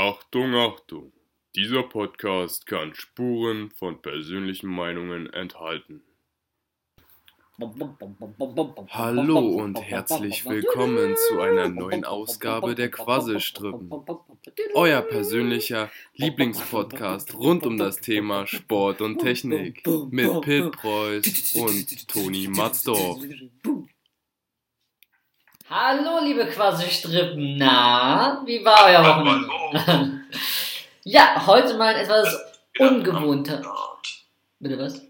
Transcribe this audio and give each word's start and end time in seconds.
Achtung, 0.00 0.54
Achtung! 0.54 1.12
Dieser 1.56 1.82
Podcast 1.82 2.66
kann 2.66 2.94
Spuren 2.94 3.72
von 3.72 4.00
persönlichen 4.00 4.68
Meinungen 4.68 5.28
enthalten. 5.32 6.04
Hallo 8.90 9.40
und 9.40 9.82
herzlich 9.82 10.44
willkommen 10.44 11.16
zu 11.16 11.40
einer 11.40 11.68
neuen 11.68 12.04
Ausgabe 12.04 12.76
der 12.76 12.92
Quasselstrippen. 12.92 13.90
Euer 14.74 15.02
persönlicher 15.02 15.90
Lieblingspodcast 16.14 17.34
rund 17.34 17.66
um 17.66 17.76
das 17.76 17.96
Thema 17.96 18.46
Sport 18.46 19.00
und 19.00 19.18
Technik 19.18 19.84
mit 20.10 20.42
Pit 20.42 20.70
Preuß 20.70 21.56
und 21.56 22.06
Toni 22.06 22.46
Matzdorf. 22.46 23.18
Hallo, 25.70 26.24
liebe 26.24 26.46
Quasselstrippen. 26.46 27.58
Na, 27.58 28.42
wie 28.46 28.64
war 28.64 28.86
euer 28.86 29.04
Wochenende? 29.04 30.24
ja, 31.04 31.44
heute 31.46 31.74
mal 31.74 31.94
etwas 31.94 32.40
ungewohnter. 32.78 33.60
Bitte 34.60 34.78
was? 34.78 35.02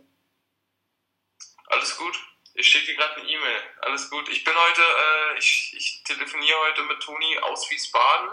Alles 1.68 1.96
gut. 1.96 2.14
Ich 2.54 2.66
schicke 2.66 2.86
dir 2.86 2.96
gerade 2.96 3.20
eine 3.20 3.28
E-Mail. 3.28 3.60
Alles 3.82 4.10
gut. 4.10 4.28
Ich 4.30 4.42
bin 4.42 4.52
heute, 4.52 4.80
äh, 4.80 5.38
ich, 5.38 5.74
ich 5.76 6.02
telefoniere 6.02 6.56
heute 6.68 6.82
mit 6.82 6.98
Toni 6.98 7.38
aus 7.38 7.70
Wiesbaden. 7.70 8.30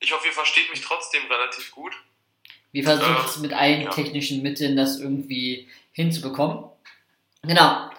Ich 0.00 0.12
hoffe, 0.12 0.26
ihr 0.26 0.32
versteht 0.32 0.68
mich 0.70 0.80
trotzdem 0.80 1.24
relativ 1.30 1.70
gut. 1.70 1.92
Wir 2.72 2.82
versuchen 2.82 3.16
es 3.24 3.36
mit 3.36 3.52
allen 3.52 3.82
ja. 3.82 3.90
technischen 3.90 4.42
Mitteln, 4.42 4.76
das 4.76 4.98
irgendwie 4.98 5.70
hinzubekommen. 5.92 6.64
Genau. 7.42 7.90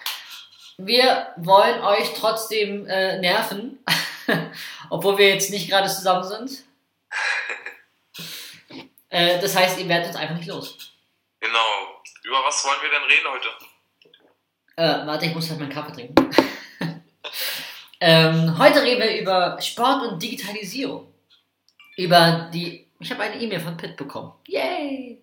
Wir 0.78 1.28
wollen 1.36 1.82
euch 1.82 2.14
trotzdem 2.14 2.86
äh, 2.86 3.18
nerven, 3.18 3.78
obwohl 4.90 5.18
wir 5.18 5.28
jetzt 5.28 5.50
nicht 5.50 5.68
gerade 5.68 5.88
zusammen 5.88 6.24
sind. 6.24 6.64
äh, 9.10 9.40
das 9.40 9.54
heißt, 9.54 9.78
ihr 9.78 9.88
werdet 9.88 10.08
uns 10.08 10.16
einfach 10.16 10.36
nicht 10.36 10.48
los. 10.48 10.92
Genau. 11.40 12.02
Über 12.24 12.44
was 12.44 12.64
wollen 12.64 12.78
wir 12.82 12.90
denn 12.90 13.02
reden 13.02 13.28
heute? 13.30 13.48
Äh, 14.76 15.06
warte, 15.06 15.26
ich 15.26 15.34
muss 15.34 15.50
halt 15.50 15.60
meinen 15.60 15.72
Kaffee 15.72 15.92
trinken. 15.92 16.30
ähm, 18.00 18.58
heute 18.58 18.82
reden 18.82 19.02
wir 19.02 19.20
über 19.20 19.60
Sport 19.60 20.06
und 20.06 20.22
Digitalisierung. 20.22 21.12
Über 21.96 22.48
die. 22.52 22.88
Ich 23.00 23.10
habe 23.10 23.24
eine 23.24 23.40
E-Mail 23.40 23.60
von 23.60 23.76
Pitt 23.76 23.96
bekommen. 23.96 24.32
Yay! 24.46 25.20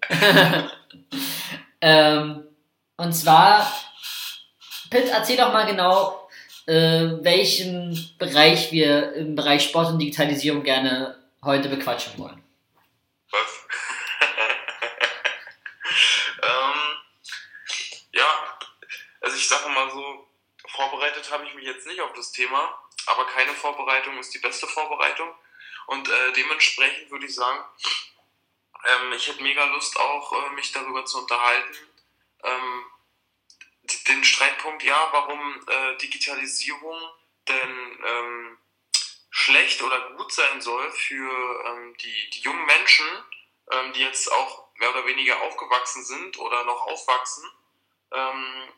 ähm, 1.81 2.43
und 2.97 3.13
zwar, 3.13 3.71
Pitt, 4.89 5.09
erzähl 5.09 5.37
doch 5.37 5.53
mal 5.53 5.65
genau, 5.65 6.29
äh, 6.65 7.21
welchen 7.21 8.15
Bereich 8.17 8.71
wir 8.71 9.13
im 9.13 9.35
Bereich 9.35 9.63
Sport 9.63 9.89
und 9.89 9.99
Digitalisierung 9.99 10.63
gerne 10.63 11.23
heute 11.43 11.69
bequatschen 11.69 12.17
wollen. 12.17 12.43
Was? 13.31 13.67
ähm, 16.43 16.79
ja, 18.13 18.57
also 19.21 19.35
ich 19.35 19.47
sage 19.47 19.69
mal 19.69 19.91
so, 19.91 20.27
vorbereitet 20.67 21.31
habe 21.31 21.45
ich 21.45 21.53
mich 21.53 21.65
jetzt 21.65 21.85
nicht 21.85 22.01
auf 22.01 22.13
das 22.13 22.31
Thema, 22.31 22.73
aber 23.05 23.27
keine 23.27 23.53
Vorbereitung 23.53 24.17
ist 24.17 24.33
die 24.33 24.39
beste 24.39 24.65
Vorbereitung. 24.65 25.29
Und 25.87 26.07
äh, 26.07 26.33
dementsprechend 26.35 27.11
würde 27.11 27.25
ich 27.25 27.35
sagen, 27.35 27.63
ähm, 28.87 29.13
ich 29.13 29.27
hätte 29.27 29.43
mega 29.43 29.65
Lust 29.65 29.99
auch, 29.99 30.33
äh, 30.33 30.49
mich 30.55 30.71
darüber 30.71 31.05
zu 31.05 31.19
unterhalten. 31.19 31.75
Ähm, 32.43 32.85
den 34.07 34.23
Streitpunkt, 34.23 34.83
ja, 34.83 35.09
warum 35.11 35.67
äh, 35.67 35.97
Digitalisierung 35.97 36.97
denn 37.47 38.03
ähm, 38.05 38.57
schlecht 39.29 39.81
oder 39.81 40.11
gut 40.11 40.31
sein 40.31 40.61
soll 40.61 40.91
für 40.91 41.65
ähm, 41.65 41.95
die, 41.97 42.29
die 42.31 42.41
jungen 42.41 42.65
Menschen, 42.65 43.05
ähm, 43.71 43.93
die 43.93 44.01
jetzt 44.01 44.31
auch 44.31 44.67
mehr 44.75 44.89
oder 44.89 45.05
weniger 45.05 45.41
aufgewachsen 45.41 46.03
sind 46.03 46.37
oder 46.39 46.63
noch 46.63 46.87
aufwachsen, 46.87 47.43
ähm, 48.11 48.69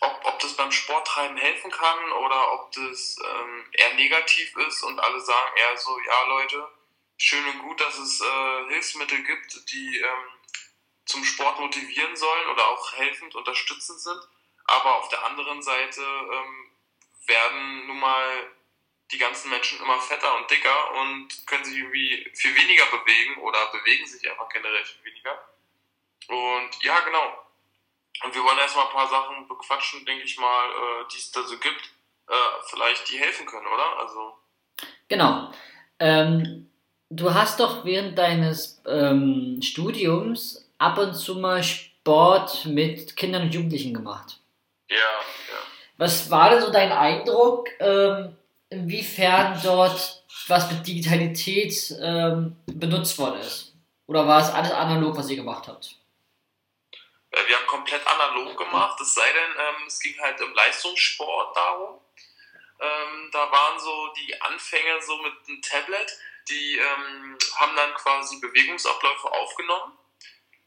ob, 0.00 0.24
ob 0.24 0.38
das 0.40 0.54
beim 0.54 0.72
Sporttreiben 0.72 1.36
helfen 1.36 1.70
kann 1.70 2.12
oder 2.12 2.52
ob 2.52 2.72
das 2.72 3.16
ähm, 3.18 3.64
eher 3.72 3.94
negativ 3.94 4.54
ist 4.68 4.82
und 4.82 4.98
alle 5.00 5.20
sagen 5.20 5.56
eher 5.56 5.76
so, 5.76 5.98
ja 6.00 6.26
Leute, 6.28 6.68
schön 7.16 7.46
und 7.46 7.60
gut, 7.60 7.80
dass 7.80 7.98
es 7.98 8.20
äh, 8.20 8.68
Hilfsmittel 8.68 9.22
gibt, 9.22 9.70
die 9.72 9.98
ähm, 9.98 10.28
zum 11.06 11.24
Sport 11.24 11.60
motivieren 11.60 12.16
sollen 12.16 12.48
oder 12.50 12.68
auch 12.68 12.92
helfend 12.92 13.34
unterstützend 13.34 14.00
sind, 14.00 14.28
aber 14.66 14.96
auf 14.96 15.08
der 15.08 15.24
anderen 15.24 15.62
Seite 15.62 16.00
ähm, 16.00 16.70
werden 17.26 17.86
nun 17.86 18.00
mal 18.00 18.50
die 19.12 19.18
ganzen 19.18 19.50
Menschen 19.50 19.80
immer 19.80 20.00
fetter 20.00 20.36
und 20.36 20.50
dicker 20.50 20.92
und 21.00 21.28
können 21.46 21.64
sich 21.64 21.78
irgendwie 21.78 22.28
viel 22.34 22.54
weniger 22.54 22.84
bewegen 22.86 23.40
oder 23.42 23.66
bewegen 23.70 24.06
sich 24.06 24.28
einfach 24.28 24.48
generell 24.48 24.84
viel 24.84 25.04
weniger. 25.04 25.38
Und 26.28 26.82
ja, 26.82 26.98
genau. 27.00 27.46
Und 28.24 28.34
wir 28.34 28.42
wollen 28.42 28.58
erstmal 28.58 28.86
ein 28.86 28.92
paar 28.92 29.08
Sachen 29.08 29.46
bequatschen, 29.46 30.04
denke 30.06 30.24
ich 30.24 30.38
mal, 30.38 30.70
äh, 30.70 31.08
die 31.12 31.18
es 31.18 31.30
da 31.30 31.42
so 31.42 31.58
gibt, 31.58 31.90
äh, 32.28 32.32
vielleicht 32.68 33.08
die 33.10 33.18
helfen 33.18 33.46
können, 33.46 33.66
oder? 33.66 33.98
Also, 33.98 34.36
Genau. 35.08 35.52
Ähm, 35.98 36.70
du 37.10 37.32
hast 37.32 37.60
doch 37.60 37.84
während 37.84 38.18
deines 38.18 38.82
ähm, 38.86 39.60
Studiums 39.62 40.68
ab 40.78 40.98
und 40.98 41.14
zu 41.14 41.36
mal 41.36 41.62
Sport 41.62 42.66
mit 42.66 43.16
Kindern 43.16 43.42
und 43.42 43.54
Jugendlichen 43.54 43.94
gemacht. 43.94 44.40
Ja, 44.88 44.96
ja. 44.96 45.58
Was 45.98 46.30
war 46.30 46.50
denn 46.50 46.60
so 46.60 46.70
dein 46.70 46.92
Eindruck, 46.92 47.68
ähm, 47.80 48.36
inwiefern 48.68 49.58
dort 49.62 50.24
was 50.48 50.70
mit 50.70 50.86
Digitalität 50.86 51.94
ähm, 52.00 52.56
benutzt 52.66 53.18
worden 53.18 53.40
ist? 53.40 53.74
Oder 54.06 54.26
war 54.26 54.40
es 54.40 54.50
alles 54.50 54.72
analog, 54.72 55.16
was 55.16 55.28
ihr 55.30 55.36
gemacht 55.36 55.66
habt? 55.66 55.96
Äh, 57.30 57.48
Wir 57.48 57.56
haben 57.56 57.66
komplett 57.66 58.06
analog 58.06 58.56
gemacht, 58.56 59.00
es 59.00 59.14
sei 59.14 59.26
denn, 59.32 59.52
ähm, 59.58 59.86
es 59.86 59.98
ging 60.00 60.14
halt 60.20 60.40
im 60.40 60.54
Leistungssport 60.54 61.56
darum. 61.56 62.00
Ähm, 62.78 63.30
da 63.32 63.50
waren 63.50 63.80
so 63.80 64.12
die 64.18 64.40
Anfänge 64.42 65.00
so 65.02 65.16
mit 65.18 65.32
einem 65.48 65.62
Tablet, 65.62 66.12
die 66.48 66.76
ähm, 66.76 67.38
haben 67.56 67.74
dann 67.74 67.94
quasi 67.94 68.38
Bewegungsabläufe 68.38 69.32
aufgenommen. 69.32 69.92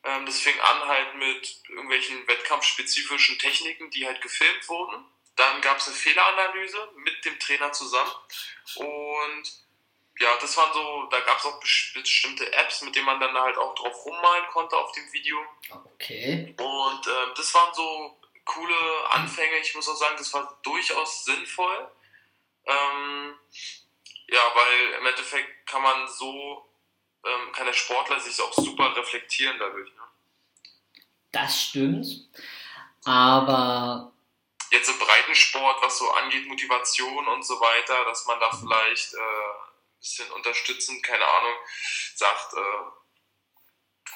Ähm, 0.09 0.25
das 0.25 0.39
fing 0.39 0.59
an 0.59 0.87
halt 0.87 1.15
mit 1.15 1.61
irgendwelchen 1.69 2.27
wettkampfspezifischen 2.27 3.37
Techniken, 3.37 3.89
die 3.91 4.05
halt 4.07 4.21
gefilmt 4.21 4.67
wurden. 4.67 5.05
Dann 5.35 5.61
gab 5.61 5.77
es 5.77 5.87
eine 5.87 5.95
Fehleranalyse 5.95 6.91
mit 6.95 7.23
dem 7.25 7.39
Trainer 7.39 7.71
zusammen. 7.71 8.11
Und 8.75 9.43
ja, 10.19 10.35
das 10.41 10.57
waren 10.57 10.73
so, 10.73 11.07
da 11.11 11.19
gab 11.21 11.37
es 11.37 11.45
auch 11.45 11.61
bes- 11.61 11.93
bestimmte 11.93 12.51
Apps, 12.51 12.81
mit 12.81 12.95
denen 12.95 13.05
man 13.05 13.19
dann 13.19 13.37
halt 13.37 13.57
auch 13.57 13.73
drauf 13.75 14.05
rummalen 14.05 14.47
konnte 14.47 14.75
auf 14.75 14.91
dem 14.93 15.11
Video. 15.13 15.37
Okay. 15.93 16.55
Und 16.57 17.07
ähm, 17.07 17.33
das 17.35 17.53
waren 17.53 17.73
so 17.73 18.19
coole 18.45 19.09
Anfänge. 19.11 19.57
Ich 19.59 19.75
muss 19.75 19.87
auch 19.87 19.95
sagen, 19.95 20.17
das 20.17 20.33
war 20.33 20.59
durchaus 20.63 21.23
sinnvoll. 21.23 21.91
Ähm, 22.65 23.35
ja, 24.27 24.41
weil 24.55 24.93
im 24.99 25.05
Endeffekt 25.05 25.67
kann 25.67 25.81
man 25.83 26.07
so, 26.07 26.68
ähm, 27.25 27.51
kann 27.53 27.65
der 27.65 27.73
Sportler 27.73 28.19
sich 28.19 28.39
auch 28.41 28.53
super 28.53 28.95
reflektieren 28.95 29.57
dadurch. 29.59 29.89
Ne? 29.93 30.01
Das 31.31 31.61
stimmt. 31.61 32.29
Aber 33.05 34.11
Jetzt 34.71 34.89
im 34.89 34.99
Breitensport, 34.99 35.81
was 35.81 35.97
so 35.97 36.11
angeht, 36.11 36.47
Motivation 36.47 37.27
und 37.27 37.43
so 37.43 37.59
weiter, 37.59 38.05
dass 38.05 38.27
man 38.27 38.39
da 38.39 38.51
vielleicht 38.51 39.15
äh, 39.15 39.17
ein 39.17 39.99
bisschen 39.99 40.31
unterstützend, 40.31 41.01
keine 41.01 41.25
Ahnung, 41.25 41.55
sagt, 42.13 42.53
äh, 42.53 42.91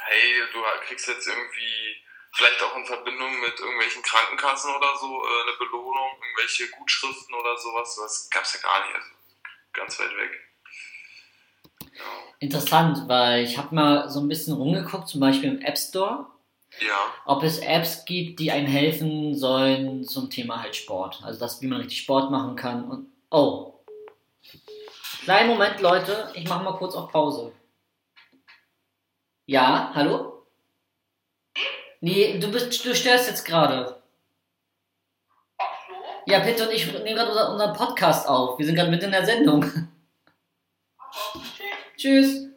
hey, 0.05 0.43
du 0.51 0.63
kriegst 0.85 1.07
jetzt 1.07 1.27
irgendwie 1.27 2.05
vielleicht 2.33 2.61
auch 2.61 2.75
in 2.75 2.85
Verbindung 2.85 3.39
mit 3.39 3.59
irgendwelchen 3.59 4.03
Krankenkassen 4.03 4.75
oder 4.75 4.95
so 4.97 5.25
äh, 5.25 5.41
eine 5.41 5.57
Belohnung, 5.57 6.21
irgendwelche 6.21 6.69
Gutschriften 6.69 7.33
oder 7.33 7.57
sowas, 7.57 7.95
das 7.95 8.29
gab's 8.29 8.53
ja 8.53 8.59
gar 8.61 8.85
nicht, 8.85 8.95
also 8.95 9.09
ganz 9.71 9.99
weit 9.99 10.15
weg. 10.17 10.52
Ja. 11.95 12.03
interessant, 12.39 13.07
weil 13.07 13.43
ich 13.43 13.57
habe 13.57 13.75
mal 13.75 14.09
so 14.09 14.19
ein 14.19 14.27
bisschen 14.27 14.53
rumgeguckt, 14.53 15.07
zum 15.07 15.19
Beispiel 15.19 15.49
im 15.49 15.61
App 15.61 15.77
Store, 15.77 16.27
ja, 16.79 16.95
ob 17.25 17.43
es 17.43 17.59
Apps 17.59 18.03
gibt, 18.05 18.39
die 18.39 18.51
einem 18.51 18.67
helfen 18.67 19.35
sollen 19.35 20.03
zum 20.03 20.29
Thema 20.29 20.61
halt 20.61 20.75
Sport. 20.75 21.21
Also 21.23 21.39
das, 21.39 21.61
wie 21.61 21.67
man 21.67 21.79
richtig 21.79 21.99
Sport 21.99 22.31
machen 22.31 22.55
kann. 22.55 22.89
Und 22.89 23.07
oh, 23.29 23.75
kleinen 25.23 25.49
Moment, 25.49 25.79
Leute, 25.81 26.31
ich 26.33 26.47
mache 26.49 26.63
mal 26.63 26.77
kurz 26.77 26.95
auf 26.95 27.11
Pause. 27.11 27.51
Ja, 29.45 29.91
hallo? 29.93 30.47
Nee, 32.01 32.39
du 32.39 32.51
bist, 32.51 32.83
du 32.83 32.95
störst 32.95 33.29
jetzt 33.29 33.45
gerade. 33.45 34.01
Ja, 36.25 36.39
Peter 36.39 36.67
und 36.67 36.73
ich 36.73 36.91
nehmen 36.91 37.15
gerade 37.15 37.29
unser, 37.29 37.51
unseren 37.51 37.73
Podcast 37.75 38.27
auf. 38.27 38.57
Wir 38.57 38.65
sind 38.65 38.75
gerade 38.75 38.89
mitten 38.89 39.05
in 39.05 39.11
der 39.11 39.25
Sendung. 39.25 39.65
Tschüss. 42.03 42.49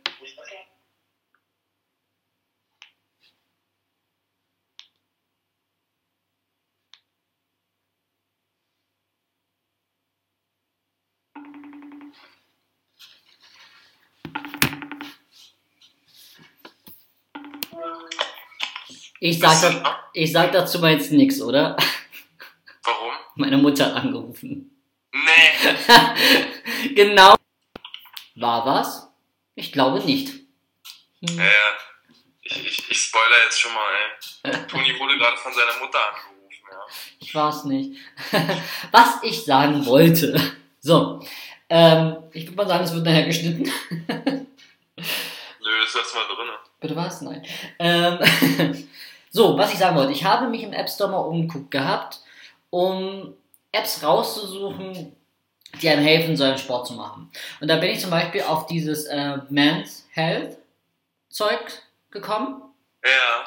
Ich 19.20 19.38
sag, 19.38 20.10
ich 20.12 20.32
sag 20.32 20.50
dazu 20.50 20.80
mal 20.80 20.90
jetzt 20.90 21.12
nichts, 21.12 21.40
oder? 21.40 21.76
Warum? 22.82 23.12
Meine 23.36 23.58
Mutter 23.58 23.94
hat 23.94 24.02
angerufen. 24.02 24.82
Nee. 25.12 26.94
genau. 26.96 27.36
War 28.34 28.66
was? 28.66 29.06
Ich 29.56 29.72
glaube 29.72 30.04
nicht. 30.04 30.28
Hm. 31.26 31.38
Äh, 31.40 31.44
ich, 32.42 32.66
ich, 32.66 32.90
ich 32.90 32.98
spoiler 32.98 33.44
jetzt 33.44 33.58
schon 33.58 33.72
mal, 33.72 33.82
ey. 34.44 34.66
Toni 34.68 34.98
wurde 35.00 35.18
gerade 35.18 35.36
von 35.38 35.52
seiner 35.52 35.80
Mutter 35.80 35.98
angerufen, 35.98 36.66
ja. 36.70 36.78
Ich 37.18 37.34
war's 37.34 37.64
nicht. 37.64 37.98
Was 38.92 39.22
ich 39.22 39.44
sagen 39.44 39.84
wollte. 39.86 40.38
So. 40.80 41.26
Ähm, 41.68 42.16
ich 42.32 42.44
würde 42.44 42.56
mal 42.56 42.68
sagen, 42.68 42.84
es 42.84 42.94
wird 42.94 43.04
nachher 43.04 43.24
geschnitten. 43.24 43.64
Nö, 44.06 45.80
das 45.82 45.94
ist 45.94 46.14
mal 46.14 46.26
drin. 46.28 46.48
Bitte 46.78 46.94
was? 46.94 47.22
Nein. 47.22 47.44
Ähm, 47.80 48.88
so, 49.30 49.58
was 49.58 49.72
ich 49.72 49.78
sagen 49.78 49.96
wollte. 49.96 50.12
Ich 50.12 50.22
habe 50.22 50.46
mich 50.48 50.62
im 50.62 50.72
App 50.72 50.88
Store 50.88 51.10
mal 51.10 51.18
umgeguckt 51.18 51.72
gehabt, 51.72 52.20
um 52.70 53.34
Apps 53.72 54.02
rauszusuchen, 54.02 55.16
die 55.82 55.88
einem 55.88 56.04
helfen 56.04 56.36
sollen, 56.36 56.58
Sport 56.58 56.86
zu 56.86 56.94
machen. 56.94 57.30
Und 57.60 57.68
da 57.68 57.76
bin 57.76 57.90
ich 57.90 58.00
zum 58.00 58.10
Beispiel 58.10 58.42
auf 58.42 58.66
dieses 58.66 59.04
äh, 59.06 59.38
Men's 59.48 60.06
Health 60.12 60.56
Zeug 61.28 61.60
gekommen. 62.10 62.62
Ja. 63.04 63.44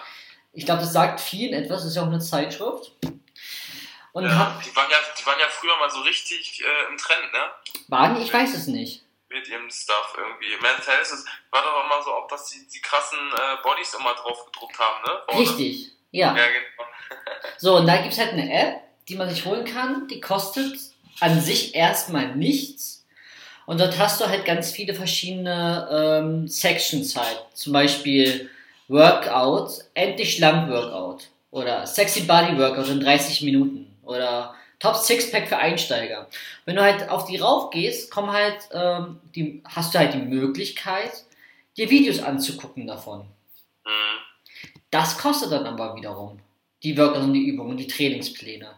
Ich 0.53 0.65
glaube, 0.65 0.81
das 0.81 0.93
sagt 0.93 1.19
vielen 1.19 1.53
etwas. 1.53 1.81
Das 1.81 1.91
ist 1.91 1.95
ja 1.95 2.03
auch 2.03 2.07
eine 2.07 2.19
Zeitschrift. 2.19 2.91
Und 4.13 4.25
ja. 4.25 4.37
hab, 4.37 4.63
Die, 4.63 4.75
waren 4.75 4.89
ja, 4.89 4.97
die 5.19 5.25
waren 5.25 5.39
ja 5.39 5.47
früher 5.49 5.77
mal 5.77 5.89
so 5.89 6.01
richtig 6.01 6.61
äh, 6.61 6.91
im 6.91 6.97
Trend, 6.97 7.31
ne? 7.31 7.39
waren, 7.87 8.21
ich 8.21 8.33
weiß 8.33 8.55
es 8.55 8.67
nicht. 8.67 9.03
Mit 9.29 9.47
ihrem 9.47 9.69
Stuff 9.69 10.15
irgendwie. 10.17 10.47
Men's 10.61 10.87
Health 10.87 11.01
ist, 11.01 11.27
war 11.51 11.61
doch 11.61 11.85
immer 11.85 12.03
so, 12.03 12.11
auch 12.11 12.27
dass 12.27 12.45
die, 12.49 12.67
die 12.67 12.81
krassen 12.81 13.19
äh, 13.19 13.61
Bodies 13.63 13.93
immer 13.93 14.15
drauf 14.15 14.45
gedruckt 14.45 14.79
haben, 14.79 15.03
ne? 15.03 15.21
Vorne. 15.25 15.41
Richtig. 15.41 15.91
Ja. 16.11 16.35
Ja, 16.35 16.47
genau. 16.47 16.89
So, 17.57 17.77
und 17.77 17.87
da 17.87 17.97
gibt 17.97 18.13
es 18.13 18.19
halt 18.19 18.33
eine 18.33 18.51
App, 18.51 18.81
die 19.07 19.15
man 19.15 19.29
sich 19.29 19.43
holen 19.45 19.65
kann. 19.65 20.07
Die 20.07 20.21
kostet 20.21 20.77
an 21.19 21.39
sich 21.41 21.75
erstmal 21.75 22.35
nichts. 22.35 23.05
Und 23.65 23.79
dort 23.79 23.99
hast 23.99 24.19
du 24.19 24.27
halt 24.27 24.45
ganz 24.45 24.71
viele 24.71 24.93
verschiedene 24.93 25.87
ähm, 25.91 26.47
Sections 26.47 27.15
halt. 27.15 27.39
Zum 27.53 27.73
Beispiel 27.73 28.49
Workout, 28.87 29.85
endlich 29.93 30.35
schlank 30.35 30.69
Workout. 30.69 31.29
Oder 31.51 31.85
Sexy 31.85 32.21
Body 32.21 32.57
Workout 32.57 32.89
in 32.89 32.99
30 32.99 33.43
Minuten. 33.43 33.95
Oder 34.03 34.55
Top 34.79 34.95
Sixpack 34.95 35.49
für 35.49 35.57
Einsteiger. 35.57 36.27
Wenn 36.65 36.77
du 36.77 36.81
halt 36.81 37.09
auf 37.09 37.25
die 37.25 37.37
raufgehst, 37.37 38.09
kommen 38.09 38.31
halt, 38.31 38.69
ähm, 38.71 39.19
die, 39.35 39.61
hast 39.65 39.93
du 39.93 39.99
halt 39.99 40.13
die 40.13 40.19
Möglichkeit, 40.19 41.25
dir 41.75 41.89
Videos 41.89 42.19
anzugucken 42.19 42.87
davon. 42.87 43.19
Mhm. 43.85 44.19
Das 44.89 45.17
kostet 45.17 45.51
dann 45.51 45.67
aber 45.67 45.95
wiederum. 45.95 46.39
Die 46.81 46.97
Workouts 46.97 47.25
und 47.25 47.33
die 47.33 47.45
Übungen, 47.45 47.75
die 47.75 47.87
Trainingspläne. 47.87 48.71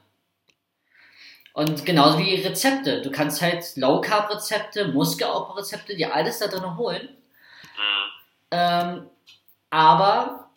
Und 1.54 1.86
genauso 1.86 2.18
wie 2.20 2.36
Rezepte. 2.36 3.02
Du 3.02 3.12
kannst 3.12 3.42
halt 3.42 3.76
Low 3.76 4.00
Carb 4.02 4.30
Rezepte, 4.30 4.88
Muskelaufbau 4.88 5.54
Rezepte, 5.56 5.96
dir 5.96 6.14
alles 6.14 6.40
da 6.40 6.48
drin 6.48 6.78
holen. 6.78 7.10
Mhm. 7.78 8.12
Ähm, 8.52 9.10
aber 9.70 10.50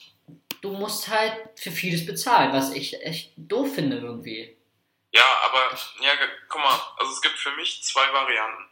du 0.61 0.71
musst 0.71 1.09
halt 1.09 1.35
für 1.57 1.71
vieles 1.71 2.07
bezahlen, 2.07 2.53
was 2.53 2.73
ich 2.73 3.01
echt 3.05 3.33
doof 3.37 3.75
finde 3.75 3.99
irgendwie. 3.99 4.57
Ja, 5.13 5.25
aber, 5.45 5.77
ja, 6.01 6.11
guck 6.49 6.61
mal, 6.61 6.81
also 6.99 7.13
es 7.13 7.21
gibt 7.21 7.39
für 7.39 7.53
mich 7.53 7.83
zwei 7.85 8.13
Varianten. 8.13 8.65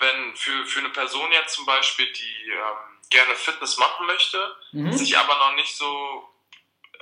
Wenn 0.00 0.34
für, 0.36 0.66
für 0.66 0.80
eine 0.80 0.90
Person 0.90 1.30
jetzt 1.32 1.54
zum 1.54 1.66
Beispiel, 1.66 2.10
die 2.12 2.50
ähm, 2.50 3.00
gerne 3.10 3.34
Fitness 3.34 3.78
machen 3.78 4.06
möchte, 4.06 4.56
Mhm. 4.72 4.92
sich 4.92 5.16
aber 5.16 5.34
noch 5.38 5.54
nicht 5.56 5.76
so, 5.76 6.28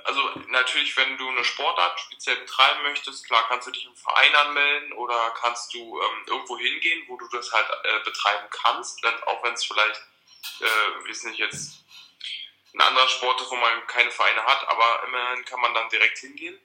also 0.05 0.29
natürlich, 0.47 0.95
wenn 0.97 1.17
du 1.17 1.27
eine 1.27 1.43
Sportart 1.43 1.99
speziell 1.99 2.37
betreiben 2.37 2.83
möchtest, 2.83 3.25
klar 3.25 3.45
kannst 3.47 3.67
du 3.67 3.71
dich 3.71 3.85
im 3.85 3.95
Verein 3.95 4.35
anmelden 4.35 4.93
oder 4.93 5.31
kannst 5.31 5.73
du 5.73 6.01
ähm, 6.01 6.23
irgendwo 6.27 6.57
hingehen, 6.57 7.03
wo 7.07 7.17
du 7.17 7.27
das 7.29 7.51
halt 7.51 7.67
äh, 7.83 7.99
betreiben 8.03 8.47
kannst, 8.49 9.01
wenn, 9.03 9.23
auch 9.23 9.43
wenn 9.43 9.53
es 9.53 9.65
vielleicht, 9.65 10.01
äh, 10.61 11.05
wie 11.05 11.27
nicht 11.27 11.39
jetzt, 11.39 11.79
ein 12.73 12.81
anderer 12.81 13.07
Sport 13.07 13.39
ist, 13.39 13.51
wo 13.51 13.55
man 13.55 13.85
keine 13.87 14.09
Vereine 14.09 14.43
hat, 14.45 14.67
aber 14.67 15.03
immerhin 15.05 15.45
kann 15.45 15.61
man 15.61 15.73
dann 15.73 15.89
direkt 15.89 16.17
hingehen. 16.17 16.59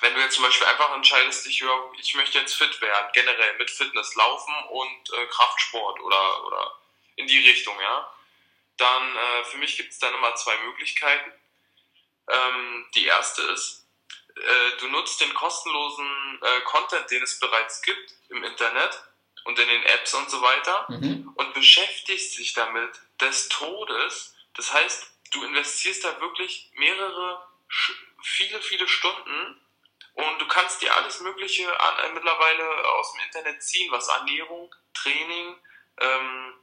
Wenn 0.00 0.14
du 0.14 0.20
jetzt 0.20 0.34
zum 0.34 0.44
Beispiel 0.44 0.66
einfach 0.66 0.94
entscheidest, 0.94 1.46
dich, 1.46 1.60
ja, 1.60 1.92
ich 1.98 2.14
möchte 2.14 2.38
jetzt 2.38 2.54
fit 2.54 2.80
werden, 2.80 3.10
generell 3.12 3.56
mit 3.56 3.70
Fitness, 3.70 4.14
Laufen 4.14 4.54
und 4.70 5.12
äh, 5.12 5.26
Kraftsport 5.26 6.00
oder, 6.00 6.46
oder 6.46 6.78
in 7.16 7.26
die 7.26 7.48
Richtung, 7.48 7.78
ja, 7.80 8.12
dann 8.76 9.16
äh, 9.16 9.44
für 9.44 9.58
mich 9.58 9.76
gibt 9.76 9.92
es 9.92 9.98
dann 9.98 10.14
immer 10.14 10.34
zwei 10.36 10.56
Möglichkeiten. 10.58 11.32
Ähm, 12.28 12.86
die 12.94 13.06
erste 13.06 13.42
ist, 13.42 13.86
äh, 14.36 14.76
du 14.80 14.88
nutzt 14.88 15.20
den 15.20 15.34
kostenlosen 15.34 16.38
äh, 16.42 16.60
Content, 16.62 17.10
den 17.10 17.22
es 17.22 17.38
bereits 17.38 17.82
gibt 17.82 18.14
im 18.28 18.44
Internet 18.44 19.02
und 19.44 19.58
in 19.58 19.68
den 19.68 19.82
Apps 19.84 20.14
und 20.14 20.30
so 20.30 20.40
weiter 20.42 20.86
Mhm. 20.88 21.32
und 21.34 21.54
beschäftigst 21.54 22.38
dich 22.38 22.52
damit 22.52 22.90
des 23.20 23.48
Todes. 23.48 24.34
Das 24.54 24.72
heißt, 24.72 25.10
du 25.32 25.44
investierst 25.44 26.04
da 26.04 26.20
wirklich 26.20 26.70
mehrere, 26.74 27.46
viele, 28.22 28.60
viele 28.60 28.86
Stunden 28.88 29.60
und 30.14 30.38
du 30.40 30.48
kannst 30.48 30.82
dir 30.82 30.94
alles 30.96 31.20
Mögliche 31.20 31.68
an, 31.80 31.98
äh, 32.04 32.12
mittlerweile 32.12 32.88
aus 32.88 33.12
dem 33.12 33.22
Internet 33.22 33.62
ziehen, 33.62 33.90
was 33.90 34.08
Ernährung, 34.08 34.74
Training, 34.94 35.56
ähm, 36.00 36.54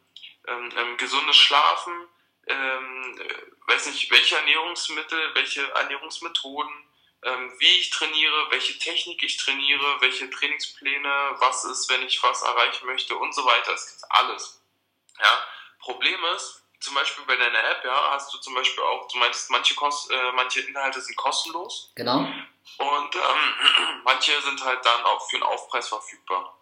ähm, 0.47 0.71
ähm, 0.75 0.97
gesundes 0.97 1.38
Schlafen, 1.38 2.07
ähm, 2.47 3.19
äh, 3.19 3.71
weiß 3.71 3.88
nicht, 3.88 4.12
welche 4.12 4.36
Ernährungsmittel, 4.38 5.36
welche 5.36 5.69
Ernährungsmethoden, 5.71 6.74
ähm, 7.24 7.53
wie 7.59 7.80
ich 7.80 7.89
trainiere, 7.89 8.51
welche 8.51 8.77
Technik 8.77 9.24
ich 9.24 9.38
trainiere, 9.38 10.01
welche 10.01 10.30
Trainingspläne, 10.30 11.36
was 11.39 11.65
ist, 11.65 11.89
wenn 11.89 12.03
ich 12.03 12.21
was 12.21 12.44
erreichen 12.44 12.86
möchte 12.86 13.15
und 13.15 13.33
so 13.33 13.45
weiter. 13.45 13.74
Es 13.74 13.88
gibt 13.88 14.12
alles. 14.12 14.62
Ja, 15.19 15.44
Problem 15.80 16.24
ist, 16.36 16.62
zum 16.80 16.94
Beispiel 16.94 17.24
bei 17.25 17.36
deiner 17.36 17.63
App, 17.71 17.83
ja, 17.83 18.12
hast 18.12 18.31
du 18.33 18.38
zum 18.38 18.53
Beispiel 18.53 18.83
auch, 18.83 19.07
du 19.07 19.18
meinst, 19.18 19.50
manche, 19.50 19.74
Kost, 19.75 20.12
äh, 20.12 20.31
manche 20.33 20.62
Inhalte 20.62 21.01
sind 21.01 21.15
kostenlos 21.15 21.92
Genau. 21.95 22.19
und 22.77 23.15
ähm, 23.15 24.01
manche 24.03 24.39
sind 24.42 24.63
halt 24.63 24.86
dann 24.86 25.03
auch 25.03 25.27
für 25.30 25.38
einen 25.38 25.44
Aufpreis 25.44 25.88
verfügbar. 25.88 26.59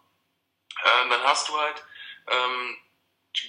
Ähm, 0.82 1.10
dann 1.10 1.22
hast 1.24 1.48
du 1.48 1.58
halt 1.58 1.84
ähm, 2.28 2.78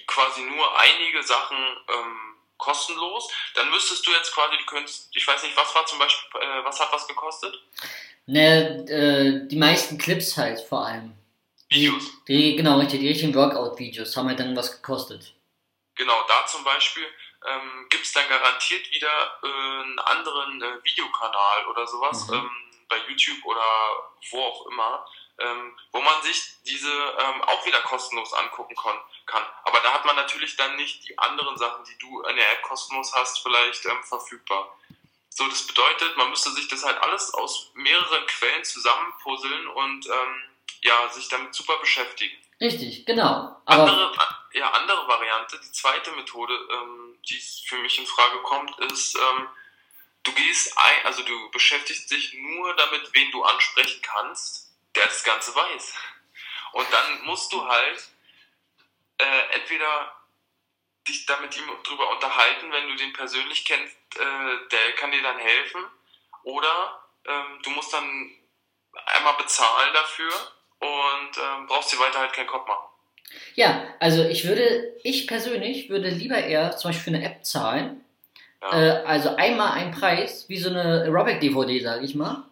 quasi 0.06 0.42
nur 0.42 0.78
einige 0.78 1.22
Sachen 1.22 1.56
ähm, 1.88 2.34
kostenlos. 2.58 3.30
Dann 3.54 3.70
müsstest 3.70 4.06
du 4.06 4.10
jetzt 4.12 4.32
quasi, 4.34 4.56
du 4.56 4.64
könntest, 4.66 5.08
ich 5.14 5.26
weiß 5.26 5.42
nicht, 5.42 5.56
was 5.56 5.74
war 5.74 5.86
zum 5.86 5.98
Beispiel, 5.98 6.40
äh, 6.40 6.64
was 6.64 6.80
hat 6.80 6.92
was 6.92 7.06
gekostet? 7.06 7.62
Ne, 8.26 8.84
äh, 8.88 9.48
die 9.48 9.56
meisten 9.56 9.98
Clips 9.98 10.36
halt 10.36 10.60
vor 10.60 10.86
allem. 10.86 11.12
Videos. 11.68 12.04
Die, 12.28 12.56
genau, 12.56 12.78
richtig, 12.78 13.00
die 13.00 13.08
richtigen 13.08 13.34
Workout-Videos 13.34 14.16
haben 14.16 14.28
halt 14.28 14.38
dann 14.40 14.56
was 14.56 14.70
gekostet. 14.80 15.34
Genau, 15.96 16.22
da 16.28 16.46
zum 16.46 16.62
Beispiel 16.62 17.04
ähm, 17.48 17.86
gibt 17.90 18.04
es 18.04 18.12
dann 18.12 18.28
garantiert 18.28 18.90
wieder 18.90 19.38
äh, 19.42 19.46
einen 19.82 19.98
anderen 20.00 20.62
äh, 20.62 20.84
Videokanal 20.84 21.66
oder 21.70 21.86
sowas 21.86 22.28
Mhm. 22.28 22.34
ähm, 22.34 22.50
bei 22.88 22.96
YouTube 23.08 23.44
oder 23.44 23.62
wo 24.30 24.40
auch 24.42 24.66
immer, 24.66 25.06
ähm, 25.38 25.76
wo 25.92 26.00
man 26.00 26.22
sich 26.22 26.42
diese 26.64 26.90
ähm, 26.90 27.42
auch 27.42 27.66
wieder 27.66 27.80
kostenlos 27.80 28.32
angucken 28.32 28.74
kann. 29.26 29.42
Aber 29.64 29.80
da 29.80 29.92
hat 29.92 30.04
man 30.04 30.16
natürlich 30.16 30.56
dann 30.56 30.76
nicht 30.76 31.06
die 31.08 31.18
anderen 31.18 31.56
Sachen, 31.56 31.84
die 31.84 31.98
du 31.98 32.22
in 32.22 32.36
der 32.36 32.52
App 32.52 32.62
kostenlos 32.62 33.12
hast, 33.14 33.42
vielleicht 33.42 33.84
ähm, 33.86 34.02
verfügbar. 34.02 34.76
So, 35.28 35.46
das 35.48 35.66
bedeutet, 35.66 36.16
man 36.16 36.30
müsste 36.30 36.50
sich 36.52 36.66
das 36.68 36.84
halt 36.84 36.98
alles 37.02 37.34
aus 37.34 37.70
mehreren 37.74 38.26
Quellen 38.26 38.64
zusammenpuzzeln 38.64 39.68
und 39.68 40.06
ähm, 40.06 40.42
ja, 40.82 41.08
sich 41.10 41.28
damit 41.28 41.54
super 41.54 41.76
beschäftigen. 41.78 42.36
Richtig, 42.60 43.04
genau. 43.04 43.54
Aber 43.66 43.82
Andere, 43.82 44.12
ja, 44.54 44.70
andere 44.70 45.06
Variante, 45.06 45.60
die 45.60 45.72
zweite 45.72 46.10
Methode, 46.12 46.54
ähm, 46.72 47.18
die 47.28 47.38
für 47.66 47.76
mich 47.78 47.98
in 47.98 48.06
Frage 48.06 48.38
kommt, 48.44 48.78
ist, 48.90 49.14
ähm, 49.14 49.48
du 50.22 50.32
gehst 50.32 50.76
ein, 50.78 51.04
also 51.04 51.22
du 51.22 51.50
beschäftigst 51.50 52.10
dich 52.10 52.32
nur 52.34 52.74
damit, 52.76 53.10
wen 53.12 53.30
du 53.30 53.44
ansprechen 53.44 54.00
kannst, 54.00 54.65
der 54.96 55.04
das 55.04 55.22
Ganze 55.22 55.54
weiß. 55.54 55.94
Und 56.72 56.86
dann 56.92 57.24
musst 57.24 57.52
du 57.52 57.66
halt 57.66 58.08
äh, 59.18 59.54
entweder 59.54 60.12
dich 61.08 61.24
da 61.26 61.38
mit 61.40 61.56
ihm 61.56 61.64
drüber 61.84 62.10
unterhalten, 62.10 62.72
wenn 62.72 62.88
du 62.88 62.96
den 62.96 63.12
persönlich 63.12 63.64
kennst, 63.64 63.96
äh, 64.16 64.68
der 64.70 64.92
kann 64.98 65.12
dir 65.12 65.22
dann 65.22 65.38
helfen, 65.38 65.84
oder 66.42 67.00
ähm, 67.26 67.62
du 67.62 67.70
musst 67.70 67.92
dann 67.92 68.30
einmal 69.06 69.34
bezahlen 69.34 69.92
dafür 69.94 70.32
und 70.78 71.38
ähm, 71.38 71.66
brauchst 71.66 71.92
dir 71.92 71.98
weiter 71.98 72.20
halt 72.20 72.32
keinen 72.32 72.46
Kopf 72.46 72.66
machen. 72.66 72.88
ja, 73.54 73.84
also 74.00 74.24
ich 74.24 74.46
würde, 74.46 74.94
ich 75.02 75.26
persönlich 75.26 75.88
würde 75.88 76.08
lieber 76.08 76.36
eher 76.36 76.76
zum 76.76 76.90
Beispiel 76.90 77.12
für 77.12 77.16
eine 77.16 77.26
App 77.26 77.44
zahlen. 77.44 78.04
Ja. 78.62 78.72
Äh, 78.72 79.04
also 79.04 79.36
einmal 79.36 79.72
ein 79.72 79.92
Preis, 79.92 80.48
wie 80.48 80.58
so 80.58 80.70
eine 80.70 81.02
Aerobic-DVD, 81.02 81.80
sage 81.80 82.04
ich 82.04 82.14
mal. 82.14 82.44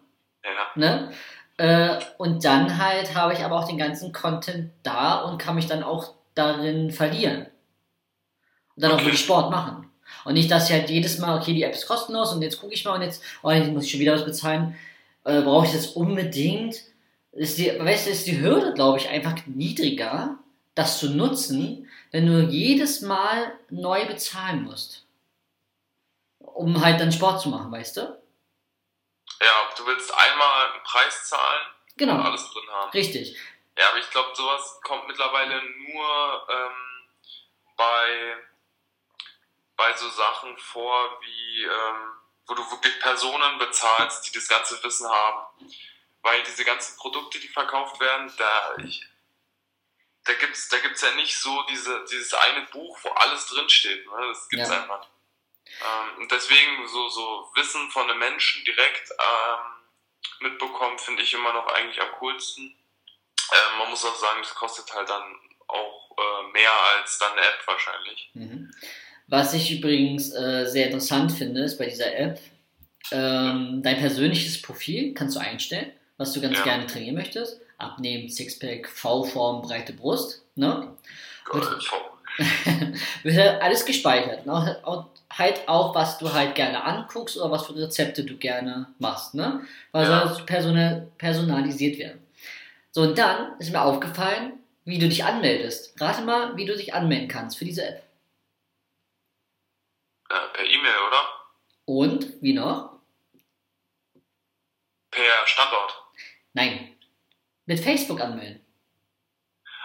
Ja, 0.43 0.71
Ne? 0.75 1.13
Äh, 1.57 1.99
und 2.17 2.43
dann 2.43 2.77
halt 2.77 3.15
habe 3.15 3.33
ich 3.33 3.39
aber 3.39 3.57
auch 3.59 3.67
den 3.67 3.77
ganzen 3.77 4.11
Content 4.11 4.71
da 4.83 5.21
und 5.21 5.37
kann 5.37 5.55
mich 5.55 5.67
dann 5.67 5.83
auch 5.83 6.13
darin 6.33 6.91
verlieren. 6.91 7.47
Und 8.75 8.83
dann 8.83 8.91
auch 8.91 8.95
Okay. 8.95 9.05
wirklich 9.05 9.21
Sport 9.21 9.51
machen. 9.51 9.89
Und 10.25 10.33
nicht, 10.33 10.51
dass 10.51 10.67
sie 10.67 10.73
halt 10.73 10.89
jedes 10.89 11.17
Mal, 11.19 11.37
okay, 11.39 11.53
die 11.53 11.63
App 11.63 11.73
ist 11.73 11.87
kostenlos 11.87 12.33
und 12.33 12.41
jetzt 12.41 12.59
gucke 12.59 12.73
ich 12.73 12.83
mal 12.85 12.95
und 12.95 13.01
jetzt, 13.01 13.23
oh, 13.43 13.51
jetzt 13.51 13.71
muss 13.71 13.85
ich 13.85 13.91
schon 13.91 13.99
wieder 13.99 14.13
was 14.13 14.25
bezahlen. 14.25 14.75
Äh, 15.23 15.41
Brauche 15.41 15.65
ich 15.65 15.71
das 15.73 15.87
unbedingt? 15.87 16.81
Ist 17.31 17.57
die, 17.57 17.67
weißt 17.67 18.07
du, 18.07 18.11
ist 18.11 18.27
die 18.27 18.39
Hürde, 18.41 18.73
glaube 18.73 18.97
ich, 18.97 19.09
einfach 19.09 19.35
niedriger, 19.45 20.37
das 20.73 20.99
zu 20.99 21.09
nutzen, 21.11 21.87
wenn 22.11 22.25
du 22.27 22.43
jedes 22.43 23.01
Mal 23.01 23.51
neu 23.69 24.05
bezahlen 24.07 24.63
musst. 24.63 25.05
Um 26.39 26.83
halt 26.83 26.99
dann 27.01 27.11
Sport 27.11 27.41
zu 27.41 27.49
machen, 27.49 27.71
weißt 27.71 27.97
du? 27.97 28.17
Ja, 29.41 29.69
du 29.77 29.85
willst 29.85 30.13
einmal 30.13 30.71
einen 30.73 30.83
Preis 30.83 31.27
zahlen 31.29 31.67
Genau. 31.97 32.13
und 32.15 32.21
alles 32.25 32.49
drin 32.51 32.69
haben. 32.71 32.91
Richtig. 32.91 33.37
Ja, 33.77 33.89
aber 33.89 33.97
ich 33.97 34.09
glaube, 34.09 34.33
sowas 34.35 34.79
kommt 34.83 35.07
mittlerweile 35.07 35.61
nur 35.63 36.47
ähm, 36.49 37.07
bei, 37.75 38.37
bei 39.75 39.93
so 39.97 40.07
Sachen 40.09 40.57
vor, 40.57 41.19
wie 41.21 41.63
ähm, 41.63 42.11
wo 42.47 42.53
du 42.53 42.69
wirklich 42.71 42.99
Personen 42.99 43.57
bezahlst, 43.57 44.25
die 44.27 44.31
das 44.31 44.47
ganze 44.47 44.81
Wissen 44.83 45.09
haben. 45.09 45.45
Weil 46.21 46.43
diese 46.43 46.63
ganzen 46.63 46.95
Produkte, 46.97 47.39
die 47.39 47.47
verkauft 47.47 47.99
werden, 47.99 48.31
da, 48.37 48.75
ich, 48.83 49.03
da 50.25 50.33
gibt's 50.33 50.69
da 50.69 50.77
gibt's 50.79 51.01
ja 51.01 51.11
nicht 51.11 51.37
so 51.37 51.63
diese, 51.63 52.05
dieses 52.05 52.33
eine 52.33 52.61
Buch, 52.67 52.97
wo 53.03 53.09
alles 53.09 53.47
drinsteht. 53.47 54.05
Ne? 54.05 54.27
Das 54.27 54.47
gibt's 54.49 54.69
Ja. 54.69 54.81
einfach. 54.81 55.07
Ähm, 55.81 56.21
und 56.21 56.31
deswegen 56.31 56.87
so, 56.87 57.09
so 57.09 57.49
Wissen 57.55 57.89
von 57.91 58.09
einem 58.09 58.19
Menschen 58.19 58.63
direkt 58.65 59.09
ähm, 59.11 60.49
mitbekommen, 60.49 60.97
finde 60.97 61.21
ich 61.21 61.33
immer 61.33 61.53
noch 61.53 61.67
eigentlich 61.67 62.01
am 62.01 62.11
coolsten. 62.19 62.63
Ähm, 62.63 63.77
man 63.79 63.89
muss 63.89 64.05
auch 64.05 64.15
sagen, 64.15 64.39
das 64.41 64.55
kostet 64.55 64.93
halt 64.93 65.09
dann 65.09 65.23
auch 65.67 66.11
äh, 66.17 66.51
mehr 66.53 66.71
als 66.97 67.17
dann 67.17 67.33
eine 67.33 67.41
App 67.41 67.59
wahrscheinlich. 67.65 68.29
Mhm. 68.33 68.71
Was 69.27 69.53
ich 69.53 69.71
übrigens 69.71 70.33
äh, 70.33 70.65
sehr 70.65 70.85
interessant 70.85 71.31
finde, 71.31 71.61
ist 71.63 71.77
bei 71.77 71.85
dieser 71.85 72.15
App, 72.15 72.39
ähm, 73.11 73.81
dein 73.83 73.97
persönliches 73.97 74.61
Profil 74.61 75.13
kannst 75.13 75.35
du 75.35 75.39
einstellen, 75.39 75.91
was 76.17 76.31
du 76.33 76.41
ganz 76.41 76.57
Ja. 76.59 76.63
gerne 76.63 76.87
trainieren 76.87 77.15
möchtest. 77.15 77.59
Abnehmen, 77.77 78.29
Sixpack, 78.29 78.87
V-Form, 78.87 79.61
breite 79.63 79.93
Brust. 79.93 80.43
Ne? 80.55 80.95
Wird 83.23 83.37
halt 83.37 83.61
alles 83.61 83.85
gespeichert. 83.85 84.47
Auch, 84.47 84.67
auch, 84.83 85.05
halt 85.37 85.67
auch, 85.67 85.93
was 85.95 86.17
du 86.17 86.31
halt 86.33 86.55
gerne 86.55 86.83
anguckst 86.83 87.37
oder 87.37 87.51
was 87.51 87.65
für 87.67 87.75
Rezepte 87.75 88.23
du 88.23 88.37
gerne 88.37 88.93
machst. 88.99 89.33
Ne? 89.33 89.65
Weil 89.91 90.07
Ja. 90.09 90.27
soll 90.27 90.45
persona 90.45 91.07
personalisiert 91.17 91.97
werden. 91.99 92.25
So, 92.91 93.01
und 93.01 93.17
dann 93.17 93.59
ist 93.59 93.71
mir 93.71 93.81
aufgefallen, 93.81 94.59
wie 94.85 94.97
du 94.99 95.09
dich 95.09 95.23
anmeldest. 95.25 95.99
Rate 95.99 96.21
mal, 96.21 96.55
wie 96.55 96.65
du 96.65 96.75
dich 96.75 96.93
anmelden 96.93 97.27
kannst 97.27 97.57
für 97.57 97.65
diese 97.65 97.85
App. 97.85 98.03
Ja, 100.29 100.39
per 100.53 100.63
E-Mail, 100.65 100.95
oder? 101.07 101.23
Und, 101.85 102.41
wie 102.41 102.53
noch? 102.53 102.99
Per 105.11 105.23
Standort. 105.47 105.93
Nein. 106.53 106.95
Mit 107.65 107.79
Facebook 107.79 108.21
anmelden. 108.21 108.61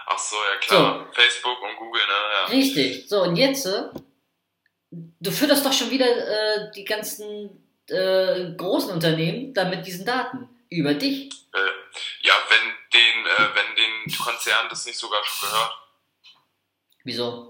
Ach 0.07 0.17
so, 0.17 0.35
ja 0.35 0.59
klar. 0.59 1.07
Facebook 1.13 1.61
und 1.61 1.75
Google, 1.77 2.01
ne? 2.01 2.13
Ja. 2.33 2.45
Richtig. 2.51 3.07
So, 3.07 3.23
und 3.23 3.35
jetzt, 3.35 3.65
äh, 3.65 3.89
du 4.91 5.31
fütterst 5.31 5.65
doch 5.65 5.73
schon 5.73 5.89
wieder 5.89 6.05
äh, 6.05 6.71
die 6.75 6.83
ganzen 6.85 7.49
äh, 7.89 8.51
großen 8.55 8.91
Unternehmen 8.91 9.53
dann 9.53 9.69
mit 9.69 9.85
diesen 9.85 10.05
Daten 10.05 10.49
über 10.69 10.93
dich. 10.93 11.29
Äh, 11.53 11.57
ja, 12.21 12.33
wenn 12.49 12.67
den, 12.93 13.25
äh, 13.25 13.55
wenn 13.55 13.75
den 13.75 14.17
Konzern 14.17 14.67
das 14.69 14.85
nicht 14.85 14.97
sogar 14.99 15.23
schon 15.23 15.49
gehört, 15.49 15.71
Wieso? 17.03 17.49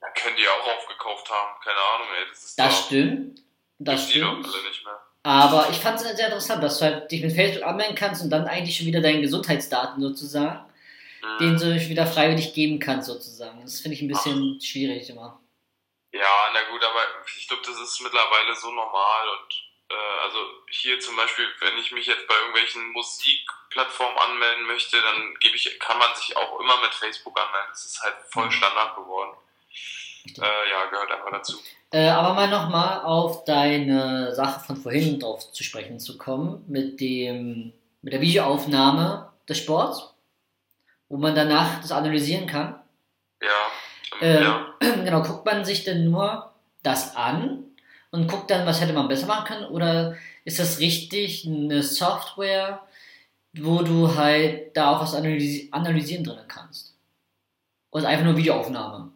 dann 0.00 0.10
können 0.14 0.36
die 0.36 0.48
auch 0.48 0.76
aufgekauft 0.76 1.30
haben. 1.30 1.60
Keine 1.62 1.76
Ahnung, 1.94 2.08
ey. 2.18 2.24
Das 2.30 2.44
ist 2.44 2.58
Das 2.58 2.74
doch- 2.80 2.86
stimmt. 2.86 3.38
Das 3.78 4.08
stimmt. 4.10 4.46
Aber 5.24 5.68
ich 5.70 5.76
fand 5.78 6.00
es 6.00 6.16
sehr 6.16 6.26
interessant, 6.26 6.62
dass 6.62 6.78
du 6.78 6.84
halt 6.84 7.10
dich 7.10 7.22
mit 7.22 7.32
Facebook 7.32 7.64
anmelden 7.64 7.94
kannst 7.94 8.22
und 8.22 8.30
dann 8.30 8.46
eigentlich 8.46 8.76
schon 8.76 8.86
wieder 8.86 9.00
deine 9.00 9.20
Gesundheitsdaten 9.20 10.02
sozusagen, 10.02 10.64
Mhm. 11.22 11.38
denen 11.38 11.58
du 11.58 11.88
wieder 11.88 12.06
freiwillig 12.06 12.54
geben 12.54 12.80
kannst 12.80 13.06
sozusagen. 13.06 13.60
Das 13.62 13.80
finde 13.80 13.94
ich 13.96 14.02
ein 14.02 14.08
bisschen 14.08 14.60
schwierig 14.60 15.08
immer. 15.10 15.40
Ja, 16.12 16.50
na 16.52 16.62
gut, 16.70 16.84
aber 16.84 17.00
ich 17.36 17.48
glaube, 17.48 17.62
das 17.64 17.80
ist 17.80 18.00
mittlerweile 18.02 18.54
so 18.54 18.70
normal 18.70 19.28
und 19.30 19.52
äh, 19.88 20.20
also 20.24 20.38
hier 20.68 21.00
zum 21.00 21.16
Beispiel, 21.16 21.46
wenn 21.60 21.78
ich 21.78 21.92
mich 21.92 22.06
jetzt 22.06 22.26
bei 22.26 22.34
irgendwelchen 22.34 22.92
Musikplattformen 22.92 24.18
anmelden 24.18 24.66
möchte, 24.66 25.00
dann 25.00 25.34
gebe 25.40 25.56
ich, 25.56 25.78
kann 25.80 25.98
man 25.98 26.14
sich 26.14 26.36
auch 26.36 26.60
immer 26.60 26.80
mit 26.82 26.92
Facebook 26.92 27.38
anmelden. 27.40 27.70
Das 27.70 27.84
ist 27.86 28.02
halt 28.02 28.14
voll 28.30 28.46
Mhm. 28.46 28.52
Standard 28.52 28.94
geworden. 28.96 29.36
Äh, 30.38 30.70
ja, 30.70 30.84
gehört 30.86 31.10
einfach 31.10 31.30
dazu. 31.32 31.58
Äh, 31.90 32.08
aber 32.08 32.34
mal 32.34 32.48
nochmal 32.48 33.00
auf 33.02 33.44
deine 33.44 34.34
Sache 34.34 34.60
von 34.60 34.76
vorhin 34.76 35.18
drauf 35.18 35.50
zu 35.52 35.64
sprechen 35.64 35.98
zu 35.98 36.16
kommen, 36.16 36.64
mit 36.68 37.00
dem, 37.00 37.72
mit 38.02 38.12
der 38.12 38.20
Videoaufnahme 38.20 39.32
des 39.48 39.58
Sports, 39.58 40.14
wo 41.08 41.16
man 41.16 41.34
danach 41.34 41.80
das 41.80 41.90
analysieren 41.92 42.46
kann. 42.46 42.81
Ähm, 44.22 44.36
Äh, 44.36 44.42
ja. 44.42 44.74
genau, 44.80 45.22
guckt 45.22 45.44
man 45.44 45.64
sich 45.64 45.84
denn 45.84 46.10
nur 46.10 46.52
das 46.82 47.16
an 47.16 47.64
und 48.10 48.28
guckt 48.28 48.50
dann, 48.50 48.66
was 48.66 48.80
hätte 48.80 48.92
man 48.92 49.08
besser 49.08 49.26
machen 49.26 49.44
können? 49.46 49.64
Oder 49.66 50.16
ist 50.44 50.58
das 50.58 50.78
richtig 50.78 51.44
eine 51.46 51.82
Software, 51.82 52.86
wo 53.54 53.82
du 53.82 54.14
halt 54.14 54.76
da 54.76 54.90
auch 54.92 55.00
was 55.02 55.14
analysi 55.14 55.68
analysieren 55.72 56.24
drin 56.24 56.46
kannst? 56.48 56.94
Oder 57.90 58.08
einfach 58.08 58.24
nur 58.24 58.36
Videoaufnahme? 58.36 59.12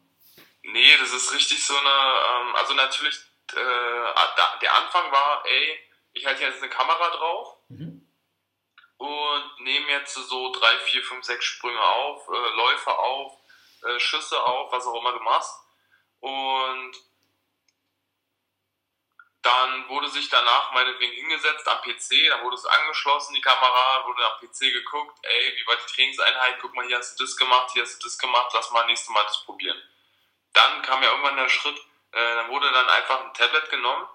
Nee, 0.62 0.96
das 1.00 1.12
ist 1.12 1.32
richtig 1.34 1.64
so 1.64 1.75
eine, 1.75 1.88
ähm, 1.88 2.54
also 2.56 2.75
natürlich, 2.75 3.14
äh, 3.54 4.60
der 4.62 4.75
Anfang 4.76 5.10
war, 5.12 5.42
ey, 5.46 5.78
ich 6.12 6.26
halte 6.26 6.42
jetzt 6.42 6.60
eine 6.62 6.70
Kamera 6.70 7.10
drauf 7.16 7.56
Mhm. 7.68 8.02
und 8.98 9.44
nehme 9.64 9.86
jetzt 9.90 10.14
so 10.14 10.52
drei, 10.52 10.76
vier, 10.84 11.02
fünf, 11.02 11.25
sechs 11.25 11.44
Sprünge 11.44 11.80
auf, 11.80 12.28
äh, 12.28 12.56
Läufe 12.56 12.90
auf, 12.98 13.32
äh, 13.83 13.99
Schüsse 13.99 14.42
auf, 14.42 14.73
was 14.73 14.87
auch 14.87 15.00
immer 15.00 15.12
du 15.12 15.21
machst. 15.21 15.54
Und 16.21 16.97
dann 19.47 19.88
wurde 19.88 20.09
sich 20.09 20.28
danach 20.28 20.73
meinetwegen 20.73 21.12
hingesetzt 21.12 21.68
am 21.68 21.80
PC, 21.83 22.28
dann 22.30 22.42
wurde 22.42 22.56
es 22.56 22.66
angeschlossen, 22.66 23.35
die 23.35 23.40
Kamera, 23.40 24.04
wurde 24.06 24.26
am 24.26 24.40
PC 24.40 24.73
geguckt, 24.73 25.18
ey, 25.23 25.56
wie 25.56 25.66
war 25.68 25.76
die 25.76 25.95
Trainingseinheit, 25.95 26.59
guck 26.61 26.75
mal, 26.75 26.87
hier 26.87 26.99
hast 26.99 27.18
du 27.18 27.25
das 27.25 27.37
gemacht, 27.37 27.71
hier 27.73 27.83
hast 27.83 28.02
du 28.02 28.06
das 28.09 28.18
gemacht, 28.18 28.50
lass 28.54 28.73
mal 28.73 28.85
nächstes 28.87 29.11
Mal 29.11 29.23
das 29.23 29.45
probieren. 29.45 29.80
Dann 30.52 30.83
kam 30.83 31.00
ja 31.02 31.11
irgendwann 31.11 31.37
der 31.37 31.49
Schritt, 31.49 31.78
äh, 32.11 32.35
dann 32.35 32.49
wurde 32.49 32.73
dann 32.73 32.88
einfach 32.88 33.21
ein 33.21 33.35
Tablet 33.35 33.71
genommen 33.71 34.09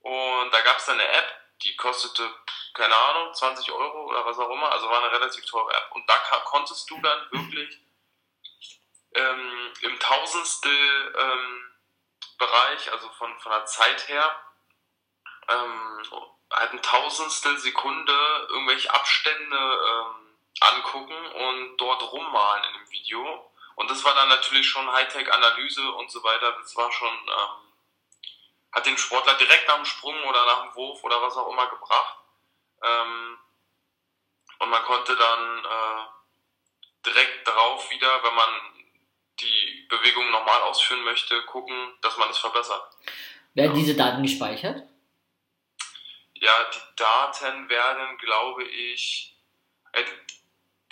und 0.00 0.50
da 0.52 0.60
gab 0.60 0.76
es 0.76 0.84
dann 0.84 1.00
eine 1.00 1.08
App, 1.08 1.40
die 1.62 1.74
kostete, 1.76 2.28
keine 2.74 2.94
Ahnung, 2.94 3.32
20 3.32 3.70
Euro 3.72 4.10
oder 4.10 4.26
was 4.26 4.38
auch 4.38 4.50
immer, 4.50 4.70
also 4.70 4.90
war 4.90 5.02
eine 5.02 5.12
relativ 5.12 5.46
teure 5.46 5.72
App. 5.72 5.92
Und 5.92 6.06
da 6.10 6.18
konntest 6.44 6.90
du 6.90 7.00
dann 7.00 7.26
wirklich 7.30 7.78
ähm, 9.14 9.72
im 9.80 9.98
Tausendstel 9.98 11.14
ähm, 11.18 11.74
Bereich, 12.38 12.92
also 12.92 13.08
von, 13.10 13.38
von 13.38 13.52
der 13.52 13.64
Zeit 13.66 14.08
her, 14.08 14.36
ähm, 15.48 16.02
halt 16.52 16.72
ein 16.72 16.82
Tausendstel 16.82 17.58
Sekunde 17.58 18.46
irgendwelche 18.48 18.92
Abstände 18.92 19.56
ähm, 19.56 20.36
angucken 20.60 21.26
und 21.32 21.76
dort 21.76 22.02
rummalen 22.12 22.64
in 22.64 22.72
dem 22.74 22.90
Video. 22.90 23.50
Und 23.76 23.90
das 23.90 24.04
war 24.04 24.14
dann 24.14 24.28
natürlich 24.28 24.68
schon 24.68 24.90
Hightech-Analyse 24.90 25.92
und 25.92 26.10
so 26.10 26.22
weiter. 26.22 26.52
Das 26.52 26.76
war 26.76 26.90
schon, 26.92 27.08
ähm, 27.08 27.72
hat 28.72 28.86
den 28.86 28.98
Sportler 28.98 29.34
direkt 29.34 29.68
nach 29.68 29.76
dem 29.76 29.84
Sprung 29.84 30.22
oder 30.24 30.44
nach 30.46 30.62
dem 30.62 30.74
Wurf 30.76 31.02
oder 31.02 31.20
was 31.22 31.36
auch 31.36 31.50
immer 31.50 31.66
gebracht. 31.66 32.18
Ähm, 32.82 33.38
und 34.58 34.70
man 34.70 34.82
konnte 34.84 35.16
dann 35.16 35.64
äh, 35.64 36.06
direkt 37.06 37.46
darauf 37.46 37.90
wieder, 37.90 38.22
wenn 38.22 38.34
man 38.34 38.73
Bewegung 39.98 40.30
normal 40.30 40.62
ausführen 40.62 41.04
möchte, 41.04 41.40
gucken, 41.42 41.76
dass 42.02 42.16
man 42.16 42.30
es 42.30 42.38
verbessert. 42.38 42.82
Werden 43.54 43.74
diese 43.74 43.94
Daten 43.94 44.22
gespeichert? 44.22 44.82
Ja, 46.34 46.52
die 46.74 46.96
Daten 46.96 47.68
werden, 47.68 48.18
glaube 48.18 48.64
ich, 48.64 49.36
äh, 49.92 50.04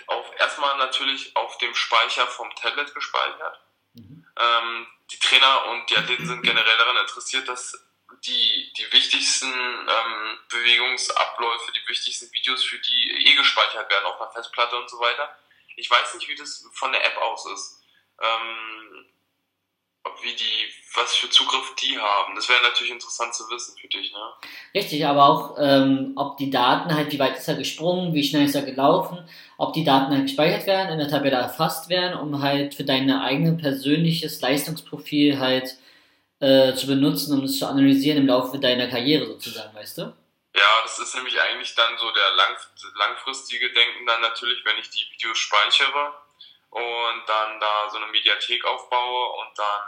auf, 0.06 0.30
erstmal 0.38 0.76
natürlich 0.78 1.36
auf 1.36 1.58
dem 1.58 1.74
Speicher 1.74 2.26
vom 2.26 2.54
Tablet 2.54 2.94
gespeichert. 2.94 3.60
Mhm. 3.94 4.26
Ähm, 4.38 4.86
die 5.10 5.18
Trainer 5.18 5.66
und 5.66 5.90
die 5.90 5.96
Athleten 5.96 6.26
sind 6.26 6.42
generell 6.42 6.76
daran 6.78 6.96
interessiert, 6.96 7.48
dass 7.48 7.78
die, 8.24 8.72
die 8.76 8.92
wichtigsten 8.92 9.52
ähm, 9.52 10.38
Bewegungsabläufe, 10.48 11.72
die 11.72 11.88
wichtigsten 11.88 12.32
Videos 12.32 12.64
für 12.64 12.78
die 12.78 13.26
eh 13.26 13.34
gespeichert 13.34 13.90
werden 13.90 14.06
auf 14.06 14.20
einer 14.20 14.30
Festplatte 14.30 14.76
und 14.76 14.88
so 14.88 14.98
weiter. 15.00 15.36
Ich 15.76 15.90
weiß 15.90 16.14
nicht, 16.14 16.28
wie 16.28 16.34
das 16.34 16.68
von 16.72 16.92
der 16.92 17.04
App 17.04 17.16
aus 17.18 17.46
ist. 17.46 17.81
Ähm, 18.22 19.06
ob 20.04 20.22
wie 20.22 20.34
die, 20.34 20.68
was 20.94 21.14
für 21.14 21.30
Zugriff 21.30 21.74
die 21.76 21.98
haben. 21.98 22.34
Das 22.34 22.48
wäre 22.48 22.62
natürlich 22.62 22.92
interessant 22.92 23.34
zu 23.34 23.48
wissen 23.50 23.76
für 23.78 23.88
dich, 23.88 24.12
ne? 24.12 24.32
Richtig, 24.74 25.06
aber 25.06 25.28
auch, 25.28 25.56
ähm, 25.58 26.12
ob 26.16 26.36
die 26.38 26.50
Daten 26.50 26.94
halt, 26.94 27.12
wie 27.12 27.18
weit 27.18 27.36
ist 27.38 27.48
er 27.48 27.54
gesprungen, 27.54 28.12
wie 28.14 28.24
schnell 28.24 28.46
ist 28.46 28.54
er 28.54 28.62
gelaufen, 28.62 29.18
ob 29.58 29.72
die 29.72 29.84
Daten 29.84 30.12
halt 30.12 30.24
gespeichert 30.24 30.66
werden, 30.66 30.92
in 30.92 30.98
der 30.98 31.08
Tabelle 31.08 31.36
erfasst 31.36 31.88
werden, 31.88 32.18
um 32.18 32.42
halt 32.42 32.74
für 32.74 32.84
dein 32.84 33.10
eigenes 33.10 33.60
persönliches 33.60 34.40
Leistungsprofil 34.40 35.38
halt 35.38 35.76
äh, 36.40 36.74
zu 36.74 36.86
benutzen, 36.88 37.38
um 37.38 37.44
es 37.44 37.58
zu 37.58 37.66
analysieren 37.66 38.18
im 38.18 38.26
Laufe 38.26 38.58
deiner 38.58 38.88
Karriere 38.88 39.26
sozusagen, 39.26 39.74
weißt 39.74 39.98
du? 39.98 40.02
Ja, 40.54 40.82
das 40.82 40.98
ist 40.98 41.14
nämlich 41.14 41.40
eigentlich 41.40 41.74
dann 41.74 41.96
so 41.96 42.10
der 42.10 42.36
lang, 42.36 42.56
langfristige 42.96 43.72
Denken 43.72 44.04
dann 44.06 44.20
natürlich, 44.20 44.62
wenn 44.64 44.78
ich 44.78 44.90
die 44.90 45.06
Videos 45.14 45.38
speichere 45.38 46.12
und 46.72 47.22
dann 47.26 47.60
da 47.60 47.90
so 47.90 47.98
eine 47.98 48.06
Mediathek 48.06 48.64
aufbaue 48.64 49.32
und 49.40 49.58
dann 49.58 49.82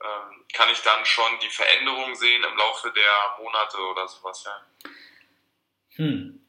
ähm, 0.00 0.44
kann 0.52 0.70
ich 0.70 0.80
dann 0.80 1.04
schon 1.04 1.38
die 1.42 1.48
Veränderung 1.48 2.14
sehen 2.14 2.44
im 2.44 2.56
Laufe 2.56 2.92
der 2.92 3.42
Monate 3.42 3.78
oder 3.78 4.06
sowas, 4.06 4.44
ja. 4.44 4.90
Hm. 5.96 6.40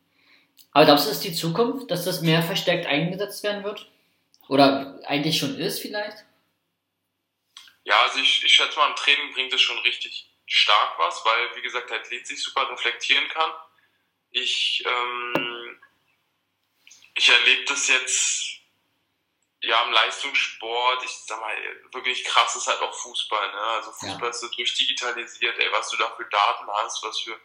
Aber 0.71 0.85
glaubst 0.85 1.07
du, 1.07 1.11
ist 1.11 1.23
die 1.23 1.33
Zukunft, 1.33 1.89
dass 1.89 2.05
das 2.05 2.21
mehr 2.21 2.43
verstärkt 2.43 2.85
eingesetzt 2.85 3.43
werden 3.43 3.63
wird? 3.63 3.89
Oder 4.49 4.99
eigentlich 5.05 5.37
schon 5.37 5.57
ist 5.57 5.79
vielleicht? 5.79 6.25
Ja, 7.83 7.95
also 8.03 8.19
ich, 8.19 8.43
ich 8.43 8.53
schätze 8.53 8.77
mal, 8.77 8.89
im 8.89 8.95
Training 8.95 9.33
bringt 9.33 9.53
es 9.53 9.61
schon 9.61 9.79
richtig 9.79 10.29
stark 10.45 10.99
was, 10.99 11.23
weil, 11.25 11.55
wie 11.55 11.61
gesagt, 11.61 11.89
der 11.89 12.01
Athlet 12.01 12.27
sich 12.27 12.41
super 12.41 12.69
reflektieren 12.69 13.27
kann. 13.29 13.51
Ich, 14.31 14.83
ähm, 14.85 15.79
ich 17.15 17.29
erlebe 17.29 17.65
das 17.65 17.87
jetzt 17.87 18.54
ja 19.65 19.83
im 19.83 19.91
Leistungssport, 19.91 21.03
ich 21.03 21.11
sag 21.11 21.39
mal, 21.39 21.55
wirklich 21.91 22.23
krass 22.23 22.55
ist 22.55 22.67
halt 22.67 22.81
auch 22.81 22.93
Fußball, 22.93 23.51
ne? 23.51 23.61
Also 23.61 23.91
Fußball 23.91 24.23
ja. 24.23 24.29
ist 24.29 24.39
so 24.39 24.47
durchdigitalisiert, 24.49 25.57
ey, 25.57 25.71
was 25.71 25.89
du 25.89 25.97
da 25.97 26.09
für 26.11 26.25
Daten 26.25 26.67
hast, 26.71 27.03
was 27.03 27.19
für 27.19 27.39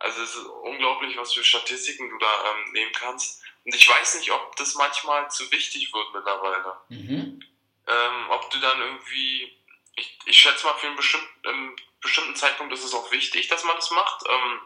also 0.00 0.22
es 0.22 0.34
ist 0.34 0.46
unglaublich, 0.46 1.16
was 1.18 1.34
für 1.34 1.44
Statistiken 1.44 2.08
du 2.08 2.16
da 2.18 2.44
ähm, 2.50 2.72
nehmen 2.72 2.92
kannst. 2.92 3.42
Und 3.64 3.74
ich 3.74 3.86
weiß 3.86 4.14
nicht, 4.14 4.32
ob 4.32 4.56
das 4.56 4.74
manchmal 4.74 5.30
zu 5.30 5.50
wichtig 5.52 5.92
wird 5.92 6.14
mittlerweile. 6.14 6.80
Mhm. 6.88 7.44
Ähm, 7.86 8.30
ob 8.30 8.50
du 8.50 8.58
dann 8.60 8.80
irgendwie, 8.80 9.54
ich, 9.96 10.18
ich 10.24 10.38
schätze 10.38 10.64
mal, 10.64 10.74
für 10.74 10.86
einen 10.86 10.96
bestimmten, 10.96 11.48
einen 11.48 11.76
bestimmten 12.00 12.34
Zeitpunkt 12.34 12.72
ist 12.72 12.84
es 12.84 12.94
auch 12.94 13.12
wichtig, 13.12 13.48
dass 13.48 13.62
man 13.64 13.76
das 13.76 13.90
macht. 13.90 14.24
Ähm, 14.26 14.60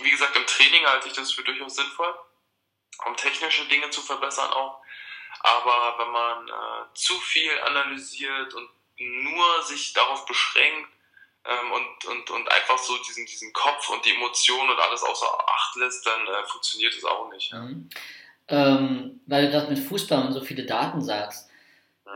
wie 0.00 0.10
gesagt, 0.10 0.36
im 0.36 0.46
Training 0.46 0.84
halte 0.86 1.06
ich 1.06 1.14
das 1.14 1.32
für 1.32 1.44
durchaus 1.44 1.76
sinnvoll, 1.76 2.12
um 3.06 3.16
technische 3.16 3.64
Dinge 3.66 3.90
zu 3.90 4.02
verbessern 4.02 4.52
auch. 4.52 4.82
Aber 5.40 5.94
wenn 5.98 6.12
man 6.12 6.48
äh, 6.48 6.94
zu 6.94 7.14
viel 7.14 7.52
analysiert 7.64 8.54
und 8.54 8.68
nur 8.98 9.62
sich 9.64 9.92
darauf 9.92 10.26
beschränkt 10.26 10.88
ähm, 11.44 11.72
und, 11.72 12.10
und, 12.10 12.30
und 12.30 12.52
einfach 12.52 12.78
so 12.78 12.96
diesen, 13.06 13.26
diesen 13.26 13.52
Kopf 13.52 13.88
und 13.90 14.04
die 14.04 14.14
Emotionen 14.14 14.70
und 14.70 14.78
alles 14.78 15.02
außer 15.02 15.26
Acht 15.46 15.76
lässt, 15.76 16.06
dann 16.06 16.26
äh, 16.26 16.46
funktioniert 16.46 16.94
es 16.94 17.04
auch 17.04 17.30
nicht. 17.30 17.52
Mhm. 17.52 17.88
Ähm, 18.48 19.20
weil 19.26 19.46
du 19.46 19.52
gerade 19.52 19.70
mit 19.70 19.78
Fußball 19.78 20.26
und 20.26 20.32
so 20.32 20.40
viele 20.40 20.64
Daten 20.64 21.02
sagst. 21.02 21.48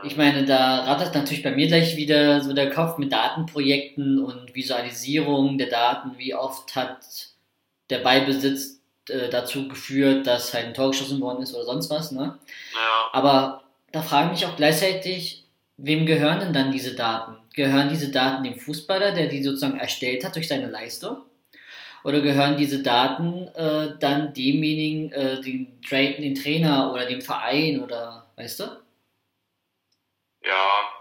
Ich 0.03 0.17
meine, 0.17 0.43
da 0.45 0.83
rattert 0.83 1.13
natürlich 1.13 1.43
bei 1.43 1.51
mir 1.51 1.67
gleich 1.67 1.95
wieder 1.95 2.41
so 2.41 2.53
der 2.53 2.71
Kopf 2.71 2.97
mit 2.97 3.13
Datenprojekten 3.13 4.23
und 4.23 4.53
Visualisierung 4.55 5.57
der 5.57 5.69
Daten. 5.69 6.17
Wie 6.17 6.33
oft 6.33 6.75
hat 6.75 7.05
der 7.89 7.99
Ballbesitz 7.99 8.81
äh, 9.09 9.29
dazu 9.29 9.67
geführt, 9.67 10.27
dass 10.27 10.53
halt 10.53 10.67
ein 10.67 10.73
Tor 10.73 10.91
geschossen 10.91 11.21
worden 11.21 11.43
ist 11.43 11.53
oder 11.53 11.65
sonst 11.65 11.89
was, 11.89 12.11
ne? 12.11 12.39
Ja. 12.73 13.09
Aber 13.11 13.63
da 13.91 14.01
frage 14.01 14.27
ich 14.27 14.41
mich 14.41 14.45
auch 14.45 14.55
gleichzeitig, 14.55 15.43
wem 15.77 16.05
gehören 16.05 16.39
denn 16.39 16.53
dann 16.53 16.71
diese 16.71 16.95
Daten? 16.95 17.37
Gehören 17.53 17.89
diese 17.89 18.11
Daten 18.11 18.43
dem 18.43 18.59
Fußballer, 18.59 19.11
der 19.11 19.27
die 19.27 19.43
sozusagen 19.43 19.79
erstellt 19.79 20.25
hat 20.25 20.35
durch 20.35 20.47
seine 20.47 20.69
Leistung? 20.69 21.17
Oder 22.03 22.21
gehören 22.21 22.57
diese 22.57 22.83
Daten 22.83 23.47
äh, 23.55 23.97
dann 23.99 24.33
demjenigen, 24.33 25.11
äh, 25.13 25.39
den, 25.41 25.79
den 25.89 26.35
Trainer 26.35 26.91
oder 26.91 27.05
dem 27.05 27.21
Verein 27.21 27.81
oder, 27.81 28.29
weißt 28.35 28.59
du? 28.59 28.63
Ja, 30.43 30.93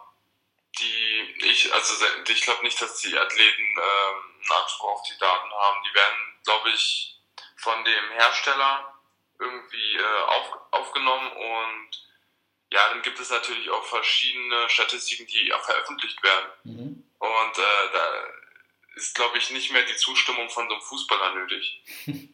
die, 0.78 1.46
ich, 1.50 1.72
also 1.74 2.04
ich 2.28 2.42
glaube 2.42 2.62
nicht, 2.62 2.80
dass 2.80 3.00
die 3.00 3.16
Athleten 3.16 3.62
ähm, 3.62 4.32
einen 4.40 4.62
Anspruch 4.62 4.90
auf 4.90 5.02
die 5.02 5.18
Daten 5.18 5.50
haben. 5.50 5.78
Die 5.90 5.94
werden, 5.94 6.40
glaube 6.44 6.68
ich, 6.70 7.11
von 7.62 7.84
dem 7.84 8.10
Hersteller 8.10 8.92
irgendwie 9.38 9.96
äh, 9.96 10.22
auf, 10.26 10.58
aufgenommen 10.72 11.30
und 11.32 12.08
ja, 12.72 12.88
dann 12.88 13.02
gibt 13.02 13.20
es 13.20 13.30
natürlich 13.30 13.70
auch 13.70 13.84
verschiedene 13.84 14.68
Statistiken, 14.68 15.26
die 15.26 15.52
auch 15.52 15.62
veröffentlicht 15.62 16.22
werden. 16.22 16.46
Mhm. 16.64 17.04
Und 17.18 17.58
äh, 17.58 17.92
da 17.92 18.04
ist, 18.96 19.14
glaube 19.14 19.38
ich, 19.38 19.50
nicht 19.50 19.72
mehr 19.72 19.84
die 19.84 19.96
Zustimmung 19.96 20.48
von 20.48 20.68
so 20.68 20.74
einem 20.74 20.82
Fußballer 20.82 21.34
nötig. 21.34 21.82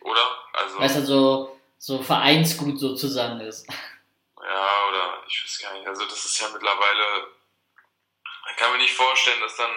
oder? 0.00 0.38
Also, 0.52 0.78
Weil 0.78 0.86
es 0.86 0.94
halt 0.94 1.06
so, 1.06 1.60
so 1.78 2.02
Vereinsgut 2.02 2.78
sozusagen 2.78 3.40
ist. 3.40 3.66
Ja, 3.68 4.88
oder 4.88 5.24
ich 5.26 5.42
weiß 5.42 5.58
gar 5.62 5.72
nicht. 5.74 5.88
Also 5.88 6.04
das 6.04 6.24
ist 6.24 6.38
ja 6.38 6.48
mittlerweile, 6.52 7.28
ich 8.50 8.56
kann 8.56 8.72
mir 8.72 8.78
nicht 8.78 8.94
vorstellen, 8.94 9.40
dass 9.40 9.56
dann 9.56 9.74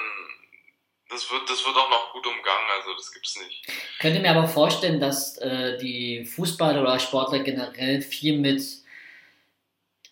das 1.10 1.30
wird, 1.32 1.50
das 1.50 1.65
wird 1.65 1.76
auch 1.76 1.89
noch 1.89 2.13
gut 2.13 2.26
umgangen, 2.26 2.69
also 2.78 2.93
das 2.93 3.12
gibt's 3.12 3.39
nicht. 3.39 3.67
Ich 3.67 4.00
könnte 4.00 4.19
mir 4.19 4.32
aber 4.32 4.48
vorstellen, 4.48 5.00
dass 5.00 5.38
äh, 5.39 5.78
die 5.78 6.24
Fußballer 6.24 6.82
oder 6.82 7.00
Sportler 7.00 7.39
generell 7.39 8.02
viel 8.02 8.38
mit 8.38 8.63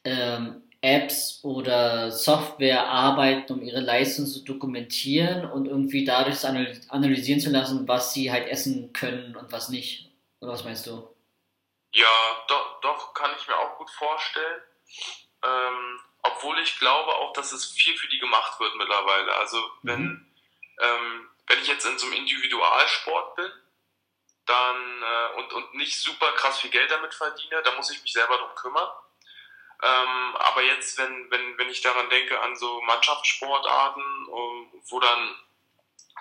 ähm, 0.04 0.64
Apps 0.82 1.40
oder 1.44 2.12
Software 2.12 2.88
arbeiten, 2.88 3.54
um 3.54 3.62
ihre 3.62 3.80
Leistung 3.80 4.26
zu 4.26 4.44
dokumentieren 4.44 5.50
und 5.50 5.68
irgendwie 5.68 6.04
dadurch 6.04 6.44
analysieren 6.46 7.42
zu 7.42 7.52
lassen, 7.52 7.88
was 7.88 8.14
sie 8.14 8.32
halt 8.32 8.48
essen 8.48 8.92
können 8.94 9.36
und 9.36 9.52
was 9.52 9.70
nicht. 9.70 10.10
Oder 10.40 10.54
was 10.54 10.64
meinst 10.64 10.88
du? 10.88 11.08
Ja, 11.94 12.46
doch, 12.48 12.82
doch 12.82 13.14
kann 13.14 13.32
ich 13.40 13.48
mir 13.48 13.56
auch 13.56 13.78
gut 13.78 13.90
vorstellen. 13.92 14.62
Ähm, 15.44 16.00
obwohl 16.24 16.58
ich 16.60 16.78
glaube 16.80 17.12
auch, 17.12 17.34
dass 17.34 17.52
es 17.52 17.66
viel 17.66 17.96
für 17.96 18.08
die 18.08 18.20
gemacht 18.20 18.60
wird 18.60 18.76
mittlerweile. 18.76 19.34
Also 19.36 19.58
wenn 19.84 20.02
mhm 20.02 20.27
ähm, 20.80 21.30
wenn 21.48 21.60
ich 21.60 21.68
jetzt 21.68 21.86
in 21.86 21.98
so 21.98 22.08
einem 22.08 22.16
Individualsport 22.16 23.36
bin, 23.36 23.52
dann 24.46 25.04
äh, 25.04 25.40
und, 25.40 25.54
und 25.54 25.74
nicht 25.76 26.00
super 26.02 26.32
krass 26.34 26.60
viel 26.60 26.70
Geld 26.70 26.90
damit 26.92 27.14
verdiene, 27.14 27.62
dann 27.64 27.76
muss 27.76 27.92
ich 27.92 28.02
mich 28.02 28.14
selber 28.14 28.38
drum 28.38 28.56
kümmern. 28.56 28.90
Ähm, 29.84 30.36
aber 30.38 30.64
jetzt, 30.64 30.98
wenn, 30.98 31.30
wenn, 31.30 31.58
wenn 31.58 31.70
ich 31.70 31.82
daran 31.82 32.10
denke, 32.10 32.40
an 32.42 32.56
so 32.56 32.82
Mannschaftssportarten, 32.82 34.26
um, 34.28 34.84
wo 34.90 35.00
dann, 35.00 35.36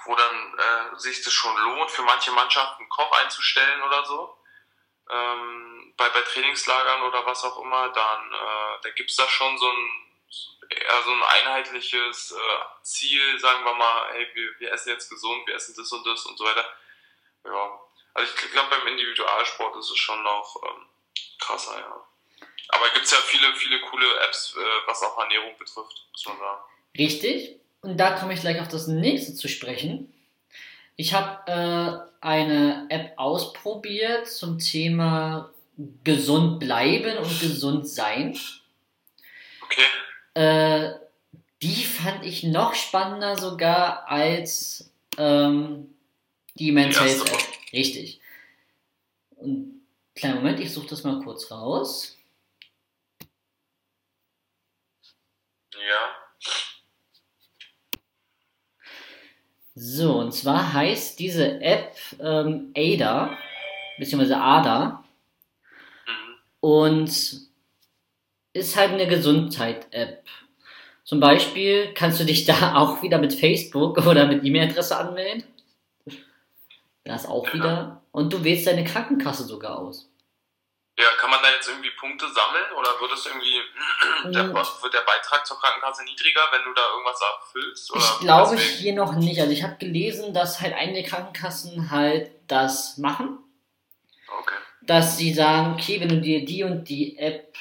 wo 0.05 0.15
dann 0.15 0.59
äh, 0.59 0.99
sich 0.99 1.23
das 1.23 1.33
schon 1.33 1.57
lohnt, 1.57 1.91
für 1.91 2.03
manche 2.03 2.33
Mannschaften 2.33 2.83
einen 2.83 2.91
Koch 2.91 3.11
einzustellen 3.23 3.83
oder 3.83 4.05
so, 4.05 4.39
ähm, 5.11 5.95
bei, 5.97 6.09
bei 6.11 6.21
Trainingslagern 6.21 7.03
oder 7.03 7.25
was 7.25 7.45
auch 7.45 7.59
immer, 7.63 7.89
dann 7.89 8.33
äh, 8.33 8.81
da 8.83 8.91
gibt's 8.95 9.17
da 9.17 9.27
schon 9.29 9.57
so 9.57 9.71
ein 9.71 10.06
eher 10.71 11.03
so 11.05 11.13
ein 11.13 11.23
einheitliches 11.23 12.33
äh, 12.33 12.83
Ziel, 12.83 13.39
sagen 13.39 13.65
wir 13.65 13.75
mal, 13.75 14.13
hey, 14.13 14.27
wir, 14.35 14.59
wir 14.59 14.73
essen 14.73 14.91
jetzt 14.91 15.09
gesund, 15.09 15.47
wir 15.47 15.55
essen 15.55 15.75
das 15.77 15.91
und 15.93 16.07
das 16.07 16.25
und 16.27 16.37
so 16.39 16.45
weiter. 16.45 16.65
Ja, 17.45 17.81
also 18.15 18.33
ich 18.33 18.53
glaube, 18.53 18.71
beim 18.71 18.87
Individualsport 18.89 19.77
ist 19.77 19.91
es 19.91 19.99
schon 19.99 20.23
noch 20.23 20.57
ähm, 20.65 20.87
krasser, 21.39 21.79
ja. 21.79 22.07
Aber 22.69 22.89
gibt 22.91 23.05
es 23.05 23.13
ja 23.13 23.19
viele, 23.19 23.55
viele 23.55 23.81
coole 23.81 24.07
Apps, 24.25 24.57
äh, 24.57 24.89
was 24.89 25.03
auch 25.03 25.19
Ernährung 25.19 25.57
betrifft, 25.59 26.07
muss 26.13 26.27
man 26.27 26.39
sagen. 26.39 26.63
Richtig. 26.99 27.61
Und 27.83 27.99
da 27.99 28.19
komme 28.19 28.35
ich 28.35 28.41
gleich 28.41 28.61
auf 28.61 28.69
das 28.69 28.89
nächste 28.89 29.35
zu 29.35 29.49
sprechen. 29.49 30.13
Ich 30.97 31.13
habe 31.13 32.11
äh, 32.21 32.25
eine 32.27 32.87
App 32.89 33.13
ausprobiert 33.17 34.27
zum 34.27 34.59
Thema 34.59 35.53
gesund 36.03 36.59
bleiben 36.59 37.19
und 37.19 37.41
gesund 37.41 37.87
sein. 37.87 38.39
Okay. 39.61 39.85
Äh, 40.37 40.99
die 41.63 41.83
fand 41.83 42.23
ich 42.27 42.43
noch 42.43 42.75
spannender 42.75 43.39
sogar 43.39 44.07
als 44.07 44.93
ähm, 45.17 45.95
die 46.57 46.73
Men's 46.73 47.01
Health 47.01 47.27
App. 47.27 47.73
Richtig. 47.73 48.21
Und 49.31 49.81
kleinen 50.15 50.35
Moment, 50.35 50.61
ich 50.61 50.71
suche 50.75 50.89
das 50.89 51.05
mal 51.05 51.23
kurz 51.23 51.51
raus. 51.51 52.19
Ja. 55.73 56.17
So, 59.75 60.19
und 60.19 60.33
zwar 60.33 60.75
heißt 60.75 61.19
diese 61.19 61.63
App 61.63 61.97
ähm, 62.21 62.75
ADA, 62.77 63.39
beziehungsweise 63.99 64.37
ADA. 64.37 65.03
Mhm. 66.07 66.35
Und 66.61 67.47
ist 68.57 68.77
halt 68.77 68.93
eine 68.93 69.07
Gesundheit-App. 69.07 70.25
Zum 71.05 71.21
Beispiel 71.21 71.95
kannst 71.95 72.19
du 72.19 72.25
dich 72.25 72.45
da 72.45 72.75
auch 72.77 73.03
wieder 73.03 73.19
mit 73.19 73.35
Facebook 73.35 73.99
oder 74.07 74.27
mit 74.27 74.45
E-Mail-Adresse 74.45 74.97
anmelden. 74.97 75.45
Das 77.05 77.27
auch 77.27 77.53
wieder. 77.55 78.03
Und 78.11 78.33
du 78.33 78.43
wählst 78.43 78.67
deine 78.67 78.83
Krankenkasse 78.83 79.45
sogar 79.45 79.79
aus. 79.79 80.11
Ja, 80.99 81.05
kann 81.21 81.31
man 81.31 81.41
da 81.43 81.51
jetzt 81.51 81.69
irgendwie 81.69 81.91
Punkte 81.91 82.25
sammeln 82.27 82.73
oder 82.77 82.89
wird 83.01 83.13
es 83.13 83.27
irgendwie 83.27 83.61
der, 84.35 84.53
wird 84.55 84.95
der 84.95 85.05
Beitrag 85.05 85.47
zur 85.47 85.61
Krankenkasse 85.61 86.03
niedriger, 86.05 86.41
wenn 86.51 86.65
du 86.65 86.73
da 86.73 86.83
irgendwas 86.91 87.21
erfüllst? 87.21 87.93
Ich 87.95 88.19
glaube 88.21 88.57
deswegen? 88.57 88.79
hier 88.79 88.95
noch 88.95 89.15
nicht. 89.15 89.39
Also 89.39 89.53
ich 89.53 89.63
habe 89.63 89.77
gelesen, 89.77 90.33
dass 90.33 90.61
halt 90.61 90.75
einige 90.75 91.07
Krankenkassen 91.07 91.91
halt 91.91 92.31
das 92.49 92.97
machen. 92.97 93.39
Okay. 94.41 94.55
Dass 94.81 95.19
sie 95.19 95.35
sagen, 95.35 95.75
okay, 95.75 96.01
wenn 96.01 96.09
du 96.09 96.21
dir 96.21 96.45
die 96.45 96.65
und 96.65 96.89
die 96.89 97.19
App 97.19 97.55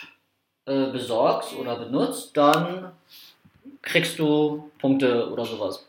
äh, 0.65 0.85
besorgst 0.87 1.53
oder 1.55 1.75
benutzt, 1.77 2.35
dann 2.35 2.91
kriegst 3.81 4.17
du 4.19 4.71
Punkte 4.79 5.29
oder 5.31 5.45
sowas. 5.45 5.85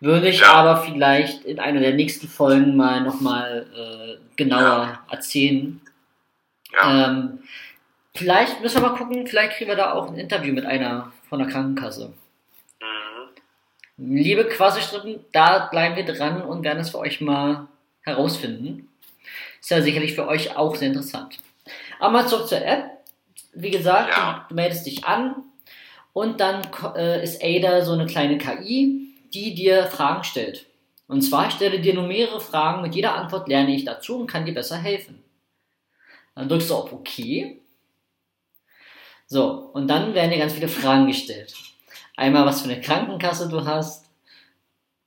Würde 0.00 0.28
ich 0.28 0.40
Ja. 0.40 0.54
aber 0.54 0.78
vielleicht 0.78 1.44
in 1.44 1.58
einer 1.60 1.80
der 1.80 1.92
nächsten 1.94 2.26
Folgen 2.28 2.76
mal 2.76 3.02
nochmal 3.02 3.66
äh, 3.76 4.36
genauer 4.36 4.98
erzählen. 5.10 5.80
Ja, 6.72 7.08
Ähm, 7.10 7.40
vielleicht 8.14 8.60
müssen 8.62 8.80
wir 8.80 8.88
mal 8.88 8.96
gucken, 8.96 9.26
vielleicht 9.26 9.56
kriegen 9.58 9.68
wir 9.68 9.76
da 9.76 9.92
auch 9.92 10.08
ein 10.08 10.16
Interview 10.16 10.54
mit 10.54 10.64
einer 10.64 11.12
von 11.28 11.38
der 11.40 11.48
Krankenkasse. 11.48 12.12
mhm. 12.80 14.16
Liebe 14.16 14.46
Quasi-Strippen, 14.46 15.20
da 15.32 15.66
bleiben 15.66 15.96
wir 15.96 16.04
dran 16.06 16.40
und 16.42 16.64
werden 16.64 16.78
es 16.80 16.90
für 16.90 16.98
euch 16.98 17.20
mal 17.20 17.66
herausfinden. 18.02 18.88
Ist 19.60 19.70
ja 19.70 19.82
sicherlich 19.82 20.14
für 20.14 20.26
euch 20.26 20.56
auch 20.56 20.74
sehr 20.74 20.88
interessant. 20.88 21.38
Aber 21.98 22.10
mal 22.12 22.26
zurück 22.26 22.48
zur 22.48 22.64
App. 22.64 22.84
Wie 23.52 23.70
gesagt, 23.70 24.10
Ja. 24.10 24.44
du, 24.48 24.48
du 24.50 24.54
meldest 24.54 24.86
dich 24.86 25.04
an 25.04 25.36
und 26.12 26.40
dann 26.40 26.62
äh, 26.96 27.22
ist 27.22 27.42
Ada 27.42 27.84
so 27.84 27.92
eine 27.92 28.06
kleine 28.06 28.38
KI, 28.38 29.14
die 29.32 29.54
dir 29.54 29.86
Fragen 29.86 30.24
stellt. 30.24 30.66
Und 31.06 31.22
zwar 31.22 31.50
stelle 31.50 31.80
dir 31.80 31.94
nur 31.94 32.06
mehrere 32.06 32.40
Fragen, 32.40 32.82
mit 32.82 32.94
jeder 32.94 33.14
Antwort 33.16 33.48
lerne 33.48 33.74
ich 33.74 33.84
dazu 33.84 34.18
und 34.18 34.26
kann 34.28 34.46
dir 34.46 34.54
besser 34.54 34.76
helfen. 34.76 35.22
Dann 36.34 36.48
drückst 36.48 36.70
du 36.70 36.74
auf 36.74 36.92
OK. 36.92 37.58
So, 39.26 39.70
und 39.72 39.88
dann 39.88 40.14
werden 40.14 40.30
dir 40.30 40.38
ganz 40.38 40.52
viele 40.52 40.68
Fragen 40.68 41.06
gestellt. 41.06 41.54
Einmal, 42.16 42.46
was 42.46 42.62
für 42.62 42.70
eine 42.70 42.80
Krankenkasse 42.80 43.48
du 43.48 43.64
hast, 43.64 44.06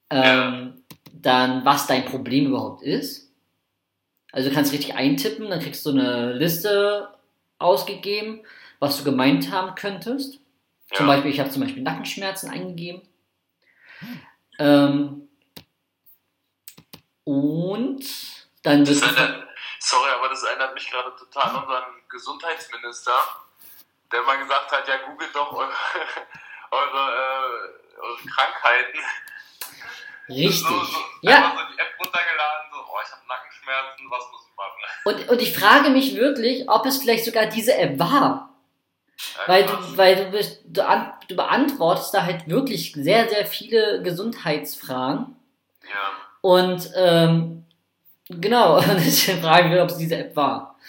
ähm, 0.09 0.83
dann, 1.13 1.65
was 1.65 1.87
dein 1.87 2.05
Problem 2.05 2.47
überhaupt 2.47 2.81
ist. 2.83 3.31
Also 4.31 4.49
du 4.49 4.55
kannst 4.55 4.73
richtig 4.73 4.95
eintippen, 4.95 5.49
dann 5.49 5.59
kriegst 5.59 5.85
du 5.85 5.91
eine 5.91 6.33
Liste 6.33 7.07
ausgegeben, 7.63 8.45
was 8.79 8.97
du 8.97 9.03
gemeint 9.03 9.51
haben 9.51 9.75
könntest. 9.75 10.39
Zum 10.93 11.07
Ja. 11.07 11.13
Beispiel, 11.13 11.31
ich 11.31 11.39
habe 11.39 11.49
zum 11.49 11.63
Beispiel 11.63 11.81
Nackenschmerzen 11.81 12.49
eingegeben. 12.49 13.01
Ähm, 14.59 15.29
und 17.23 18.05
dann 18.63 18.85
wird 18.85 19.03
sorry, 19.79 20.09
aber 20.11 20.29
das 20.29 20.43
erinnert 20.43 20.73
mich 20.73 20.89
gerade 20.89 21.15
total 21.15 21.49
an 21.49 21.63
unseren 21.63 21.83
Gesundheitsminister, 22.09 23.13
der 24.11 24.21
mal 24.23 24.37
gesagt 24.37 24.71
hat, 24.71 24.87
ja, 24.87 24.97
googelt 25.07 25.33
doch 25.33 25.51
eure, 25.53 25.71
eure, 26.71 27.15
äh, 27.15 27.99
eure 27.99 28.17
Krankheiten. 28.27 28.99
Richtig. 30.29 30.59
So, 30.59 30.83
so, 30.83 30.97
Ja. 31.21 31.53
So 31.55 31.73
die 31.73 31.79
App 31.79 31.93
runtergeladen, 31.99 32.67
so, 32.71 32.77
oh, 32.79 32.97
ich 33.03 33.11
habe 33.11 33.21
Nackenschmerzen, 33.27 34.05
was 34.09 34.23
muss 34.31 34.41
ich 34.49 34.55
machen? 34.55 34.79
Und, 35.05 35.29
und 35.29 35.41
ich 35.41 35.57
frage 35.57 35.89
mich 35.89 36.15
wirklich, 36.15 36.69
ob 36.69 36.85
es 36.85 36.97
vielleicht 36.97 37.25
sogar 37.25 37.47
diese 37.47 37.75
App 37.75 37.99
war. 37.99 38.49
Ja, 39.35 39.47
Weil 39.47 39.65
krass. 39.65 39.85
du, 39.91 39.97
weil 39.97 40.15
du, 40.15 40.31
bist, 40.31 40.61
du, 40.65 40.85
an, 40.87 41.13
du 41.27 41.35
beantwortest 41.35 42.13
da 42.13 42.23
halt 42.23 42.47
wirklich 42.47 42.93
sehr, 42.93 43.27
sehr 43.29 43.45
viele 43.45 44.01
Gesundheitsfragen. 44.01 45.35
Ja, 45.83 46.11
Und 46.41 46.89
ähm, 46.95 47.65
genau, 48.29 48.77
und 48.77 48.87
deswegen 48.95 49.41
fragen 49.41 49.71
wir, 49.71 49.83
ob 49.83 49.89
es 49.89 49.97
diese 49.97 50.17
App 50.17 50.35
war. 50.35 50.79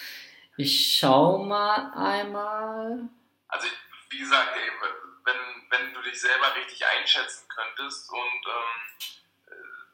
Ich 0.56 0.96
schau 0.96 1.38
mal 1.38 1.90
einmal. 1.96 3.08
also 3.48 3.66
wie 4.10 4.18
gesagt, 4.18 4.50
ey, 4.54 4.70
wenn, 5.24 5.34
wenn 5.70 5.92
du 5.94 6.00
dich 6.02 6.20
selber 6.20 6.54
richtig 6.56 6.84
einschätzen 6.86 7.48
könntest 7.48 8.08
und 8.10 8.18
ähm, 8.18 8.80
äh, 9.00 9.13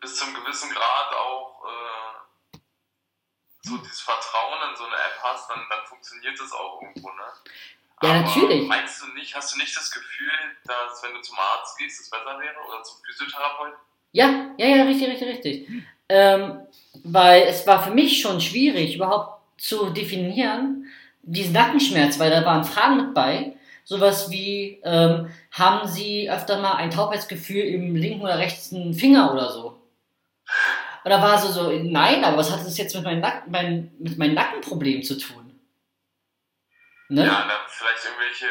bis 0.01 0.17
zum 0.17 0.35
gewissen 0.35 0.71
Grad 0.71 1.15
auch 1.15 1.63
äh, 1.65 2.59
so 3.63 3.77
dieses 3.77 4.01
Vertrauen 4.01 4.71
in 4.71 4.77
so 4.77 4.85
eine 4.85 4.95
App 4.95 5.21
hast, 5.23 5.51
dann, 5.51 5.61
dann 5.69 5.87
funktioniert 5.87 6.39
das 6.41 6.53
auch 6.53 6.81
irgendwo, 6.81 7.09
ne? 7.09 7.23
Ja, 8.03 8.09
Aber 8.11 8.21
natürlich. 8.21 8.67
Meinst 8.67 9.03
du 9.03 9.13
nicht, 9.13 9.35
hast 9.35 9.55
du 9.55 9.59
nicht 9.59 9.77
das 9.77 9.91
Gefühl, 9.91 10.31
dass 10.65 11.03
wenn 11.03 11.15
du 11.15 11.21
zum 11.21 11.37
Arzt 11.39 11.77
gehst, 11.79 12.01
es 12.01 12.09
besser 12.11 12.39
wäre 12.41 12.57
oder 12.67 12.83
zum 12.83 12.97
Physiotherapeuten? 13.05 13.79
Ja, 14.13 14.55
ja, 14.57 14.67
ja, 14.67 14.85
richtig, 14.85 15.09
richtig, 15.09 15.29
richtig. 15.29 15.69
Ähm, 16.09 16.67
weil 17.05 17.43
es 17.43 17.67
war 17.67 17.83
für 17.83 17.93
mich 17.93 18.21
schon 18.21 18.41
schwierig, 18.41 18.97
überhaupt 18.97 19.43
zu 19.61 19.91
definieren, 19.91 20.87
diesen 21.23 21.53
Nackenschmerz, 21.53 22.19
weil 22.19 22.31
da 22.31 22.45
waren 22.45 22.65
Fragen 22.65 22.97
mit 22.97 23.15
bei. 23.15 23.57
Sowas 23.85 24.31
wie, 24.31 24.81
ähm, 24.85 25.31
haben 25.53 25.87
Sie 25.87 26.31
öfter 26.31 26.61
mal 26.61 26.75
ein 26.75 26.91
Taubheitsgefühl 26.91 27.65
im 27.65 27.95
linken 27.95 28.23
oder 28.23 28.39
rechten 28.39 28.95
Finger 28.95 29.33
oder 29.33 29.51
so? 29.51 29.80
Und 31.05 31.11
da 31.11 31.23
war 31.23 31.39
so, 31.39 31.49
so, 31.49 31.71
nein, 31.71 32.25
aber 32.25 32.39
was 32.39 32.51
hat 32.51 32.65
das 32.65 32.77
jetzt 32.77 32.95
mit 32.95 33.05
meinem, 33.05 33.21
Nacken, 33.21 33.51
mein, 33.51 33.93
mit 33.99 34.19
meinem 34.19 34.35
Nackenproblem 34.35 35.03
zu 35.03 35.19
tun? 35.19 35.61
Ne? 37.09 37.25
Ja, 37.25 37.47
dann 37.49 37.59
vielleicht 37.67 38.05
irgendwelche 38.05 38.47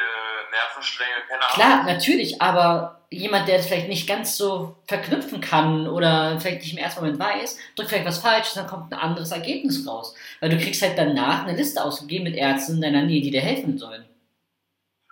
Nervenstränge, 0.52 1.14
keine 1.30 1.42
Ahnung. 1.42 1.54
Klar, 1.54 1.84
natürlich, 1.86 2.42
aber 2.42 3.06
jemand, 3.10 3.48
der 3.48 3.58
es 3.58 3.68
vielleicht 3.68 3.88
nicht 3.88 4.08
ganz 4.08 4.36
so 4.36 4.76
verknüpfen 4.86 5.40
kann 5.40 5.88
oder 5.88 6.40
vielleicht 6.40 6.62
nicht 6.62 6.74
im 6.74 6.78
ersten 6.78 7.02
Moment 7.02 7.20
weiß, 7.20 7.58
drückt 7.76 7.90
vielleicht 7.90 8.06
was 8.06 8.20
Falsches, 8.20 8.56
dann 8.56 8.68
kommt 8.68 8.92
ein 8.92 9.00
anderes 9.00 9.32
Ergebnis 9.32 9.88
raus. 9.88 10.14
Weil 10.42 10.50
du 10.50 10.58
kriegst 10.58 10.82
halt 10.82 10.98
danach 10.98 11.46
eine 11.46 11.56
Liste 11.56 11.82
ausgegeben 11.82 12.26
mit 12.26 12.36
Ärzten 12.36 12.76
in 12.76 12.82
deiner 12.82 13.04
Nähe, 13.04 13.22
die 13.22 13.32
dir 13.32 13.42
helfen 13.42 13.78
sollen. 13.78 14.06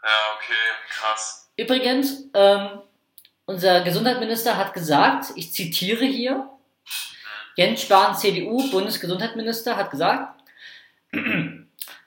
Ja, 0.04 0.36
okay, 0.36 0.54
krass. 0.90 1.50
Übrigens, 1.56 2.26
ähm, 2.34 2.82
unser 3.46 3.82
Gesundheitsminister 3.82 4.58
hat 4.58 4.74
gesagt, 4.74 5.28
ich 5.36 5.54
zitiere 5.54 6.06
hier, 6.06 6.50
Jens 7.58 7.82
Spahn, 7.82 8.16
CDU, 8.16 8.70
Bundesgesundheitsminister, 8.70 9.76
hat 9.76 9.90
gesagt, 9.92 10.40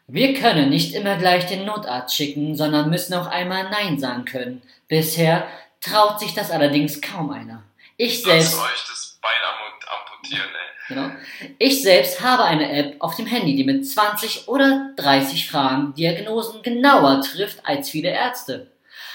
wir 0.06 0.34
können 0.34 0.70
nicht 0.70 0.94
immer 0.94 1.16
gleich 1.16 1.46
den 1.46 1.64
Notarzt 1.64 2.14
schicken, 2.14 2.54
sondern 2.56 2.88
müssen 2.88 3.14
auch 3.14 3.26
einmal 3.26 3.68
Nein 3.68 3.98
sagen 3.98 4.24
können. 4.24 4.62
Bisher 4.88 5.46
traut 5.80 6.20
sich 6.20 6.34
das 6.34 6.50
allerdings 6.52 7.00
kaum 7.00 7.30
einer. 7.30 7.62
Ich 7.96 8.22
selbst, 8.22 8.56
Lasst 8.56 8.72
euch 8.72 8.84
das 8.88 9.18
Bein 9.20 9.30
am- 9.44 9.98
amputieren, 10.00 10.48
ey. 10.48 10.94
genau, 10.94 11.10
ich 11.58 11.82
selbst 11.82 12.20
habe 12.22 12.44
eine 12.44 12.70
App 12.72 12.96
auf 13.00 13.16
dem 13.16 13.26
Handy, 13.26 13.56
die 13.56 13.64
mit 13.64 13.86
20 13.86 14.48
oder 14.48 14.90
30 14.96 15.50
Fragen 15.50 15.94
Diagnosen 15.94 16.62
genauer 16.62 17.22
trifft 17.22 17.66
als 17.66 17.90
viele 17.90 18.10
Ärzte. 18.10 18.68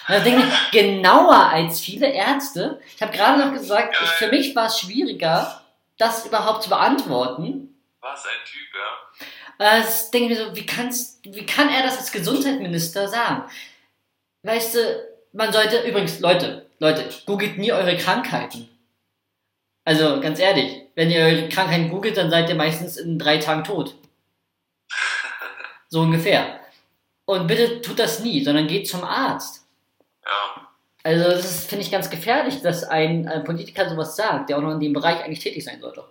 Und 0.08 0.16
da 0.16 0.20
denke 0.20 0.44
ich, 0.48 0.72
genauer 0.72 1.50
als 1.50 1.80
viele 1.80 2.08
Ärzte. 2.12 2.80
Ich 2.96 3.02
habe 3.02 3.16
gerade 3.16 3.44
noch 3.44 3.54
gesagt, 3.54 3.96
ich, 4.04 4.10
für 4.12 4.28
mich 4.28 4.56
war 4.56 4.68
es 4.68 4.80
schwieriger, 4.80 5.62
das 5.98 6.26
überhaupt 6.26 6.64
zu 6.64 6.70
beantworten. 6.70 7.76
Was 8.02 8.26
ein 8.26 8.46
Typ, 8.46 8.68
ja. 8.74 9.26
Das 9.58 10.12
denke 10.12 10.34
ich 10.34 10.38
mir 10.38 10.46
so, 10.46 10.56
wie, 10.56 10.66
kannst, 10.66 11.20
wie 11.24 11.46
kann 11.46 11.70
er 11.70 11.84
das 11.84 11.98
als 11.98 12.12
Gesundheitsminister 12.12 13.08
sagen? 13.08 13.50
Weißt 14.44 14.76
du, 14.76 15.10
man 15.34 15.52
sollte, 15.52 15.82
übrigens, 15.82 16.20
Leute, 16.20 16.66
Leute, 16.80 17.10
googelt 17.26 17.58
nie 17.58 17.72
eure 17.72 17.98
Krankheiten. 17.98 18.70
Also, 19.86 20.20
ganz 20.20 20.40
ehrlich, 20.40 20.82
wenn 20.96 21.10
ihr 21.12 21.22
eure 21.22 21.50
Krankheiten 21.50 21.90
googelt, 21.90 22.18
dann 22.18 22.30
seid 22.30 22.50
ihr 22.50 22.56
meistens 22.56 22.98
in 22.98 23.18
drei 23.20 23.38
Tagen 23.38 23.64
tot. 23.64 23.96
So 25.88 26.02
ungefähr. 26.02 26.60
Und 27.26 27.48
bitte 27.48 27.80
tut 27.82 28.00
das 28.00 28.20
nie, 28.20 28.44
sondern 28.44 28.68
geht 28.68 28.88
zum 28.88 29.04
Arzt. 29.04 29.66
Ja, 30.26 30.65
Also, 31.06 31.30
das 31.30 31.46
ist, 31.46 31.70
finde 31.70 31.86
ich, 31.86 31.92
ganz 31.92 32.10
gefährlich, 32.10 32.64
dass 32.64 32.84
ein, 32.84 33.28
ein 33.30 33.44
Politiker 33.44 33.88
sowas 33.88 34.16
sagt, 34.16 34.50
der 34.50 34.58
auch 34.58 34.62
noch 34.62 34.72
in 34.72 34.80
dem 34.80 34.94
Bereich 34.94 35.24
eigentlich 35.24 35.38
tätig 35.44 35.64
sein 35.64 35.80
sollte. 35.80 36.04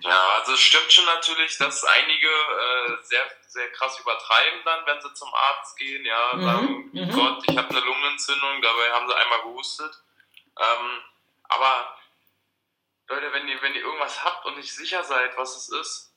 ja 0.00 0.28
also 0.38 0.54
es 0.54 0.60
stimmt 0.60 0.90
schon 0.92 1.04
natürlich, 1.04 1.56
dass 1.56 1.84
einige 1.84 2.26
äh, 2.26 2.96
sehr, 3.04 3.24
sehr 3.46 3.70
krass 3.70 3.96
übertreiben 4.00 4.60
dann, 4.64 4.84
wenn 4.86 5.00
sie 5.00 5.14
zum 5.14 5.32
Arzt 5.32 5.78
gehen, 5.78 6.04
ja, 6.04 6.32
Mhm, 6.34 6.42
sagen, 6.42 6.90
mhm. 6.92 7.10
Gott, 7.12 7.44
ich 7.48 7.56
habe 7.56 7.70
eine 7.70 7.78
Lungenentzündung, 7.78 8.60
dabei 8.60 8.90
haben 8.90 9.06
sie 9.08 9.14
einmal 9.16 9.42
gehustet. 9.42 9.94
Ähm, 10.58 11.00
aber 11.44 11.96
Leute, 13.08 13.32
wenn 13.32 13.46
ihr, 13.46 13.62
wenn 13.62 13.74
ihr 13.74 13.82
irgendwas 13.82 14.24
habt 14.24 14.46
und 14.46 14.56
nicht 14.56 14.74
sicher 14.74 15.04
seid, 15.04 15.36
was 15.36 15.56
es 15.56 15.68
ist, 15.68 16.12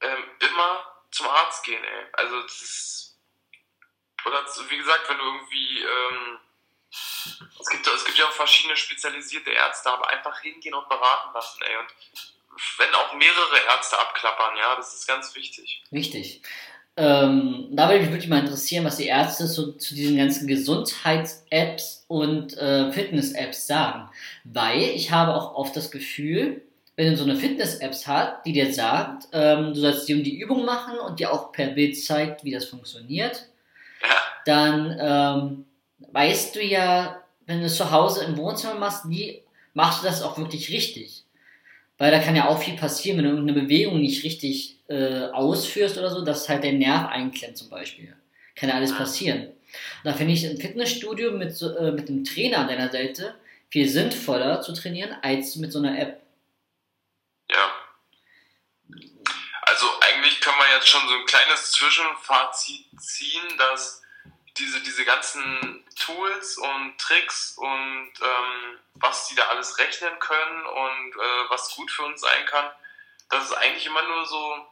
ähm, 0.00 0.24
immer 0.40 0.84
zum 1.12 1.28
Arzt 1.28 1.64
gehen, 1.64 1.82
ey. 1.84 2.06
Also 2.14 2.42
das 2.42 2.60
ist, 2.60 3.07
oder 4.28 4.46
zu- 4.46 4.68
wie 4.70 4.76
gesagt, 4.78 5.08
wenn 5.08 5.18
du 5.18 5.24
irgendwie, 5.24 5.80
ähm, 5.80 6.38
es 7.60 7.68
gibt, 7.70 7.86
es 7.86 8.04
gibt 8.04 8.18
ja 8.18 8.26
auch 8.26 8.32
verschiedene 8.32 8.76
spezialisierte 8.76 9.50
Ärzte, 9.50 9.90
aber 9.90 10.08
einfach 10.08 10.40
hingehen 10.40 10.74
und 10.74 10.88
beraten 10.88 11.30
lassen, 11.34 11.60
ey. 11.62 11.76
Und 11.76 11.88
wenn 12.78 12.94
auch 12.94 13.12
mehrere 13.14 13.58
Ärzte 13.68 13.98
abklappern, 13.98 14.56
ja, 14.56 14.76
das 14.76 14.94
ist 14.94 15.06
ganz 15.06 15.34
wichtig. 15.34 15.82
Richtig. 15.92 16.42
Ähm, 16.96 17.68
da 17.70 17.88
würde 17.88 18.00
mich 18.02 18.10
wirklich 18.10 18.28
mal 18.28 18.40
interessieren, 18.40 18.84
was 18.84 18.96
die 18.96 19.06
Ärzte 19.06 19.46
so, 19.46 19.72
zu 19.72 19.94
diesen 19.94 20.16
ganzen 20.16 20.48
Gesundheits-Apps 20.48 22.04
und 22.08 22.56
äh, 22.56 22.90
Fitness-Apps 22.90 23.66
sagen. 23.66 24.10
Weil 24.44 24.80
ich 24.82 25.10
habe 25.12 25.34
auch 25.34 25.54
oft 25.54 25.76
das 25.76 25.90
Gefühl, 25.90 26.62
wenn 26.96 27.10
du 27.12 27.16
so 27.16 27.22
eine 27.22 27.36
Fitness-Apps 27.36 28.08
hast, 28.08 28.44
die 28.44 28.52
dir 28.52 28.72
sagt, 28.74 29.28
ähm, 29.32 29.72
du 29.74 29.80
sollst 29.80 30.08
die 30.08 30.14
und 30.14 30.24
die 30.24 30.38
Übung 30.38 30.64
machen 30.64 30.98
und 30.98 31.20
dir 31.20 31.32
auch 31.32 31.52
per 31.52 31.68
Bild 31.68 32.02
zeigt, 32.02 32.42
wie 32.42 32.50
das 32.50 32.64
funktioniert, 32.64 33.46
dann 34.44 34.96
ähm, 35.00 35.64
weißt 36.12 36.56
du 36.56 36.62
ja, 36.62 37.22
wenn 37.46 37.60
du 37.60 37.66
es 37.66 37.76
zu 37.76 37.90
Hause 37.90 38.24
im 38.24 38.36
Wohnzimmer 38.36 38.74
machst, 38.74 39.08
wie 39.08 39.42
machst 39.74 40.02
du 40.02 40.06
das 40.06 40.22
auch 40.22 40.38
wirklich 40.38 40.70
richtig? 40.70 41.24
Weil 41.96 42.10
da 42.12 42.20
kann 42.20 42.36
ja 42.36 42.48
auch 42.48 42.62
viel 42.62 42.76
passieren, 42.76 43.18
wenn 43.18 43.24
du 43.24 43.30
irgendeine 43.30 43.62
Bewegung 43.62 44.00
nicht 44.00 44.22
richtig 44.22 44.78
äh, 44.88 45.26
ausführst 45.26 45.98
oder 45.98 46.10
so, 46.10 46.24
dass 46.24 46.48
halt 46.48 46.62
dein 46.62 46.78
Nerv 46.78 47.08
einklemmt 47.08 47.56
zum 47.56 47.68
Beispiel. 47.68 48.14
Kann 48.54 48.68
ja 48.68 48.76
alles 48.76 48.96
passieren. 48.96 49.48
Da 50.04 50.12
finde 50.12 50.34
ich 50.34 50.44
im 50.44 50.58
Fitnessstudio 50.58 51.32
mit, 51.32 51.60
äh, 51.60 51.90
mit 51.90 52.08
einem 52.08 52.24
Trainer 52.24 52.58
an 52.58 52.68
deiner 52.68 52.90
Seite 52.90 53.34
viel 53.68 53.88
sinnvoller 53.88 54.62
zu 54.62 54.72
trainieren 54.72 55.16
als 55.22 55.56
mit 55.56 55.72
so 55.72 55.78
einer 55.78 55.98
App. 55.98 56.22
Ja. 57.50 57.70
Also 59.62 59.86
eigentlich 60.00 60.40
kann 60.40 60.54
man 60.56 60.67
jetzt 60.78 60.88
schon 60.88 61.06
so 61.08 61.14
ein 61.14 61.26
kleines 61.26 61.72
Zwischenfazit 61.72 62.86
ziehen, 63.00 63.58
dass 63.58 64.02
diese, 64.56 64.80
diese 64.80 65.04
ganzen 65.04 65.84
Tools 65.96 66.56
und 66.56 66.98
Tricks 66.98 67.56
und 67.56 68.12
ähm, 68.20 68.78
was 68.94 69.28
die 69.28 69.34
da 69.34 69.48
alles 69.48 69.78
rechnen 69.78 70.18
können 70.18 70.66
und 70.66 71.16
äh, 71.16 71.50
was 71.50 71.74
gut 71.74 71.90
für 71.90 72.04
uns 72.04 72.20
sein 72.20 72.46
kann, 72.46 72.70
dass 73.28 73.44
es 73.44 73.52
eigentlich 73.52 73.86
immer 73.86 74.02
nur 74.02 74.26
so, 74.26 74.68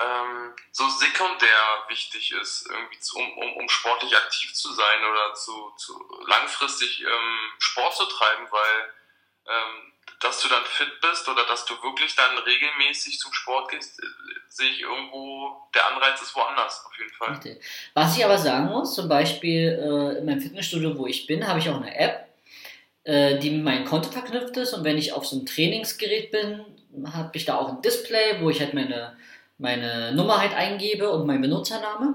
ähm, 0.00 0.56
so 0.72 0.88
sekundär 0.88 1.84
wichtig 1.88 2.32
ist, 2.32 2.66
irgendwie 2.66 3.00
zu, 3.00 3.18
um, 3.18 3.38
um, 3.38 3.56
um 3.56 3.68
sportlich 3.68 4.16
aktiv 4.16 4.52
zu 4.54 4.72
sein 4.72 5.04
oder 5.04 5.34
zu, 5.34 5.72
zu 5.76 6.24
langfristig 6.26 7.02
ähm, 7.02 7.52
Sport 7.58 7.96
zu 7.96 8.06
treiben, 8.06 8.46
weil 8.50 8.94
ähm, 9.46 9.89
dass 10.20 10.42
du 10.42 10.48
dann 10.48 10.64
fit 10.64 11.00
bist 11.00 11.28
oder 11.28 11.46
dass 11.46 11.64
du 11.64 11.74
wirklich 11.82 12.14
dann 12.14 12.36
regelmäßig 12.38 13.18
zum 13.18 13.32
Sport 13.32 13.70
gehst, 13.70 14.00
sehe 14.48 14.70
ich 14.70 14.82
irgendwo, 14.82 15.56
der 15.74 15.86
Anreiz 15.86 16.20
ist 16.20 16.34
woanders, 16.36 16.84
auf 16.84 16.92
jeden 16.98 17.12
Fall. 17.14 17.30
Richtig. 17.30 17.64
Was 17.94 18.16
ich 18.16 18.24
aber 18.24 18.36
sagen 18.36 18.66
muss, 18.66 18.94
zum 18.94 19.08
Beispiel 19.08 19.78
äh, 19.80 20.18
in 20.18 20.26
meinem 20.26 20.40
Fitnessstudio, 20.40 20.98
wo 20.98 21.06
ich 21.06 21.26
bin, 21.26 21.46
habe 21.46 21.58
ich 21.58 21.70
auch 21.70 21.80
eine 21.80 21.96
App, 21.96 22.28
äh, 23.04 23.38
die 23.38 23.50
mit 23.50 23.64
meinem 23.64 23.84
Konto 23.86 24.10
verknüpft 24.10 24.56
ist 24.58 24.74
und 24.74 24.84
wenn 24.84 24.98
ich 24.98 25.14
auf 25.14 25.26
so 25.26 25.36
einem 25.36 25.46
Trainingsgerät 25.46 26.30
bin, 26.30 26.64
habe 27.12 27.30
ich 27.34 27.46
da 27.46 27.56
auch 27.56 27.70
ein 27.70 27.82
Display, 27.82 28.40
wo 28.40 28.50
ich 28.50 28.60
halt 28.60 28.74
meine, 28.74 29.16
meine 29.56 30.12
Nummer 30.12 30.38
halt 30.38 30.54
eingebe 30.54 31.10
und 31.10 31.26
meinen 31.26 31.42
Benutzername. 31.42 32.14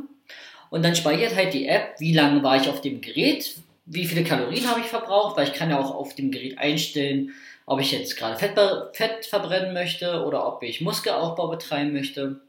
Und 0.70 0.84
dann 0.84 0.96
speichert 0.96 1.36
halt 1.36 1.54
die 1.54 1.68
App, 1.68 1.96
wie 2.00 2.14
lange 2.14 2.44
war 2.44 2.58
ich 2.58 2.68
auf 2.70 2.82
dem 2.82 3.02
Gerät, 3.02 3.56
wie 3.86 4.06
viele 4.06 4.24
Kalorien 4.24 4.70
habe 4.70 4.82
ich 4.82 4.88
verbraucht, 4.88 5.38
weil 5.38 5.48
ich 5.48 5.54
kann 5.54 5.70
ja 5.70 5.80
auch 5.80 5.92
auf 5.92 6.16
dem 6.16 6.32
Gerät 6.32 6.58
einstellen, 6.58 7.34
ob 7.66 7.80
ich 7.80 7.92
jetzt 7.92 8.18
gerade 8.18 8.38
Fett, 8.38 8.58
Fett 8.94 9.26
verbrennen 9.26 9.74
möchte 9.74 10.24
oder 10.24 10.48
ob 10.48 10.64
ich 10.64 10.82
Muskelaufbau 10.82 11.48
betreiben 11.48 11.94
möchte. 11.94 12.42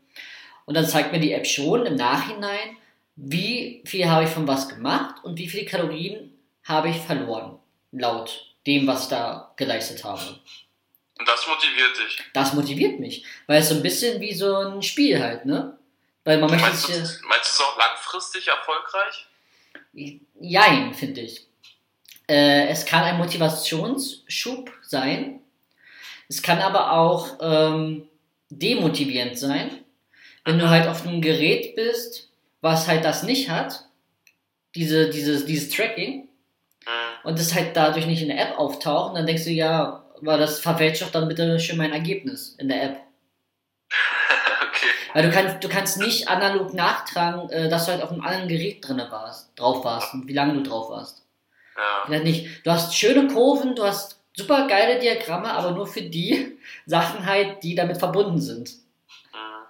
Und 0.65 0.75
dann 0.75 0.87
zeigt 0.87 1.13
mir 1.13 1.21
die 1.21 1.33
App 1.33 1.47
schon 1.47 1.87
im 1.87 1.95
Nachhinein, 1.95 2.77
wie 3.17 3.83
viel 3.87 4.09
habe 4.09 4.25
ich 4.25 4.31
von 4.31 4.47
was 4.47 4.69
gemacht 4.69 5.25
und 5.25 5.39
wie 5.39 5.49
viele 5.49 5.65
Kalorien 5.65 6.37
habe 6.65 6.91
ich 6.91 6.99
verloren, 6.99 7.59
laut 7.93 8.55
dem, 8.67 8.87
was 8.87 9.05
ich 9.05 9.09
da 9.09 9.53
geleistet 9.57 10.05
habe. 10.05 10.39
Und 11.19 11.27
das 11.27 11.47
motiviert 11.47 11.99
dich? 11.99 12.19
Das 12.35 12.53
motiviert 12.53 13.01
mich, 13.01 13.25
weil 13.47 13.61
es 13.61 13.71
so 13.71 13.77
ein 13.77 13.83
bisschen 13.83 14.21
wie 14.21 14.35
so 14.35 14.55
ein 14.55 14.83
Spiel 14.83 15.23
halt, 15.23 15.47
ne? 15.47 15.79
Weil 16.25 16.39
man 16.39 16.51
möchte 16.51 16.67
meinst, 16.67 16.89
du, 16.89 16.93
meinst 16.93 17.21
du 17.23 17.29
es 17.29 17.61
auch 17.61 17.79
langfristig 17.79 18.49
erfolgreich? 18.49 19.27
Jein, 20.41 20.93
finde 20.93 21.23
ich. 21.23 21.46
Äh, 22.29 22.69
es 22.69 22.85
kann 22.85 23.05
ein 23.05 23.19
Motivationsschub 23.19 24.71
sein. 24.83 25.41
Es 26.29 26.43
kann 26.43 26.59
aber 26.59 26.93
auch 26.93 27.39
ähm, 27.41 28.09
demotivierend 28.51 29.39
sein, 29.39 29.71
wenn 30.45 30.59
du 30.59 30.69
halt 30.69 30.89
auf 30.89 31.07
einem 31.07 31.21
Gerät 31.21 31.77
bist, 31.77 32.31
was 32.61 32.89
halt 32.89 33.05
das 33.05 33.23
nicht 33.23 33.49
hat, 33.49 33.85
diese, 34.75 35.09
dieses, 35.11 35.47
dieses 35.47 35.71
Tracking, 35.71 36.29
mhm. 36.85 37.29
und 37.29 37.39
das 37.39 37.55
halt 37.55 37.77
dadurch 37.77 38.07
nicht 38.07 38.23
in 38.23 38.29
der 38.29 38.41
App 38.41 38.59
auftaucht, 38.59 39.11
und 39.11 39.15
dann 39.17 39.27
denkst 39.27 39.45
du, 39.45 39.51
ja, 39.51 40.05
aber 40.21 40.39
das 40.39 40.59
verfälscht 40.59 41.03
doch 41.03 41.11
dann 41.11 41.29
bitte 41.29 41.61
schön 41.61 41.77
mein 41.77 41.93
Ergebnis 41.93 42.57
in 42.59 42.69
der 42.69 42.83
App. 42.83 43.01
okay. 44.63 44.87
Weil 45.15 45.23
du 45.25 45.31
kannst, 45.31 45.65
du 45.65 45.69
kannst 45.69 45.99
nicht 45.99 46.29
analog 46.29 46.75
nachtragen, 46.75 47.51
äh, 47.51 47.69
dass 47.69 47.87
du 47.87 47.93
halt 47.93 48.03
auf 48.03 48.11
einem 48.11 48.23
anderen 48.23 48.49
Gerät 48.49 48.87
drin 48.87 49.01
warst, 49.11 49.51
drauf 49.55 49.85
warst 49.85 50.13
und 50.15 50.27
wie 50.27 50.33
lange 50.33 50.55
du 50.55 50.63
drauf 50.63 50.91
warst. 50.91 51.26
Ja. 51.77 52.19
Nicht. 52.21 52.65
Du 52.65 52.71
hast 52.71 52.95
schöne 52.95 53.27
Kurven, 53.29 53.75
du 53.75 53.85
hast 53.85 54.21
super 54.35 54.67
geile 54.67 54.99
Diagramme, 54.99 55.53
aber 55.53 55.73
nur 55.73 55.87
für 55.87 56.03
die 56.03 56.59
Sachen 56.87 57.27
halt, 57.27 57.63
die 57.63 57.75
damit 57.75 57.99
verbunden 57.99 58.41
sind. 58.41 58.71
Mhm. 59.33 59.67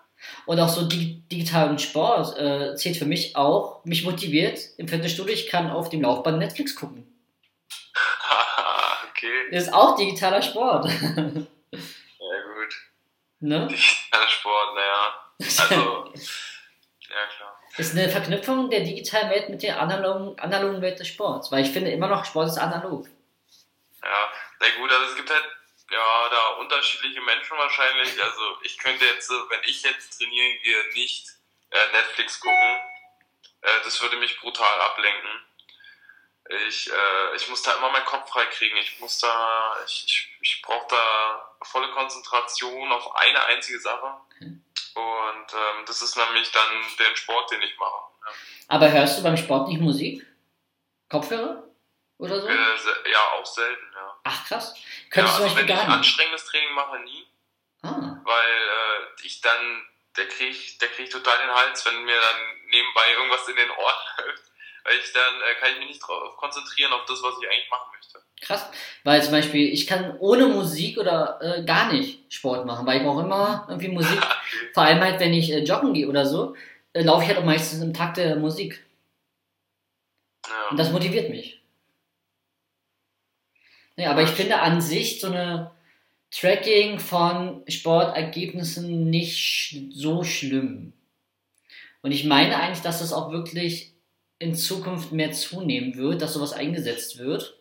Und 0.46 0.60
auch 0.60 0.68
so 0.68 0.86
dig 0.86 1.16
digitalen 1.30 1.78
Sport 1.78 2.38
äh, 2.38 2.74
zählt 2.76 2.96
für 2.96 3.04
mich 3.04 3.36
auch, 3.36 3.84
mich 3.84 4.04
motiviert 4.04 4.60
im 4.76 4.88
Fitnessstudio, 4.88 5.34
ich 5.34 5.48
kann 5.48 5.70
auf 5.70 5.88
dem 5.88 6.02
Laufband 6.02 6.38
Netflix 6.38 6.76
gucken. 6.76 7.06
okay. 9.10 9.50
Das 9.50 9.64
ist 9.64 9.74
auch 9.74 9.96
digitaler 9.96 10.42
Sport. 10.42 10.84
ja, 11.12 11.40
gut. 11.72 12.74
Ne? 13.40 13.66
Digitaler 13.66 14.28
Sport, 14.28 14.74
naja. 14.74 15.26
Also, 15.38 16.12
ja 17.00 17.26
klar. 17.36 17.45
Ist 17.78 17.92
eine 17.92 18.08
Verknüpfung 18.08 18.70
der 18.70 18.80
digitalen 18.80 19.28
Welt 19.28 19.50
mit 19.50 19.62
der 19.62 19.80
analogen, 19.80 20.38
analogen 20.38 20.80
Welt 20.80 20.98
des 20.98 21.08
Sports, 21.08 21.52
weil 21.52 21.64
ich 21.64 21.70
finde 21.70 21.90
immer 21.90 22.08
noch, 22.08 22.24
Sport 22.24 22.48
ist 22.48 22.58
analog. 22.58 23.06
Ja, 24.02 24.32
na 24.60 24.66
gut, 24.78 24.90
also 24.90 25.04
es 25.06 25.16
gibt 25.16 25.30
halt 25.30 25.44
ja 25.90 26.28
da 26.30 26.46
unterschiedliche 26.60 27.20
Menschen 27.20 27.56
wahrscheinlich. 27.58 28.22
Also 28.22 28.58
ich 28.62 28.78
könnte 28.78 29.04
jetzt, 29.04 29.30
wenn 29.30 29.60
ich 29.64 29.82
jetzt 29.82 30.18
trainieren 30.18 30.58
gehe, 30.62 30.92
nicht 30.94 31.28
äh, 31.70 31.92
Netflix 31.92 32.40
gucken. 32.40 32.80
Äh, 33.60 33.80
das 33.84 34.00
würde 34.00 34.16
mich 34.16 34.40
brutal 34.40 34.80
ablenken. 34.80 35.42
Ich, 36.68 36.90
äh, 36.90 37.36
ich 37.36 37.48
muss 37.48 37.62
da 37.62 37.74
immer 37.76 37.90
meinen 37.90 38.06
Kopf 38.06 38.30
frei 38.30 38.46
kriegen. 38.46 38.76
Ich 38.76 39.00
muss 39.00 39.18
da, 39.18 39.76
ich, 39.84 40.04
ich, 40.06 40.38
ich 40.40 40.62
brauche 40.62 40.86
da 40.88 41.56
volle 41.62 41.90
Konzentration 41.90 42.92
auf 42.92 43.14
eine 43.16 43.44
einzige 43.44 43.80
Sache. 43.80 44.14
Okay. 44.26 44.60
Und 44.96 45.52
ähm, 45.52 45.84
das 45.86 46.00
ist 46.00 46.16
nämlich 46.16 46.50
dann 46.52 46.82
der 46.98 47.14
Sport, 47.14 47.50
den 47.50 47.60
ich 47.60 47.76
mache. 47.76 48.12
Ja. 48.24 48.32
Aber 48.68 48.90
hörst 48.90 49.18
du 49.18 49.22
beim 49.22 49.36
Sport 49.36 49.68
nicht 49.68 49.80
Musik? 49.80 50.24
Kopfhörer? 51.10 51.64
Oder 52.16 52.40
so? 52.40 52.48
Äh, 52.48 53.10
ja, 53.12 53.32
auch 53.34 53.44
selten, 53.44 53.92
ja. 53.94 54.18
Ach 54.24 54.46
krass. 54.48 54.74
Könntest 55.10 55.38
ja, 55.38 55.44
also 55.44 55.56
wenn 55.56 55.68
ich 55.68 55.74
anstrengendes 55.74 56.46
Training 56.46 56.72
mache, 56.72 56.98
nie. 57.00 57.26
Ah. 57.82 58.16
Weil 58.24 58.52
äh, 58.52 59.26
ich 59.26 59.42
dann, 59.42 59.86
der 60.16 60.28
krieg, 60.28 60.78
der 60.78 60.88
kriegt 60.88 61.12
total 61.12 61.38
den 61.38 61.54
Hals, 61.54 61.84
wenn 61.84 62.02
mir 62.04 62.18
dann 62.18 62.70
nebenbei 62.70 63.12
irgendwas 63.12 63.46
in 63.48 63.56
den 63.56 63.70
Ohren 63.70 63.94
läuft. 64.24 64.44
Weil 64.84 64.96
ich 64.96 65.12
dann 65.12 65.42
äh, 65.42 65.54
kann 65.56 65.72
ich 65.72 65.78
mich 65.78 65.88
nicht 65.88 66.00
drauf 66.00 66.38
konzentrieren 66.38 66.94
auf 66.94 67.04
das, 67.04 67.22
was 67.22 67.34
ich 67.38 67.50
eigentlich 67.50 67.70
machen 67.70 67.90
möchte. 67.92 68.22
Krass, 68.40 68.66
weil 69.02 69.22
zum 69.22 69.32
Beispiel 69.32 69.66
ich 69.72 69.86
kann 69.86 70.16
ohne 70.18 70.46
Musik 70.46 70.98
oder 70.98 71.38
äh, 71.40 71.64
gar 71.64 71.92
nicht 71.92 72.32
Sport 72.32 72.66
machen, 72.66 72.86
weil 72.86 72.98
ich 72.98 73.02
brauche 73.02 73.22
immer 73.22 73.64
irgendwie 73.68 73.88
Musik. 73.88 74.20
Vor 74.74 74.82
allem 74.82 75.00
halt, 75.00 75.18
wenn 75.20 75.32
ich 75.32 75.50
äh, 75.50 75.64
joggen 75.64 75.94
gehe 75.94 76.08
oder 76.08 76.26
so, 76.26 76.54
äh, 76.92 77.02
laufe 77.02 77.22
ich 77.22 77.28
halt 77.28 77.38
auch 77.38 77.44
meistens 77.44 77.82
im 77.82 77.94
Takt 77.94 78.18
der 78.18 78.36
Musik. 78.36 78.84
Ja. 80.46 80.70
Und 80.70 80.76
das 80.78 80.92
motiviert 80.92 81.30
mich. 81.30 81.62
Ja, 83.96 84.10
aber 84.10 84.22
ich 84.22 84.30
finde 84.30 84.60
an 84.60 84.82
sich 84.82 85.20
so 85.20 85.28
eine 85.28 85.70
Tracking 86.30 86.98
von 86.98 87.62
Sportergebnissen 87.66 89.08
nicht 89.08 89.74
so 89.94 90.22
schlimm. 90.22 90.92
Und 92.02 92.12
ich 92.12 92.24
meine 92.24 92.60
eigentlich, 92.60 92.82
dass 92.82 92.98
das 92.98 93.14
auch 93.14 93.32
wirklich 93.32 93.94
in 94.38 94.54
Zukunft 94.54 95.12
mehr 95.12 95.32
zunehmen 95.32 95.96
wird, 95.96 96.20
dass 96.20 96.34
sowas 96.34 96.52
eingesetzt 96.52 97.18
wird. 97.18 97.55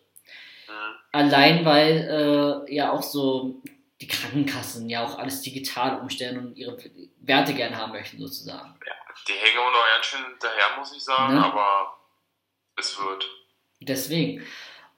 Allein 1.16 1.64
weil 1.64 2.66
äh, 2.68 2.74
ja 2.74 2.92
auch 2.92 3.02
so 3.02 3.62
die 4.02 4.06
Krankenkassen 4.06 4.90
ja 4.90 5.02
auch 5.02 5.18
alles 5.18 5.40
digital 5.40 5.98
umstellen 6.00 6.38
und 6.38 6.56
ihre 6.58 6.76
Werte 7.20 7.54
gern 7.54 7.74
haben 7.74 7.92
möchten, 7.92 8.18
sozusagen. 8.18 8.74
Ja, 8.86 8.92
die 9.26 9.32
hängen 9.32 9.58
auch 9.58 9.72
noch 9.72 9.94
ganz 9.94 10.04
schön 10.04 10.24
hinterher, 10.26 10.78
muss 10.78 10.94
ich 10.94 11.02
sagen, 11.02 11.34
Ne? 11.34 11.42
aber 11.42 11.96
es 12.76 12.98
wird. 12.98 13.24
Deswegen. 13.80 14.44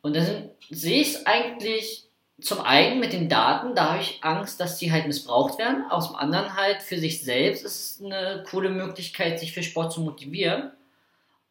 Und 0.02 0.16
dann 0.16 0.50
sehe 0.70 1.02
ich 1.02 1.14
es 1.14 1.26
eigentlich 1.26 2.09
zum 2.40 2.62
einen 2.62 2.98
mit 2.98 3.12
den 3.12 3.28
Daten, 3.28 3.76
da 3.76 3.90
habe 3.92 4.02
ich 4.02 4.18
Angst, 4.22 4.59
dass 4.59 4.76
die 4.78 4.90
halt 4.90 5.07
missbraucht 5.07 5.59
werden. 5.61 5.88
Aus 5.88 6.09
dem 6.09 6.16
anderen 6.16 6.57
halt 6.57 6.83
für 6.83 6.98
sich 6.98 7.22
selbst 7.22 7.64
ist 7.64 8.00
es 8.00 8.04
eine 8.04 8.44
coole 8.50 8.70
Möglichkeit, 8.70 9.38
sich 9.38 9.52
für 9.52 9.62
Sport 9.62 9.92
zu 9.92 10.00
motivieren 10.00 10.72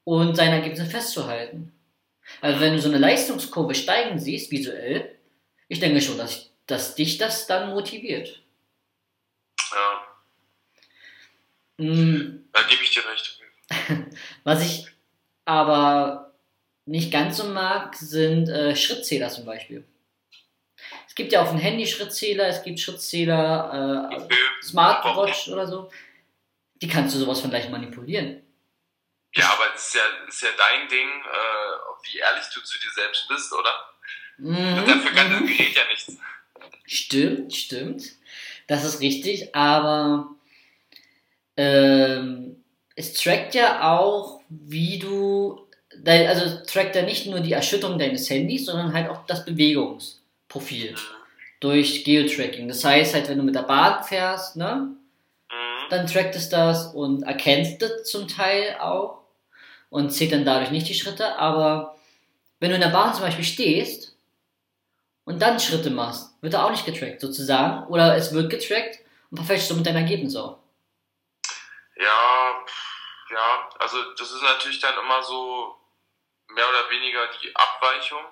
und 0.03 0.36
seine 0.36 0.56
Ergebnisse 0.56 0.86
festzuhalten. 0.86 1.71
Also 2.41 2.60
wenn 2.60 2.73
du 2.73 2.82
so 2.82 2.89
eine 2.89 2.97
Leistungskurve 2.97 3.76
steigen 3.76 4.19
siehst, 4.19 4.52
visuell, 4.52 5.17
ich 5.67 5.80
denke 5.80 6.02
schon, 6.02 6.17
dass, 6.17 6.52
dass 6.65 6.95
dich 6.95 7.17
das 7.17 7.47
dann 7.47 7.69
motiviert. 7.69 8.41
Ja, 9.71 10.08
Mm, 11.78 12.47
da 12.54 12.62
gebe 12.63 12.84
ich 12.84 12.91
dir 12.91 13.04
recht. 13.08 13.39
Was 14.43 14.63
ich 14.63 14.88
aber 15.45 16.34
nicht 16.86 17.12
ganz 17.12 17.38
so 17.38 17.45
mag, 17.45 17.95
sind 17.95 18.50
äh, 18.50 18.76
Schrittzähler 18.76 19.30
zum 19.30 19.45
Beispiel. 19.45 19.86
Es 21.08 21.15
gibt 21.15 21.32
ja 21.32 21.41
auf 21.41 21.50
dem 21.50 21.60
Handy 21.60 21.86
Schrittzähler, 21.86 22.47
es 22.47 22.63
gibt 22.63 22.80
Schrittzähler, 22.80 24.10
äh. 24.12 24.63
Smartwatch 24.63 25.50
oder 25.50 25.67
so. 25.67 25.89
Die 26.82 26.88
kannst 26.88 27.15
du 27.15 27.19
sowas 27.19 27.39
von 27.39 27.50
gleich 27.50 27.69
manipulieren. 27.69 28.41
Ja, 29.38 29.54
aber 29.54 29.65
es 29.76 29.88
ist 29.88 29.95
ja, 29.95 30.02
ist 30.28 30.41
ja 30.41 30.50
dein 30.58 30.88
Ding, 30.89 31.08
äh, 31.08 32.12
wie 32.12 32.17
ehrlich 32.17 32.45
du 32.54 32.62
zu 32.62 32.78
dir 32.80 32.91
selbst 32.95 33.28
bist, 33.28 33.54
oder? 33.54 33.69
Mhm, 34.38 34.86
Dafür 34.86 35.12
kann 35.12 35.32
das. 35.32 35.41
Gerät 35.41 35.76
ja 35.76 35.82
nichts. 35.89 36.17
Stimmt, 36.86 37.54
stimmt. 37.56 38.04
Das 38.67 38.84
ist 38.84 39.00
richtig, 39.02 39.54
aber 39.56 40.30
ähm, 41.56 42.63
es 42.95 43.13
trackt 43.13 43.56
ja 43.56 43.91
auch, 43.97 44.41
wie 44.50 45.00
du, 45.00 45.67
also 46.06 46.63
trackt 46.65 46.95
ja 46.95 47.02
nicht 47.04 47.26
nur 47.28 47.39
die 47.39 47.54
Erschütterung 47.54 47.97
deines 48.00 48.30
Handys, 48.30 48.65
sondern 48.65 48.93
halt 48.93 49.10
auch 49.10 49.26
das 49.26 49.45
Bewegungsprofil 49.45 50.95
durch 51.60 52.04
Geotracking. 52.04 52.67
Das 52.67 52.84
heißt 52.84 53.13
halt, 53.13 53.30
wenn 53.30 53.38
du 53.38 53.43
mit 53.43 53.56
der 53.56 53.63
Bahn 53.63 54.04
fährst, 54.04 54.56
ne, 54.56 54.93
Mhm. 55.50 55.89
dann 55.89 56.08
trackt 56.08 56.36
es 56.36 56.50
das 56.50 56.93
und 56.93 57.23
erkennt 57.23 57.82
das 57.82 58.04
zum 58.04 58.28
Teil 58.28 58.76
auch 58.82 59.16
und 59.89 60.12
zählt 60.12 60.32
dann 60.32 60.45
dadurch 60.45 60.71
nicht 60.71 60.88
die 60.88 60.93
Schritte. 60.93 61.38
Aber 61.38 61.97
wenn 62.60 62.69
du 62.69 62.76
in 62.76 62.82
der 62.82 62.89
Bahn 62.89 63.13
zum 63.13 63.23
Beispiel 63.23 63.43
stehst 63.43 64.15
und 65.26 65.41
dann 65.41 65.60
Schritte 65.60 65.89
machst, 65.89 66.32
wird 66.41 66.54
er 66.54 66.65
auch 66.65 66.71
nicht 66.71 66.86
getrackt 66.86 67.21
sozusagen. 67.21 67.88
Oder 67.88 68.15
es 68.15 68.34
wird 68.34 68.50
getrackt 68.50 69.00
und 69.30 69.38
verfälscht 69.38 69.67
somit 69.67 69.86
dein 69.86 69.95
Ergebnis 69.95 70.36
auch. 70.36 70.60
Ja, 71.95 72.65
ja, 73.30 73.69
also 73.80 74.12
das 74.13 74.32
ist 74.32 74.41
natürlich 74.41 74.80
dann 74.80 74.97
immer 75.00 75.23
so 75.23 75.76
mehr 76.50 76.67
oder 76.69 76.89
weniger 76.89 77.28
die 77.41 77.56
Abweichung, 77.56 78.23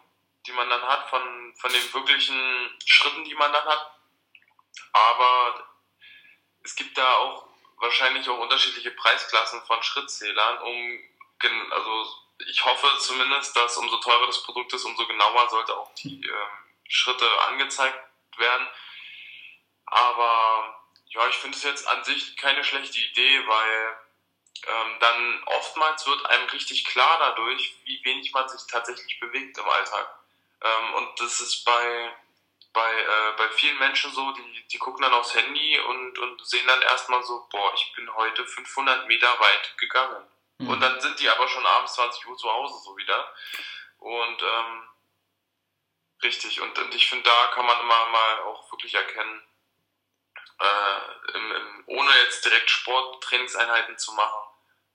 die 0.45 0.51
man 0.51 0.69
dann 0.69 0.81
hat 0.83 1.09
von, 1.09 1.53
von 1.57 1.71
den 1.71 1.93
wirklichen 1.93 2.69
Schritten, 2.85 3.23
die 3.23 3.35
man 3.35 3.51
dann 3.51 3.65
hat. 3.65 3.91
Aber 4.93 5.67
es 6.63 6.75
gibt 6.75 6.97
da 6.97 7.15
auch 7.17 7.47
wahrscheinlich 7.77 8.29
auch 8.29 8.39
unterschiedliche 8.39 8.91
Preisklassen 8.91 9.61
von 9.63 9.81
Schrittzählern, 9.83 10.59
um 10.59 10.99
also 11.71 12.05
ich 12.47 12.63
hoffe 12.65 12.87
zumindest, 12.99 13.55
dass 13.55 13.77
umso 13.77 13.97
teurer 13.97 14.27
das 14.27 14.43
Produkt 14.43 14.73
ist, 14.73 14.83
umso 14.83 15.05
genauer 15.07 15.49
sollte 15.49 15.75
auch 15.77 15.93
die 15.95 16.21
ähm, 16.25 16.47
Schritte 16.87 17.29
angezeigt 17.47 17.99
werden. 18.37 18.67
Aber 19.85 20.85
ja, 21.07 21.27
ich 21.29 21.35
finde 21.35 21.57
es 21.57 21.63
jetzt 21.63 21.87
an 21.87 22.03
sich 22.03 22.35
keine 22.37 22.63
schlechte 22.63 22.99
Idee, 22.99 23.47
weil 23.47 23.97
ähm, 24.67 24.97
dann 24.99 25.43
oftmals 25.45 26.05
wird 26.07 26.25
einem 26.25 26.49
richtig 26.49 26.85
klar 26.85 27.17
dadurch, 27.19 27.75
wie 27.85 28.03
wenig 28.03 28.31
man 28.33 28.47
sich 28.49 28.61
tatsächlich 28.67 29.19
bewegt 29.19 29.57
im 29.57 29.69
Alltag. 29.69 30.19
Ähm, 30.61 30.93
und 30.95 31.19
das 31.19 31.39
ist 31.39 31.63
bei, 31.63 32.15
bei, 32.73 32.91
äh, 32.91 33.33
bei 33.37 33.49
vielen 33.49 33.77
Menschen 33.77 34.11
so, 34.11 34.31
die, 34.31 34.67
die 34.67 34.77
gucken 34.77 35.03
dann 35.03 35.13
aufs 35.13 35.35
Handy 35.35 35.79
und, 35.79 36.17
und 36.17 36.45
sehen 36.45 36.67
dann 36.67 36.81
erstmal 36.81 37.23
so, 37.23 37.47
boah, 37.51 37.73
ich 37.75 37.93
bin 37.95 38.13
heute 38.15 38.45
500 38.45 39.07
Meter 39.07 39.39
weit 39.39 39.77
gegangen. 39.77 40.27
Mhm. 40.57 40.69
Und 40.69 40.79
dann 40.81 40.99
sind 41.01 41.19
die 41.19 41.29
aber 41.29 41.47
schon 41.47 41.65
abends 41.65 41.93
20 41.95 42.27
Uhr 42.27 42.37
zu 42.37 42.51
Hause 42.51 42.75
so 42.83 42.95
wieder. 42.97 43.33
Und 43.97 44.41
ähm, 44.41 44.89
richtig, 46.23 46.61
und, 46.61 46.77
und 46.77 46.93
ich 46.95 47.09
finde, 47.09 47.25
da 47.25 47.47
kann 47.47 47.65
man 47.65 47.79
immer 47.79 48.05
mal 48.07 48.39
auch 48.43 48.71
wirklich 48.71 48.93
erkennen, 48.93 49.43
äh, 50.59 51.37
im, 51.37 51.51
im, 51.51 51.83
ohne 51.87 52.09
jetzt 52.23 52.45
direkt 52.45 52.69
Sporttrainingseinheiten 52.69 53.97
zu 53.97 54.13
machen, 54.13 54.41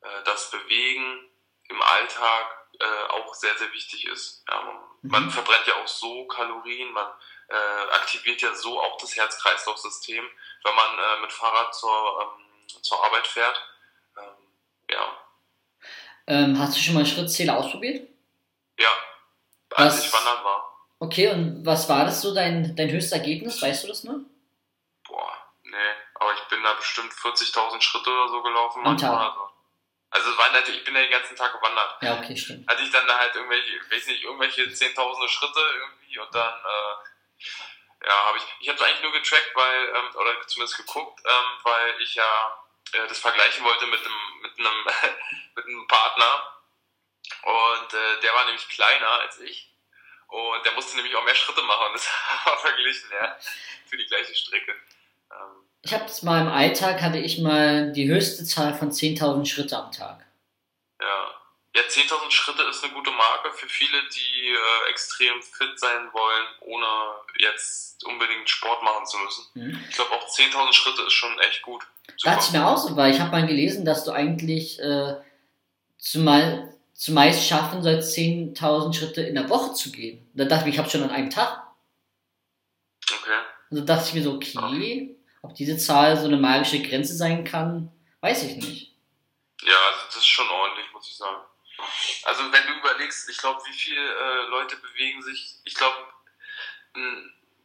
äh, 0.01 0.23
dass 0.25 0.51
Bewegen 0.51 1.31
im 1.69 1.83
Alltag 1.83 2.69
äh, 2.79 3.05
auch 3.11 3.35
sehr, 3.35 3.57
sehr 3.59 3.73
wichtig 3.73 4.07
ist. 4.07 4.45
Ja, 4.49 4.63
man, 4.63 4.91
Mhm. 5.03 5.11
man 5.11 5.31
verbrennt 5.31 5.67
ja 5.67 5.77
auch 5.77 5.89
so 5.89 6.27
Kalorien, 6.27 6.93
man 6.93 7.11
äh, 7.49 7.91
aktiviert 7.93 8.43
ja 8.43 8.55
so 8.55 8.81
auch 8.81 8.99
das 8.99 9.17
Herz-Kreislauf-System, 9.17 10.31
wenn 10.63 10.75
man 10.75 10.99
äh, 10.99 11.21
mit 11.21 11.33
Fahrrad 11.33 11.75
zur, 11.75 12.37
ähm, 12.39 12.83
zur 12.83 13.05
Arbeit 13.05 13.27
fährt. 13.27 13.61
Ähm, 14.19 14.53
ja, 14.91 15.17
Ähm, 16.31 16.57
hast 16.61 16.77
du 16.77 16.81
schon 16.81 16.95
mal 16.95 17.05
Schrittzähler 17.05 17.59
ausprobiert? 17.59 18.09
ja, 18.79 18.89
als 19.75 19.97
Was- 19.97 20.07
ich 20.07 20.13
wandern 20.13 20.45
war. 20.45 20.67
Okay, 21.01 21.29
und 21.29 21.67
was 21.67 21.89
war 21.89 22.05
das 22.05 22.21
so, 22.21 22.33
dein, 22.33 22.77
dein 22.77 22.91
höchstes 22.91 23.13
Ergebnis? 23.13 23.61
Weißt 23.61 23.83
du 23.83 23.89
das 23.89 24.05
noch? 24.05 24.21
Boah, 25.09 25.33
nee, 25.65 25.77
aber 26.15 26.33
ich 26.35 26.43
bin 26.49 26.63
da 26.63 26.75
bestimmt 26.75 27.13
40.000 27.13 27.83
Schritte 27.83 28.11
oder 28.11 28.29
so 28.29 28.43
gelaufen 28.43 28.87
Am 28.87 28.97
Tag? 28.97 29.11
Also, 29.11 29.51
also 30.11 30.31
es 30.31 30.39
waren 30.39 30.53
halt, 30.53 30.69
ich 30.69 30.85
bin 30.85 30.95
ja 30.95 31.01
den 31.01 31.11
ganzen 31.11 31.35
Tag 31.35 31.53
gewandert. 31.53 31.97
Ja, 32.03 32.19
okay, 32.19 32.37
stimmt. 32.37 32.69
Hatte 32.69 32.83
ich 32.83 32.91
dann 32.91 33.07
da 33.09 33.19
halt 33.19 33.35
irgendwelche, 33.35 33.81
weiß 33.91 34.07
nicht, 34.07 34.23
irgendwelche 34.23 34.71
zehntausende 34.73 35.29
Schritte 35.29 35.61
irgendwie 35.81 36.19
und 36.19 36.33
dann, 36.35 36.55
äh, 36.55 38.07
ja, 38.07 38.27
habe 38.29 38.39
ich, 38.39 38.45
ich 38.61 38.69
habe 38.69 38.85
eigentlich 38.85 39.03
nur 39.03 39.13
getrackt, 39.13 39.51
weil, 39.55 39.89
ähm, 39.89 40.17
oder 40.17 40.47
zumindest 40.47 40.77
geguckt, 40.77 41.21
ähm, 41.25 41.61
weil 41.65 42.01
ich 42.03 42.15
ja 42.15 42.60
äh, 42.93 43.07
das 43.09 43.19
vergleichen 43.19 43.65
wollte 43.65 43.87
mit 43.87 44.01
einem, 44.01 44.43
mit 44.43 44.59
einem, 44.59 44.85
mit 45.57 45.65
einem 45.67 45.87
Partner 45.89 46.43
und 47.43 47.95
äh, 47.95 48.21
der 48.23 48.35
war 48.35 48.45
nämlich 48.47 48.69
kleiner 48.69 49.09
als 49.21 49.39
ich 49.41 49.73
und 50.29 50.65
der 50.65 50.73
musste 50.73 50.97
nämlich 50.97 51.15
auch 51.17 51.25
mehr 51.25 51.35
Schritte 51.35 51.63
machen 51.63 51.87
und 51.89 51.95
das 51.95 52.07
wir 52.45 52.57
verglichen, 52.59 53.11
ja, 53.13 53.37
für 53.87 53.97
die 53.97 54.07
gleiche 54.07 54.35
Strecke. 54.35 54.73
Ähm, 55.31 55.69
Ich 55.83 55.93
habe 55.93 56.05
es 56.05 56.23
mal 56.23 56.41
im 56.43 56.49
Alltag, 56.49 57.01
hatte 57.01 57.19
ich 57.19 57.39
mal 57.39 57.93
die 57.93 58.09
höchste 58.09 58.45
Zahl 58.45 58.75
von 58.75 58.91
10.000 58.91 59.47
Schritte 59.47 59.77
am 59.77 59.91
Tag. 59.93 60.25
Ja. 61.01 61.35
Ja, 61.77 61.83
10.000 61.83 62.31
Schritte 62.33 62.65
ist 62.65 62.83
eine 62.83 62.93
gute 62.93 63.13
Marke 63.13 63.53
für 63.53 63.69
viele, 63.69 64.09
die 64.09 64.49
äh, 64.49 64.91
extrem 64.91 65.41
fit 65.41 65.79
sein 65.79 66.13
wollen, 66.13 66.47
ohne 66.61 66.87
jetzt 67.39 68.05
unbedingt 68.05 68.51
Sport 68.51 68.83
machen 68.83 69.07
zu 69.07 69.19
müssen. 69.19 69.47
Mhm. 69.55 69.87
Ich 69.89 69.95
glaube 69.95 70.11
auch 70.13 70.29
10.000 70.29 70.73
Schritte 70.73 71.03
ist 71.03 71.13
schon 71.13 71.39
echt 71.39 71.63
gut. 71.63 71.87
Da 72.23 72.33
hat 72.33 72.41
es 72.41 72.53
mir 72.53 72.67
auch 72.67 72.77
so, 72.77 72.97
weil 72.97 73.13
ich 73.13 73.21
habe 73.21 73.31
mal 73.31 73.47
gelesen, 73.47 73.85
dass 73.85 74.05
du 74.05 74.13
eigentlich 74.13 74.79
äh, 74.81 75.17
zumal, 75.99 76.75
zumeist 76.95 77.47
schaffen 77.47 77.83
sollst, 77.83 78.17
10.000 78.17 78.95
Schritte 78.95 79.23
in 79.23 79.35
der 79.35 79.49
Woche 79.49 79.75
zu 79.75 79.91
gehen. 79.91 80.29
Da 80.35 80.45
dachte 80.45 80.69
ich, 80.69 80.75
ich 80.75 80.79
habe 80.79 80.91
schon 80.91 81.03
an 81.03 81.11
einem 81.11 81.31
Tag. 81.31 81.67
Okay. 83.11 83.39
Und 83.71 83.79
da 83.79 83.95
dachte 83.95 84.09
ich 84.09 84.15
mir 84.15 84.23
so, 84.23 84.35
okay, 84.35 85.17
ob 85.43 85.55
diese 85.55 85.77
Zahl 85.77 86.17
so 86.17 86.27
eine 86.27 86.37
magische 86.37 86.83
Grenze 86.83 87.17
sein 87.17 87.45
kann, 87.45 87.91
weiß 88.21 88.45
ich 88.45 88.57
nicht. 88.57 88.95
Ja, 89.63 89.77
also 89.93 90.01
das 90.07 90.17
ist 90.17 90.27
schon 90.27 90.49
ordentlich, 90.49 90.87
muss 90.93 91.09
ich 91.09 91.17
sagen. 91.17 91.43
Also 92.25 92.43
wenn 92.53 92.67
du 92.67 92.79
überlegst, 92.79 93.29
ich 93.29 93.39
glaube, 93.39 93.61
wie 93.67 93.73
viele 93.73 94.01
äh, 94.01 94.47
Leute 94.51 94.77
bewegen 94.77 95.23
sich, 95.23 95.57
ich 95.65 95.75
glaube, 95.75 95.97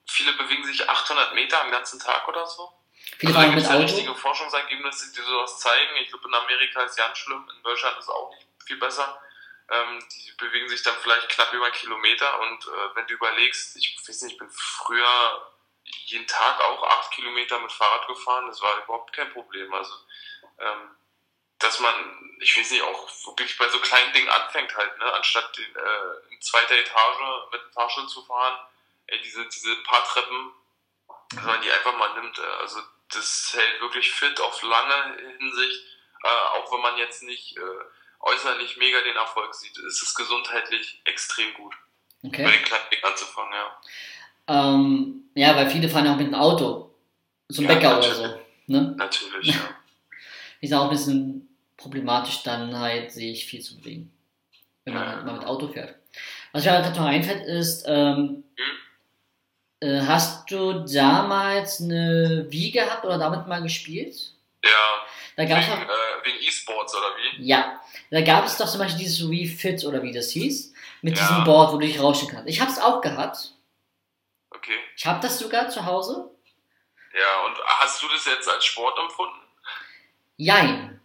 viele 0.08 0.34
bewegen 0.34 0.66
sich 0.66 0.88
800 0.88 1.34
Meter 1.36 1.62
am 1.62 1.72
ganzen 1.72 2.00
Tag 2.00 2.28
oder 2.28 2.46
so. 2.46 2.72
Viele 3.18 3.34
also, 3.34 3.40
fahren 3.40 3.56
gibt 3.56 3.68
mit 3.68 3.72
Auto. 3.72 3.84
richtige 3.84 4.16
Forschungsergebnisse, 4.16 5.14
die 5.14 5.22
sowas 5.22 5.60
zeigen. 5.60 5.96
Ich 5.98 6.10
glaube, 6.10 6.28
in 6.28 6.34
Amerika 6.34 6.84
ist 6.84 6.92
es 6.92 6.98
ganz 6.98 7.18
schlimm, 7.18 7.50
in 7.56 7.64
Deutschland 7.64 7.98
ist 7.98 8.06
es 8.06 8.10
auch 8.10 8.30
nicht 8.32 8.48
viel 8.66 8.78
besser. 8.78 9.22
Ähm, 9.70 10.04
die 10.12 10.32
bewegen 10.38 10.70
sich 10.70 10.84
dann 10.84 10.96
vielleicht 11.02 11.30
knapp 11.30 11.52
über 11.54 11.66
einen 11.66 11.74
Kilometer 11.74 12.40
und 12.42 12.66
äh, 12.66 12.96
wenn 12.96 13.08
du 13.08 13.14
überlegst, 13.16 13.76
ich 13.78 13.98
weiß 13.98 14.22
nicht, 14.22 14.34
ich 14.34 14.38
bin 14.38 14.50
früher 14.52 15.52
jeden 16.06 16.28
Tag 16.28 16.62
auch 16.62 16.84
acht 16.84 17.12
Kilometer 17.12 17.60
mit 17.60 17.72
Fahrrad 17.72 18.08
gefahren, 18.08 18.48
das 18.48 18.62
war 18.62 18.84
überhaupt 18.84 19.14
kein 19.14 19.32
Problem. 19.32 19.74
Also, 19.74 19.94
ähm, 20.60 20.96
dass 21.60 21.80
man, 21.80 22.38
ich 22.42 22.58
weiß 22.58 22.72
nicht, 22.72 22.84
auch 22.84 23.10
wirklich 23.38 23.58
bei 23.58 23.68
so 23.70 23.80
kleinen 23.80 24.14
Dingen 24.14 24.30
anfängt 24.30 24.76
halt, 24.76 24.98
ne, 25.00 25.14
anstatt 25.14 25.58
den, 25.58 25.76
äh, 25.76 26.34
in 26.34 26.42
zweiter 26.42 26.76
Etage 26.76 27.50
mit 27.52 27.62
dem 27.62 27.72
Fahrstuhl 27.72 28.08
zu 28.08 28.24
fahren, 28.26 28.60
ey, 29.08 29.22
diese, 29.22 29.46
diese 29.48 29.76
paar 29.84 30.04
Treppen, 30.04 30.52
dass 31.30 31.44
man 31.44 31.62
die 31.62 31.72
einfach 31.72 31.96
mal 31.98 32.14
nimmt. 32.22 32.38
äh, 32.38 32.42
Also 32.62 32.82
das 33.14 33.54
hält 33.56 33.82
wirklich 33.82 34.12
fit 34.12 34.40
auf 34.42 34.62
lange 34.64 35.18
Hinsicht, 35.40 35.82
äh, 36.24 36.58
auch 36.60 36.72
wenn 36.74 36.82
man 36.82 36.98
jetzt 36.98 37.24
nicht 37.24 37.58
äh, 37.58 37.62
äußerlich 38.22 38.78
mega 38.78 39.02
den 39.02 39.16
Erfolg 39.16 39.54
sieht, 39.54 39.78
ist 39.78 40.02
es 40.02 40.16
gesundheitlich 40.16 41.02
extrem 41.06 41.54
gut, 41.54 41.74
bei 42.24 42.30
Okay. 42.30 42.44
den 42.52 42.64
kleinen 42.64 42.90
Dingen 42.92 43.04
anzufangen, 43.04 43.54
ja. 43.54 43.82
Ähm, 44.48 45.30
ja, 45.36 45.56
weil 45.56 45.70
viele 45.70 45.90
fahren 45.90 46.06
ja 46.06 46.14
auch 46.14 46.18
mit 46.18 46.28
dem 46.28 46.36
Auto. 46.36 46.94
Zum 47.52 47.66
Ja, 47.66 47.74
Bäcker 47.74 47.98
oder 48.00 48.14
so. 48.14 48.42
Ne? 48.68 48.94
Natürlich, 48.98 49.48
ja. 49.48 49.70
Ist 50.62 50.74
auch 50.74 50.84
ein 50.86 50.90
bisschen 50.90 51.58
problematisch, 51.78 52.42
dann 52.44 52.78
halt 52.80 53.12
sich 53.12 53.46
viel 53.46 53.62
zu 53.62 53.78
bewegen. 53.78 54.12
Wenn 54.84 54.94
man 54.96 55.04
Ja. 55.04 55.12
halt 55.16 55.26
mal 55.26 55.34
mit 55.38 55.46
Auto 55.46 55.68
fährt. 55.68 55.96
Was 56.54 56.64
mir 56.64 56.72
gerade 56.72 56.98
noch 56.98 57.06
einfällt, 57.06 57.46
ist, 57.46 57.84
ähm, 57.88 58.44
Hm? 58.56 58.78
Äh, 59.82 60.02
hast 60.02 60.50
du 60.52 60.86
damals 60.86 61.82
eine 61.82 62.46
Wii 62.50 62.72
gehabt 62.72 63.06
oder 63.06 63.18
damit 63.18 63.48
mal 63.48 63.62
gespielt? 63.62 64.16
Ja, 64.64 64.70
Da 65.38 65.46
gab 65.46 65.60
es 65.60 65.68
wegen, 65.68 65.82
äh, 65.82 66.26
wegen 66.26 66.38
E-Sports 66.48 66.96
oder 66.96 67.08
wie? 67.18 67.44
Ja, 67.46 67.82
da 68.10 68.22
gab 68.22 68.46
es 68.46 68.58
doch 68.58 68.68
zum 68.68 68.80
Beispiel 68.80 69.00
dieses 69.04 69.30
Wii 69.30 69.48
Fit 69.48 69.84
oder 69.86 70.02
wie 70.02 70.14
das 70.14 70.30
hieß, 70.32 70.74
mit 71.02 71.18
Ja. 71.18 71.28
diesem 71.28 71.44
Board, 71.44 71.74
wo 71.74 71.78
du 71.78 71.86
dich 71.86 72.00
rauschen 72.00 72.30
kannst. 72.30 72.48
Ich 72.48 72.62
habe 72.62 72.72
es 72.72 72.80
auch 72.80 73.02
gehabt. 73.02 73.52
Okay. 74.50 74.78
Ich 74.96 75.06
habe 75.06 75.20
das 75.22 75.38
sogar 75.38 75.70
zu 75.70 75.86
Hause. 75.86 76.30
Ja, 77.14 77.46
und 77.46 77.58
hast 77.80 78.02
du 78.02 78.08
das 78.08 78.26
jetzt 78.26 78.48
als 78.50 78.66
Sport 78.66 78.98
empfunden? 78.98 79.40
Jein. 80.38 81.00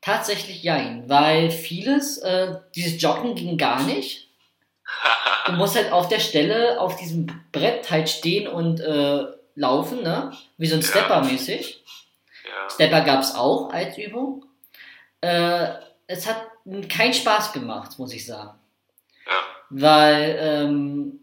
Tatsächlich 0.00 0.62
jein, 0.62 1.08
weil 1.08 1.50
vieles, 1.50 2.18
äh, 2.18 2.56
dieses 2.74 3.00
Joggen 3.00 3.34
ging 3.34 3.56
gar 3.56 3.82
nicht. 3.84 4.28
Du 5.46 5.52
musst 5.52 5.74
halt 5.74 5.90
auf 5.90 6.08
der 6.08 6.20
Stelle 6.20 6.80
auf 6.80 6.96
diesem 6.96 7.26
Brett 7.50 7.90
halt 7.90 8.08
stehen 8.08 8.46
und 8.46 8.78
äh, 8.80 9.24
laufen, 9.56 10.02
ne? 10.02 10.32
Wie 10.56 10.66
so 10.66 10.76
ein. 10.76 10.82
Stepper 10.82 11.22
mäßig. 11.24 11.82
ja. 12.44 12.70
Stepper 12.70 13.00
gab 13.02 13.20
es 13.20 13.34
auch 13.34 13.70
als 13.70 13.98
Übung. 13.98 14.44
Äh, 15.20 15.68
es 16.06 16.26
hat 16.26 16.46
keinen 16.88 17.14
Spaß 17.14 17.52
gemacht, 17.52 17.98
muss 17.98 18.12
ich 18.12 18.24
sagen. 18.24 18.58
Ja. 19.26 19.32
Weil 19.70 20.38
ähm, 20.40 21.20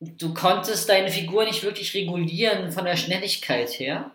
du 0.00 0.34
konntest 0.34 0.88
deine 0.88 1.10
Figur 1.10 1.44
nicht 1.44 1.62
wirklich 1.62 1.94
regulieren 1.94 2.70
von 2.72 2.84
der 2.84 2.96
Schnelligkeit 2.96 3.70
her. 3.78 4.10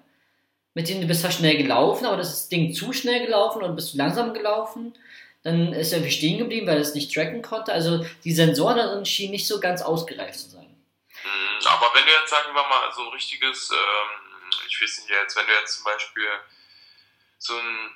mit 0.73 0.89
dem 0.89 1.01
du 1.01 1.07
bist 1.07 1.21
zwar 1.21 1.31
schnell 1.31 1.57
gelaufen, 1.57 2.05
aber 2.05 2.17
das 2.17 2.49
Ding 2.49 2.73
zu 2.73 2.93
schnell 2.93 3.25
gelaufen 3.25 3.61
oder 3.61 3.73
bist 3.73 3.93
du 3.93 3.97
langsam 3.97 4.33
gelaufen. 4.33 4.93
Dann 5.43 5.73
ist 5.73 5.91
er 5.91 5.99
irgendwie 5.99 6.15
stehen 6.15 6.37
geblieben, 6.37 6.67
weil 6.67 6.77
er 6.77 6.81
es 6.81 6.95
nicht 6.95 7.13
tracken 7.13 7.41
konnte. 7.41 7.73
Also 7.73 8.05
die 8.23 8.33
Sensoren 8.33 8.77
darin 8.77 9.05
schienen 9.05 9.31
nicht 9.31 9.47
so 9.47 9.59
ganz 9.59 9.81
ausgereift 9.81 10.39
zu 10.39 10.49
sein. 10.49 10.69
Mhm, 11.23 11.67
aber 11.67 11.91
wenn 11.93 12.05
du 12.05 12.11
jetzt, 12.11 12.29
sagen 12.29 12.53
wir 12.53 12.63
mal, 12.63 12.91
so 12.93 13.01
ein 13.01 13.09
richtiges, 13.09 13.71
ähm, 13.71 14.49
ich 14.67 14.81
weiß 14.81 14.99
nicht 14.99 15.09
jetzt, 15.09 15.35
wenn 15.35 15.45
du 15.45 15.53
jetzt 15.53 15.75
zum 15.75 15.83
Beispiel 15.83 16.29
so 17.37 17.57
ein, 17.57 17.95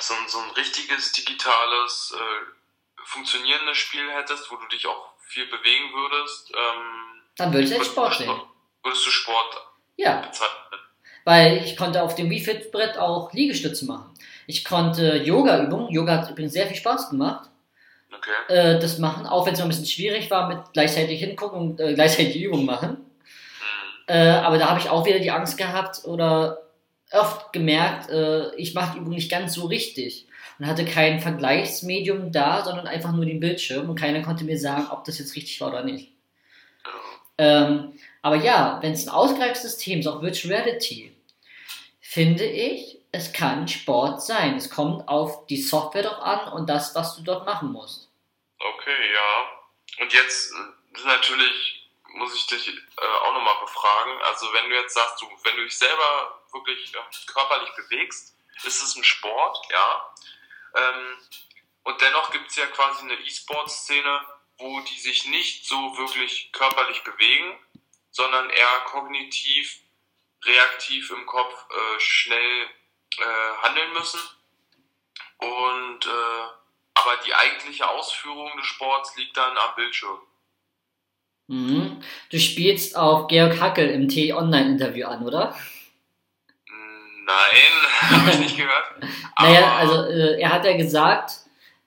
so 0.00 0.14
ein, 0.14 0.28
so 0.28 0.38
ein 0.38 0.50
richtiges 0.50 1.12
digitales, 1.12 2.14
äh, 2.14 3.04
funktionierendes 3.04 3.78
Spiel 3.78 4.10
hättest, 4.10 4.50
wo 4.50 4.56
du 4.56 4.66
dich 4.68 4.86
auch 4.86 5.14
viel 5.26 5.46
bewegen 5.46 5.92
würdest, 5.94 6.52
ähm, 6.54 7.22
dann 7.36 7.52
würde 7.52 7.66
ich 7.66 7.78
als 7.78 7.86
Sport 7.86 8.16
sehen. 8.16 8.40
Würdest 8.82 9.06
du 9.06 9.10
Sport 9.10 9.56
ja. 9.96 10.20
bezeichnen? 10.20 10.79
Weil 11.30 11.58
ich 11.64 11.76
konnte 11.76 12.02
auf 12.02 12.16
dem 12.16 12.28
Wii 12.28 12.40
Fit 12.40 12.72
Brett 12.72 12.98
auch 12.98 13.32
Liegestütze 13.32 13.84
machen. 13.84 14.10
Ich 14.48 14.64
konnte 14.64 15.18
Yoga-Übungen, 15.18 15.88
Yoga 15.92 16.16
hat 16.16 16.28
übrigens 16.28 16.54
sehr 16.54 16.66
viel 16.66 16.74
Spaß 16.74 17.10
gemacht, 17.10 17.48
okay. 18.12 18.52
äh, 18.52 18.80
das 18.80 18.98
machen, 18.98 19.26
auch 19.26 19.46
wenn 19.46 19.52
es 19.52 19.60
noch 19.60 19.66
ein 19.66 19.68
bisschen 19.68 19.86
schwierig 19.86 20.28
war 20.32 20.48
mit 20.48 20.58
gleichzeitig 20.72 21.20
hingucken 21.20 21.60
und 21.60 21.80
äh, 21.80 21.94
gleichzeitig 21.94 22.32
die 22.32 22.42
Übung 22.42 22.64
machen. 22.64 22.90
Mhm. 22.90 22.96
Äh, 24.08 24.28
aber 24.28 24.58
da 24.58 24.70
habe 24.70 24.80
ich 24.80 24.90
auch 24.90 25.06
wieder 25.06 25.20
die 25.20 25.30
Angst 25.30 25.56
gehabt 25.56 26.04
oder 26.04 26.62
oft 27.12 27.52
gemerkt, 27.52 28.10
äh, 28.10 28.52
ich 28.56 28.74
mache 28.74 28.94
die 28.94 28.98
Übung 28.98 29.14
nicht 29.14 29.30
ganz 29.30 29.54
so 29.54 29.66
richtig 29.66 30.26
und 30.58 30.66
hatte 30.66 30.84
kein 30.84 31.20
Vergleichsmedium 31.20 32.32
da, 32.32 32.64
sondern 32.64 32.88
einfach 32.88 33.12
nur 33.12 33.24
den 33.24 33.38
Bildschirm 33.38 33.88
und 33.88 33.94
keiner 33.94 34.22
konnte 34.22 34.42
mir 34.42 34.58
sagen, 34.58 34.88
ob 34.90 35.04
das 35.04 35.20
jetzt 35.20 35.36
richtig 35.36 35.60
war 35.60 35.68
oder 35.68 35.84
nicht. 35.84 36.10
Ähm, 37.38 37.92
aber 38.20 38.34
ja, 38.34 38.80
wenn 38.82 38.94
es 38.94 39.06
ein 39.06 39.14
ausgereiftes 39.14 39.62
System 39.62 40.00
ist, 40.00 40.08
auch 40.08 40.22
Virtual 40.22 40.52
Reality, 40.52 41.12
finde 42.10 42.44
ich, 42.44 42.98
es 43.12 43.32
kann 43.32 43.68
Sport 43.68 44.20
sein. 44.20 44.56
Es 44.56 44.68
kommt 44.68 45.06
auf 45.06 45.46
die 45.46 45.62
Software 45.62 46.02
doch 46.02 46.18
an 46.18 46.52
und 46.52 46.68
das, 46.68 46.92
was 46.96 47.14
du 47.14 47.22
dort 47.22 47.46
machen 47.46 47.70
musst. 47.70 48.10
Okay, 48.58 49.14
ja. 49.14 50.02
Und 50.02 50.12
jetzt 50.12 50.52
äh, 50.52 51.06
natürlich 51.06 51.88
muss 52.14 52.34
ich 52.34 52.46
dich 52.48 52.68
äh, 52.68 53.06
auch 53.24 53.32
nochmal 53.32 53.60
befragen. 53.60 54.20
Also 54.22 54.52
wenn 54.52 54.68
du 54.68 54.74
jetzt 54.74 54.94
sagst, 54.94 55.22
du, 55.22 55.26
wenn 55.44 55.56
du 55.56 55.62
dich 55.62 55.78
selber 55.78 56.42
wirklich 56.52 56.92
äh, 56.92 57.32
körperlich 57.32 57.70
bewegst, 57.76 58.34
ist 58.64 58.82
es 58.82 58.96
ein 58.96 59.04
Sport, 59.04 59.58
ja. 59.70 60.14
Ähm, 60.74 61.16
und 61.84 62.00
dennoch 62.00 62.32
gibt 62.32 62.50
es 62.50 62.56
ja 62.56 62.66
quasi 62.66 63.02
eine 63.02 63.14
E-Sport-Szene, 63.14 64.20
wo 64.58 64.80
die 64.80 64.98
sich 64.98 65.26
nicht 65.26 65.66
so 65.66 65.96
wirklich 65.96 66.50
körperlich 66.52 67.04
bewegen, 67.04 67.56
sondern 68.10 68.50
eher 68.50 68.80
kognitiv, 68.86 69.80
reaktiv 70.44 71.10
im 71.10 71.26
Kopf 71.26 71.66
äh, 71.70 72.00
schnell 72.00 72.66
äh, 73.18 73.62
handeln 73.62 73.92
müssen. 73.92 74.20
Und 75.38 76.06
äh, 76.06 76.60
aber 76.94 77.16
die 77.26 77.34
eigentliche 77.34 77.88
Ausführung 77.88 78.50
des 78.56 78.66
Sports 78.66 79.16
liegt 79.16 79.36
dann 79.36 79.56
am 79.56 79.74
Bildschirm. 79.76 80.18
Mhm. 81.46 82.02
Du 82.30 82.38
spielst 82.38 82.96
auf 82.96 83.28
Georg 83.28 83.60
Hackel 83.60 83.88
im 83.90 84.08
T-Online-Interview 84.08 85.06
an, 85.06 85.24
oder? 85.24 85.54
Nein, 87.26 88.10
habe 88.20 88.30
ich 88.30 88.38
nicht 88.38 88.56
gehört. 88.56 88.84
naja, 89.38 89.76
also 89.76 90.04
äh, 90.04 90.40
er 90.40 90.52
hat 90.52 90.64
ja 90.64 90.76
gesagt, 90.76 91.32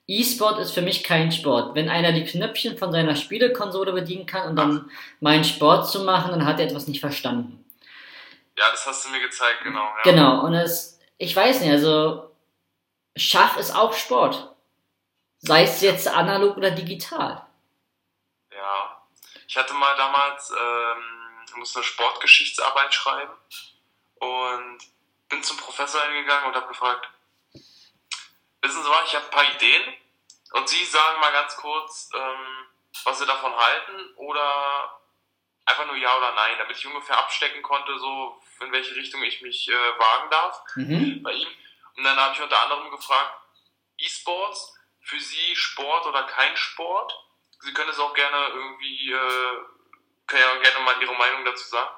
E-Sport 0.08 0.60
ist 0.60 0.72
für 0.72 0.82
mich 0.82 1.04
kein 1.04 1.32
Sport. 1.32 1.76
Wenn 1.76 1.90
einer 1.90 2.12
die 2.12 2.26
Knöpfchen 2.26 2.78
von 2.78 2.92
seiner 2.92 3.16
Spielekonsole 3.16 3.94
bedienen 3.94 4.26
kann 4.26 4.50
und 4.50 4.56
dann 4.58 4.92
meinen 5.22 5.46
Sport 5.46 5.90
zu 5.90 6.04
machen, 6.04 6.32
dann 6.32 6.46
hat 6.46 6.60
er 6.60 6.66
etwas 6.66 6.88
nicht 6.88 7.00
verstanden. 7.00 7.63
Ja, 8.58 8.70
das 8.72 8.86
hast 8.86 9.06
du 9.06 9.10
mir 9.10 9.20
gezeigt, 9.20 9.64
genau. 9.64 9.84
Ja. 9.84 10.02
Genau, 10.04 10.42
und 10.42 10.54
es, 10.54 11.00
ich 11.18 11.36
weiß 11.36 11.62
nicht, 11.62 11.72
also 11.72 12.36
Schach 13.16 13.58
ist 13.58 13.76
auch 13.76 13.94
Sport. 13.94 14.56
Sei 15.40 15.64
es 15.64 15.82
jetzt 15.82 16.08
analog 16.08 16.56
oder 16.58 16.72
digital. 16.72 17.46
Ja, 18.52 19.04
ich 19.48 19.58
hatte 19.58 19.74
mal 19.74 19.96
damals, 19.98 20.52
ähm, 20.52 21.58
musste 21.58 21.80
eine 21.80 21.86
Sportgeschichtsarbeit 21.86 22.94
schreiben 22.94 23.34
und 24.16 24.78
bin 25.30 25.44
zum 25.44 25.58
Professor 25.58 26.02
hingegangen 26.04 26.46
und 26.46 26.56
habe 26.56 26.68
gefragt, 26.68 27.08
wissen 28.62 28.84
Sie 28.84 28.90
was, 28.90 29.08
ich 29.08 29.16
habe 29.16 29.26
ein 29.26 29.32
paar 29.32 29.56
Ideen 29.56 29.94
und 30.54 30.70
Sie 30.70 30.86
sagen 30.86 31.20
mal 31.20 31.32
ganz 31.32 31.56
kurz, 31.58 32.10
ähm, 32.16 32.68
was 33.04 33.20
Sie 33.20 33.26
davon 33.26 33.54
halten 33.56 34.14
oder 34.16 35.02
einfach 35.66 35.86
nur 35.88 35.96
ja 35.96 36.16
oder 36.18 36.34
nein, 36.34 36.58
damit 36.58 36.78
ich 36.78 36.86
ungefähr 36.86 37.18
abstecken 37.18 37.62
konnte, 37.62 37.98
so 37.98 38.42
in 38.62 38.72
welche 38.72 38.96
Richtung 38.96 39.24
ich 39.24 39.42
mich 39.42 39.70
äh, 39.70 40.00
wagen 40.00 40.30
darf 40.30 40.62
mhm. 40.76 41.24
bei 41.24 41.34
ihm. 41.34 41.48
Und 41.96 42.04
dann 42.04 42.18
habe 42.18 42.34
ich 42.34 42.42
unter 42.42 42.62
anderem 42.62 42.92
gefragt, 42.92 43.34
E-Sports, 43.98 44.76
für 45.02 45.20
Sie 45.20 45.56
Sport 45.56 46.06
oder 46.08 46.24
kein 46.24 46.56
Sport? 46.58 47.14
Sie 47.60 47.74
können 47.74 47.90
es 47.90 48.00
auch 48.00 48.14
gerne 48.14 48.48
irgendwie, 48.48 49.12
äh, 49.12 49.58
können 50.28 50.44
ja 50.44 50.56
gerne 50.56 50.80
mal 50.86 51.02
Ihre 51.02 51.14
Meinung 51.16 51.46
dazu 51.46 51.68
sagen. 51.68 51.96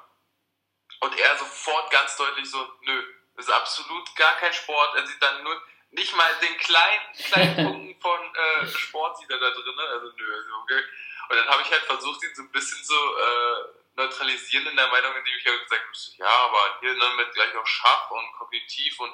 Und 1.00 1.18
er 1.18 1.36
sofort 1.36 1.90
ganz 1.90 2.16
deutlich 2.16 2.48
so, 2.50 2.58
nö, 2.82 3.04
das 3.36 3.46
ist 3.46 3.52
absolut 3.52 4.14
gar 4.16 4.36
kein 4.36 4.52
Sport. 4.52 4.96
Er 4.96 5.06
sieht 5.06 5.22
dann 5.22 5.42
nur, 5.42 5.62
nicht 5.96 6.14
mal 6.14 6.30
den 6.42 6.56
kleinen, 6.58 7.12
kleinen 7.30 7.56
Punkten 7.56 8.00
von 8.00 8.20
äh, 8.34 8.66
Sport 8.66 9.18
sieht 9.18 9.30
er 9.30 9.38
da 9.38 9.50
drin. 9.50 9.78
Also 9.78 10.12
nö, 10.16 10.34
also, 10.34 10.54
okay. 10.62 10.82
Und 11.28 11.36
dann 11.36 11.48
habe 11.48 11.62
ich 11.62 11.70
halt 11.70 11.82
versucht, 11.82 12.22
ihn 12.22 12.34
so 12.34 12.42
ein 12.42 12.52
bisschen 12.52 12.82
so 12.84 12.94
äh, 12.94 13.64
neutralisieren 13.96 14.66
in 14.66 14.76
der 14.76 14.88
Meinung, 14.88 15.16
indem 15.16 15.34
ich 15.38 15.46
halt 15.46 15.62
gesagt 15.62 15.82
habe, 15.82 16.18
ja, 16.18 16.28
aber 16.28 16.78
hier 16.80 16.94
ne, 16.94 17.10
mit 17.16 17.32
gleich 17.32 17.56
auch 17.56 17.66
Schach 17.66 18.10
und 18.10 18.32
Kognitiv 18.34 19.00
und 19.00 19.12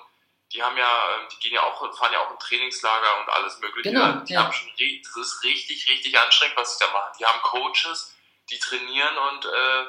die 0.53 0.63
haben 0.63 0.77
ja, 0.77 1.15
ähm, 1.15 1.29
die 1.33 1.39
gehen 1.39 1.55
ja 1.55 1.63
auch, 1.63 1.97
fahren 1.97 2.13
ja 2.13 2.21
auch 2.21 2.31
im 2.31 2.39
Trainingslager 2.39 3.21
und 3.21 3.29
alles 3.31 3.59
mögliche. 3.61 3.91
Genau, 3.91 4.13
die 4.25 4.35
ja. 4.35 4.43
haben 4.43 4.53
schon, 4.53 4.69
das 4.77 5.17
ist 5.17 5.43
richtig, 5.45 5.89
richtig 5.89 6.19
anstrengend, 6.19 6.57
was 6.59 6.77
sie 6.77 6.85
da 6.85 6.93
machen. 6.93 7.13
Die 7.19 7.25
haben 7.25 7.41
Coaches, 7.41 8.15
die 8.51 8.59
trainieren 8.59 9.17
und 9.17 9.47
äh, 9.47 9.87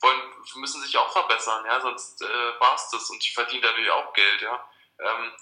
wollen, 0.00 0.20
müssen 0.56 0.82
sich 0.82 0.96
auch 0.98 1.12
verbessern, 1.12 1.64
ja, 1.66 1.80
sonst 1.80 2.20
äh, 2.22 2.60
war 2.60 2.74
es 2.74 2.88
das 2.90 3.08
und 3.10 3.24
die 3.24 3.30
verdienen 3.30 3.62
dadurch 3.62 3.90
auch 3.90 4.12
Geld, 4.12 4.42
ja. 4.42 4.68
Ähm, 4.98 5.32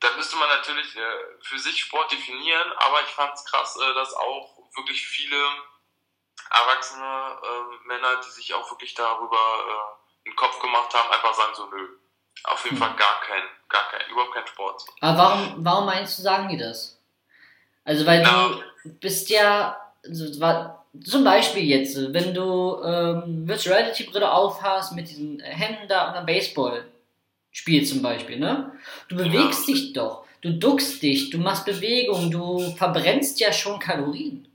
da 0.00 0.08
müsste 0.16 0.36
man 0.36 0.48
natürlich 0.48 0.96
äh, 0.96 1.00
für 1.42 1.58
sich 1.58 1.80
Sport 1.80 2.10
definieren, 2.12 2.72
aber 2.78 3.02
ich 3.02 3.10
fand 3.14 3.34
es 3.34 3.44
krass, 3.44 3.76
äh, 3.76 3.94
dass 3.94 4.14
auch 4.14 4.58
wirklich 4.74 5.06
viele 5.06 5.36
erwachsene 6.50 7.04
äh, 7.04 7.86
Männer, 7.86 8.20
die 8.24 8.30
sich 8.30 8.54
auch 8.54 8.68
wirklich 8.70 8.94
darüber 8.94 9.36
äh, 9.36 10.28
einen 10.28 10.36
Kopf 10.36 10.60
gemacht 10.60 10.92
haben, 10.94 11.10
einfach 11.10 11.34
sagen 11.34 11.54
so, 11.54 11.66
nö, 11.66 11.88
auf 12.44 12.64
jeden 12.64 12.76
hm. 12.76 12.82
Fall 12.82 12.96
gar 12.96 13.20
kein, 13.20 13.42
gar 13.68 13.88
kein, 13.90 14.10
überhaupt 14.10 14.34
kein 14.34 14.46
Sport. 14.46 14.84
Aber 15.00 15.18
warum, 15.18 15.54
warum 15.58 15.86
meinst 15.86 16.18
du, 16.18 16.22
sagen 16.22 16.48
die 16.48 16.58
das? 16.58 16.98
Also 17.84 18.06
weil 18.06 18.22
ja. 18.22 18.48
du 18.84 18.90
bist 19.00 19.28
ja, 19.30 19.92
also, 20.04 20.40
war, 20.40 20.86
zum 21.04 21.24
Beispiel 21.24 21.64
jetzt, 21.64 21.96
wenn 21.96 22.34
du 22.34 22.82
ähm, 22.82 23.46
Virtual 23.46 23.76
Reality 23.76 24.04
Brille 24.04 24.30
aufhast 24.30 24.92
mit 24.92 25.08
diesen 25.08 25.40
Händen 25.40 25.88
da 25.88 26.08
und 26.08 26.14
einem 26.14 26.26
Baseball 26.26 26.88
Spiel 27.52 27.84
zum 27.84 28.02
Beispiel, 28.02 28.38
ne? 28.38 28.78
Du 29.08 29.16
bewegst 29.16 29.66
ja. 29.66 29.74
dich 29.74 29.92
doch, 29.92 30.26
du 30.40 30.52
duckst 30.52 31.02
dich, 31.02 31.30
du 31.30 31.38
machst 31.38 31.64
Bewegung, 31.64 32.30
du 32.30 32.74
verbrennst 32.76 33.40
ja 33.40 33.52
schon 33.52 33.78
Kalorien. 33.78 34.46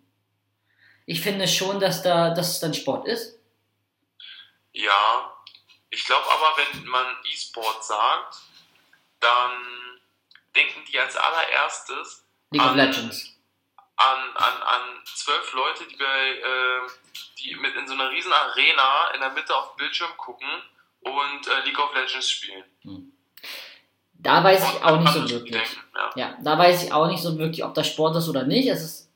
Ich 1.06 1.22
finde 1.22 1.48
schon, 1.48 1.80
dass 1.80 2.02
da, 2.02 2.34
dass 2.34 2.52
es 2.52 2.60
dann 2.60 2.74
Sport 2.74 3.08
ist. 3.08 3.38
Ja, 4.72 5.34
ich 5.90 6.04
glaube 6.06 6.26
aber, 6.26 6.56
wenn 6.58 6.86
man 6.86 7.06
E-Sport 7.32 7.84
sagt, 7.84 8.38
dann 9.20 9.52
denken 10.56 10.84
die 10.92 11.00
als 11.00 11.16
allererstes 11.16 12.26
League 12.52 12.62
an, 12.62 12.70
of 12.72 12.76
Legends. 12.76 13.38
An, 13.98 14.36
an, 14.36 14.62
an 14.64 14.82
zwölf 15.06 15.54
Leute, 15.54 15.86
die 15.88 15.96
bei 15.96 16.04
äh, 16.04 16.90
die 17.40 17.56
mit 17.56 17.76
in 17.76 17.88
so 17.88 17.94
einer 17.94 18.10
riesen 18.10 18.34
Arena 18.34 19.12
in 19.14 19.22
der 19.22 19.32
Mitte 19.32 19.56
auf 19.56 19.76
dem 19.76 19.78
Bildschirm 19.78 20.18
gucken 20.18 20.48
und 21.06 21.48
äh, 21.48 21.66
League 21.66 21.80
of 21.80 21.94
Legends 21.96 22.30
spielen. 22.30 22.64
Hm. 22.82 23.12
Da 24.14 24.44
weiß 24.44 24.64
und 24.64 24.70
ich 24.70 24.84
auch 24.84 25.00
nicht 25.00 25.14
so 25.14 25.30
wirklich. 25.30 25.52
Denken, 25.52 25.80
ja. 25.96 26.12
ja. 26.16 26.38
da 26.44 26.58
weiß 26.58 26.84
ich 26.84 26.94
auch 26.94 27.08
nicht 27.08 27.22
so 27.22 27.38
wirklich, 27.38 27.64
ob 27.64 27.74
das 27.74 27.88
Sport 27.88 28.16
ist 28.16 28.28
oder 28.28 28.44
nicht. 28.44 28.68
Es 28.68 28.84
ist, 28.84 29.12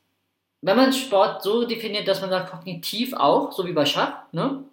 wenn 0.62 0.78
man 0.78 0.94
Sport 0.94 1.42
so 1.42 1.66
definiert, 1.66 2.08
dass 2.08 2.22
man 2.22 2.30
sagt, 2.30 2.52
kognitiv 2.52 3.14
auch, 3.14 3.52
so 3.52 3.66
wie 3.66 3.74
bei 3.74 3.86
Schach, 3.86 4.24
ne? 4.32 4.64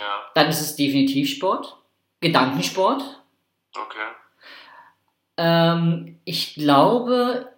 Ja. 0.00 0.30
Dann 0.34 0.48
ist 0.48 0.60
es 0.60 0.76
definitiv 0.76 1.30
Sport. 1.30 1.76
Gedankensport. 2.20 3.02
Okay. 3.74 4.06
Ähm, 5.36 6.20
ich 6.24 6.54
glaube, 6.54 7.52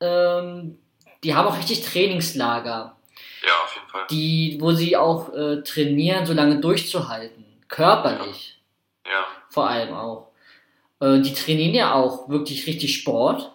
ähm, 0.00 0.78
die 1.22 1.34
haben 1.34 1.48
auch 1.48 1.58
richtig 1.58 1.82
Trainingslager. 1.82 2.96
Ja, 3.44 3.52
auf 3.64 3.74
jeden 3.74 3.88
Fall. 3.88 4.06
Die, 4.10 4.56
wo 4.60 4.72
sie 4.72 4.96
auch 4.96 5.32
äh, 5.34 5.62
trainieren, 5.62 6.24
so 6.24 6.32
lange 6.32 6.60
durchzuhalten. 6.60 7.44
Körperlich. 7.72 8.60
Ja. 9.06 9.26
Vor 9.48 9.66
allem 9.68 9.94
auch. 9.94 10.30
Äh, 11.00 11.20
die 11.20 11.32
trainieren 11.32 11.74
ja 11.74 11.94
auch 11.94 12.28
wirklich 12.28 12.66
richtig 12.66 12.94
Sport. 12.94 13.50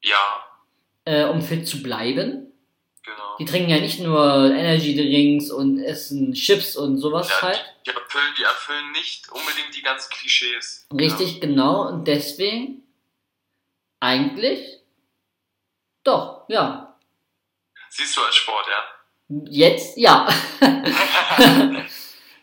Ja. 0.00 0.44
Äh, 1.04 1.24
um 1.24 1.42
fit 1.42 1.66
zu 1.66 1.82
bleiben. 1.82 2.52
Genau. 3.02 3.36
Die 3.40 3.44
trinken 3.44 3.68
ja 3.70 3.80
nicht 3.80 3.98
nur 3.98 4.54
Energy 4.54 4.94
Drinks 4.94 5.50
und 5.50 5.80
essen 5.80 6.34
Chips 6.34 6.76
und 6.76 6.98
sowas 6.98 7.28
Ja, 7.28 7.42
halt. 7.42 7.74
die, 7.84 7.90
erfüllen, 7.90 8.32
die 8.38 8.44
erfüllen 8.44 8.92
nicht 8.92 9.28
unbedingt 9.32 9.74
die 9.74 9.82
ganzen 9.82 10.10
Klischees. 10.10 10.86
Richtig, 10.94 11.40
genau. 11.40 11.88
Und 11.88 12.06
deswegen 12.06 12.84
eigentlich 13.98 14.78
doch, 16.04 16.44
ja. 16.48 16.62
Ja. 16.62 16.98
Siehst 17.90 18.16
du 18.16 18.22
als 18.22 18.36
Sport, 18.36 18.66
ja? 18.68 18.84
Jetzt 19.50 19.96
ja. 19.98 20.28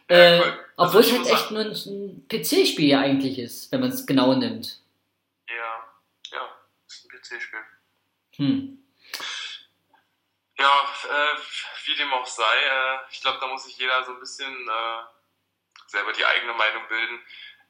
äh, 0.08 0.40
cool. 0.40 0.69
Obwohl 0.80 1.02
es 1.02 1.12
Also 1.12 1.22
ich 1.22 1.30
halt 1.30 1.42
echt 1.42 1.52
nur 1.52 1.62
ein, 1.62 2.28
PC-Spiel 2.30 2.88
ja 2.88 3.00
eigentlich 3.02 3.38
ist, 3.38 3.70
wenn 3.72 3.82
man 3.82 3.90
es 3.90 4.06
genau 4.06 4.34
nimmt. 4.34 4.80
Ja, 5.50 5.94
ja, 6.32 6.50
ist 6.88 7.06
ein 7.06 7.10
PC-Spiel. 7.10 7.60
Hm. 8.38 8.84
Ja, 10.58 10.94
äh, 11.10 11.38
wie 11.86 11.96
dem 11.96 12.14
auch 12.14 12.26
sei, 12.26 12.44
äh, 12.44 13.00
ich 13.12 13.20
glaube, 13.20 13.40
da 13.42 13.48
muss 13.48 13.66
sich 13.66 13.78
jeder 13.78 14.06
so 14.06 14.14
ein 14.14 14.20
bisschen 14.22 14.54
äh, 14.54 15.02
selber 15.88 16.14
die 16.14 16.26
eigene 16.26 16.54
Meinung 16.54 16.88
bilden. 16.88 17.20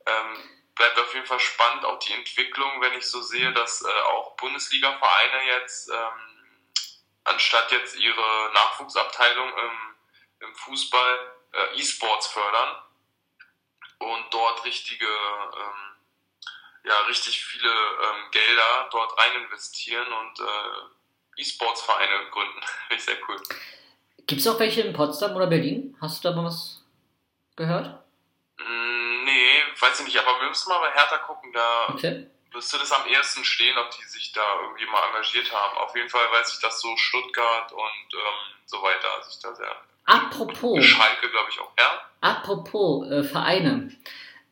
Ähm, 0.06 0.38
bleibt 0.76 1.00
auf 1.00 1.12
jeden 1.14 1.26
Fall 1.26 1.40
spannend, 1.40 1.86
auch 1.86 1.98
die 2.00 2.14
Entwicklung, 2.14 2.80
wenn 2.82 2.94
ich 2.94 3.08
so 3.08 3.22
sehe, 3.22 3.52
dass 3.54 3.82
äh, 3.82 4.02
auch 4.12 4.36
Bundesliga-Vereine 4.36 5.46
jetzt, 5.48 5.90
ähm, 5.90 6.84
anstatt 7.24 7.72
jetzt 7.72 7.96
ihre 7.96 8.52
Nachwuchsabteilung 8.54 9.50
im, 9.50 10.48
im 10.48 10.56
Fußball 10.56 11.34
äh, 11.54 11.80
E-Sports 11.80 12.28
fördern 12.28 12.84
und 14.00 14.26
dort 14.32 14.66
richtige, 14.66 15.06
ähm, 15.06 15.96
ja, 16.86 17.00
richtig 17.02 17.44
viele 17.44 17.70
ähm, 17.70 18.32
Gelder 18.32 18.90
dort 18.92 19.18
rein 19.20 19.44
investieren 19.44 20.08
und 20.12 20.40
äh, 20.40 21.42
E-Sports-Vereine 21.42 22.30
gründen. 22.32 22.62
Finde 22.88 22.96
ich 22.96 23.04
sehr 23.04 23.18
cool. 23.28 23.38
Gibt 24.28 24.42
es 24.42 24.48
auch 24.48 24.60
welche 24.60 24.82
in 24.82 24.94
Potsdam 24.94 25.36
oder 25.36 25.48
Berlin? 25.48 25.98
Hast 26.02 26.24
du 26.24 26.30
da 26.30 26.36
mal 26.36 26.46
was 26.46 26.84
gehört? 27.56 27.88
Mm, 28.58 29.24
nee, 29.24 29.64
weiß 29.80 30.00
ich 30.02 30.06
nicht, 30.06 30.18
aber 30.20 30.40
wir 30.42 30.50
müssen 30.50 30.70
mal 30.70 30.80
bei 30.80 30.92
Hertha 30.92 31.18
gucken, 31.20 31.52
da 31.54 31.88
Okay. 31.94 32.28
müsste 32.54 32.78
das 32.78 32.92
am 32.92 33.08
ehesten 33.08 33.44
stehen, 33.44 33.78
ob 33.78 33.90
die 33.92 34.04
sich 34.04 34.32
da 34.34 34.42
irgendwie 34.62 34.86
mal 34.86 35.04
engagiert 35.08 35.52
haben. 35.54 35.78
Auf 35.78 35.96
jeden 35.96 36.10
Fall 36.10 36.32
weiß 36.32 36.54
ich, 36.54 36.60
dass 36.62 36.80
so 36.82 36.96
Stuttgart 36.98 37.72
und 37.72 38.14
ähm, 38.14 38.56
so 38.66 38.82
weiter 38.82 39.24
sich 39.24 39.40
da 39.42 39.54
sehr. 39.56 39.76
Apropos, 40.10 40.84
Schalke, 40.84 41.30
glaube 41.30 41.48
ich, 41.52 41.60
auch, 41.60 41.72
ja? 41.78 41.86
apropos 42.22 43.08
äh, 43.10 43.24
Vereine. 43.24 43.90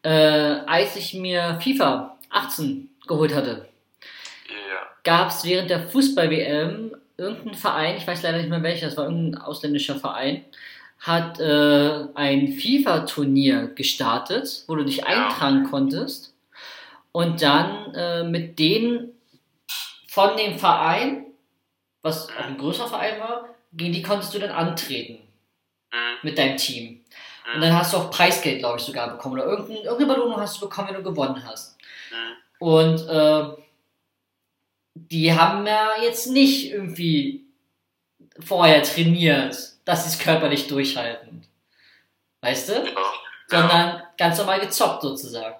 Äh, 0.03 0.09
als 0.67 0.95
ich 0.95 1.13
mir 1.15 1.59
FIFA 1.61 2.17
18 2.29 2.89
geholt 3.07 3.33
hatte, 3.33 3.67
Ja. 4.49 4.81
gab 5.03 5.29
es 5.29 5.43
während 5.43 5.69
der 5.69 5.87
Fußball-WM 5.87 6.95
irgendeinen 7.17 7.55
Verein, 7.55 7.97
ich 7.97 8.05
weiß 8.05 8.21
leider 8.23 8.37
nicht 8.37 8.49
mehr 8.49 8.61
welcher, 8.61 8.85
das 8.87 8.97
war 8.97 9.05
irgendein 9.05 9.41
ausländischer 9.41 9.95
Verein, 9.95 10.45
hat 10.99 11.39
äh, 11.39 12.05
ein 12.15 12.47
FIFA-Turnier 12.53 13.67
gestartet, 13.73 14.63
wo 14.67 14.75
du 14.75 14.83
dich 14.85 14.97
Ja. 14.97 15.05
eintragen 15.05 15.63
konntest 15.69 16.33
und 17.11 17.41
dann 17.41 17.93
äh, 17.95 18.23
mit 18.23 18.59
denen 18.59 19.11
von 20.07 20.37
dem 20.37 20.57
Verein, 20.59 21.25
was 22.03 22.29
auch 22.29 22.45
ein 22.45 22.57
größerer 22.57 22.87
Verein 22.89 23.19
war, 23.19 23.49
gegen 23.73 23.93
die 23.93 24.01
konntest 24.03 24.33
du 24.33 24.39
dann 24.39 24.51
antreten. 24.51 25.19
Mit 26.23 26.37
deinem 26.37 26.57
Team. 26.57 27.03
Und 27.53 27.57
Mhm. 27.57 27.61
dann 27.61 27.73
hast 27.77 27.93
du 27.93 27.97
auch 27.97 28.11
Preisgeld, 28.11 28.59
glaube 28.59 28.77
ich, 28.77 28.83
sogar 28.83 29.09
bekommen. 29.09 29.35
Oder 29.35 29.45
irgendeine, 29.45 29.79
irgendeine 29.81 30.13
Belohnung 30.15 30.39
hast 30.41 30.57
du 30.57 30.67
bekommen, 30.67 30.89
wenn 30.89 30.95
du 30.95 31.03
gewonnen 31.03 31.41
hast. 31.45 31.77
Mhm. 32.11 32.35
Und 32.59 33.07
äh, 33.07 33.63
die 34.95 35.33
haben 35.33 35.65
ja 35.65 35.91
jetzt 36.01 36.27
nicht 36.27 36.71
irgendwie 36.71 37.45
vorher 38.39 38.83
trainiert, 38.83 39.55
dass 39.85 40.03
sie 40.03 40.09
es 40.09 40.19
körperlich 40.19 40.67
durchhalten. 40.67 41.45
Weißt 42.41 42.69
du? 42.69 42.73
Ja. 42.73 43.13
Sondern 43.47 44.03
ganz 44.17 44.37
normal 44.37 44.59
gezockt 44.59 45.01
sozusagen. 45.03 45.55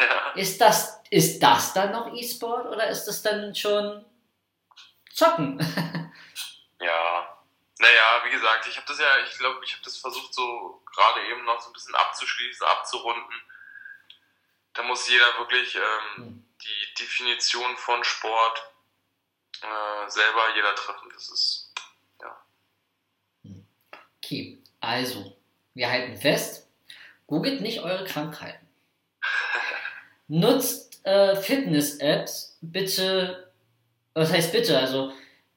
ja. 0.00 0.40
Ist 0.40 0.60
das, 0.60 1.00
ist 1.10 1.42
das 1.42 1.74
dann 1.74 1.92
noch 1.92 2.14
E-Sport 2.14 2.66
oder 2.68 2.88
ist 2.88 3.04
das 3.04 3.20
dann 3.22 3.54
schon 3.54 4.04
Zocken? 5.12 5.58
Ja. 6.80 7.31
Naja, 7.82 8.22
wie 8.24 8.30
gesagt, 8.30 8.68
ich 8.68 8.76
habe 8.76 8.86
das 8.86 9.00
ja, 9.00 9.18
ich 9.28 9.36
glaube, 9.38 9.64
ich 9.64 9.72
habe 9.72 9.82
das 9.82 9.96
versucht 9.96 10.32
so 10.32 10.80
gerade 10.86 11.26
eben 11.26 11.44
noch 11.44 11.60
so 11.60 11.68
ein 11.70 11.72
bisschen 11.72 11.96
abzuschließen, 11.96 12.64
abzurunden. 12.64 13.42
Da 14.72 14.84
muss 14.84 15.08
jeder 15.08 15.36
wirklich 15.38 15.74
ähm, 15.74 15.82
Hm. 16.14 16.44
die 16.62 16.94
Definition 17.02 17.76
von 17.76 18.04
Sport 18.04 18.62
äh, 19.62 20.08
selber 20.08 20.54
jeder 20.54 20.72
treffen. 20.76 21.10
Das 21.12 21.28
ist, 21.28 21.72
ja. 22.20 22.44
Okay, 24.18 24.62
also, 24.78 25.36
wir 25.74 25.90
halten 25.90 26.16
fest, 26.16 26.68
googelt 27.26 27.62
nicht 27.62 27.80
eure 27.80 28.04
Krankheiten. 28.04 28.68
Nutzt 30.28 31.04
äh, 31.04 31.34
Fitness-Apps 31.34 32.58
bitte, 32.60 33.52
was 34.14 34.30
heißt 34.30 34.52
bitte, 34.52 34.78
also 34.78 35.12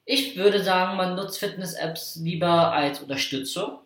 ich 0.06 0.36
würde 0.36 0.64
sagen, 0.64 0.98
man 0.98 1.16
nutzt 1.16 1.40
Fitness-Apps 1.40 2.18
lieber 2.18 2.72
als 2.72 3.00
Unterstützung. 3.00 3.80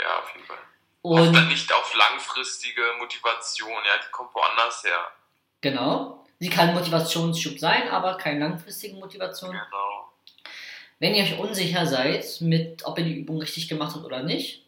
Ja, 0.00 0.20
auf 0.20 0.32
jeden 0.34 0.46
Fall. 0.46 0.58
Und 1.02 1.32
dann 1.32 1.48
nicht 1.48 1.72
auf 1.72 1.94
langfristige 1.94 2.82
Motivation, 2.98 3.70
ja, 3.70 4.02
die 4.04 4.10
kommt 4.10 4.34
woanders 4.34 4.84
her. 4.84 4.98
genau, 5.60 6.24
sie 6.38 6.48
kann 6.50 6.74
Motivationsschub 6.74 7.58
sein, 7.58 7.88
aber 7.88 8.16
keine 8.16 8.40
langfristige 8.40 8.96
Motivation. 8.96 9.50
Genau. 9.50 10.12
Wenn 11.00 11.14
ihr 11.14 11.22
euch 11.22 11.38
unsicher 11.38 11.86
seid, 11.86 12.40
mit, 12.40 12.84
ob 12.84 12.98
ihr 12.98 13.04
die 13.04 13.20
Übung 13.20 13.38
richtig 13.38 13.68
gemacht 13.68 13.94
habt 13.94 14.04
oder 14.04 14.22
nicht, 14.22 14.64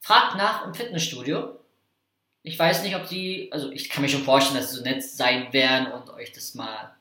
fragt 0.00 0.36
nach 0.36 0.64
im 0.64 0.74
Fitnessstudio. 0.74 1.56
Ich 2.42 2.58
weiß 2.58 2.82
nicht, 2.82 2.96
ob 2.96 3.08
die, 3.08 3.50
also 3.52 3.70
ich 3.70 3.90
kann 3.90 4.02
mir 4.02 4.08
schon 4.08 4.24
vorstellen, 4.24 4.60
dass 4.60 4.70
sie 4.70 4.76
so 4.78 4.82
nett 4.82 5.02
sein 5.02 5.52
werden 5.52 5.92
und 5.92 6.10
euch 6.10 6.32
das 6.32 6.54
mal 6.54 6.96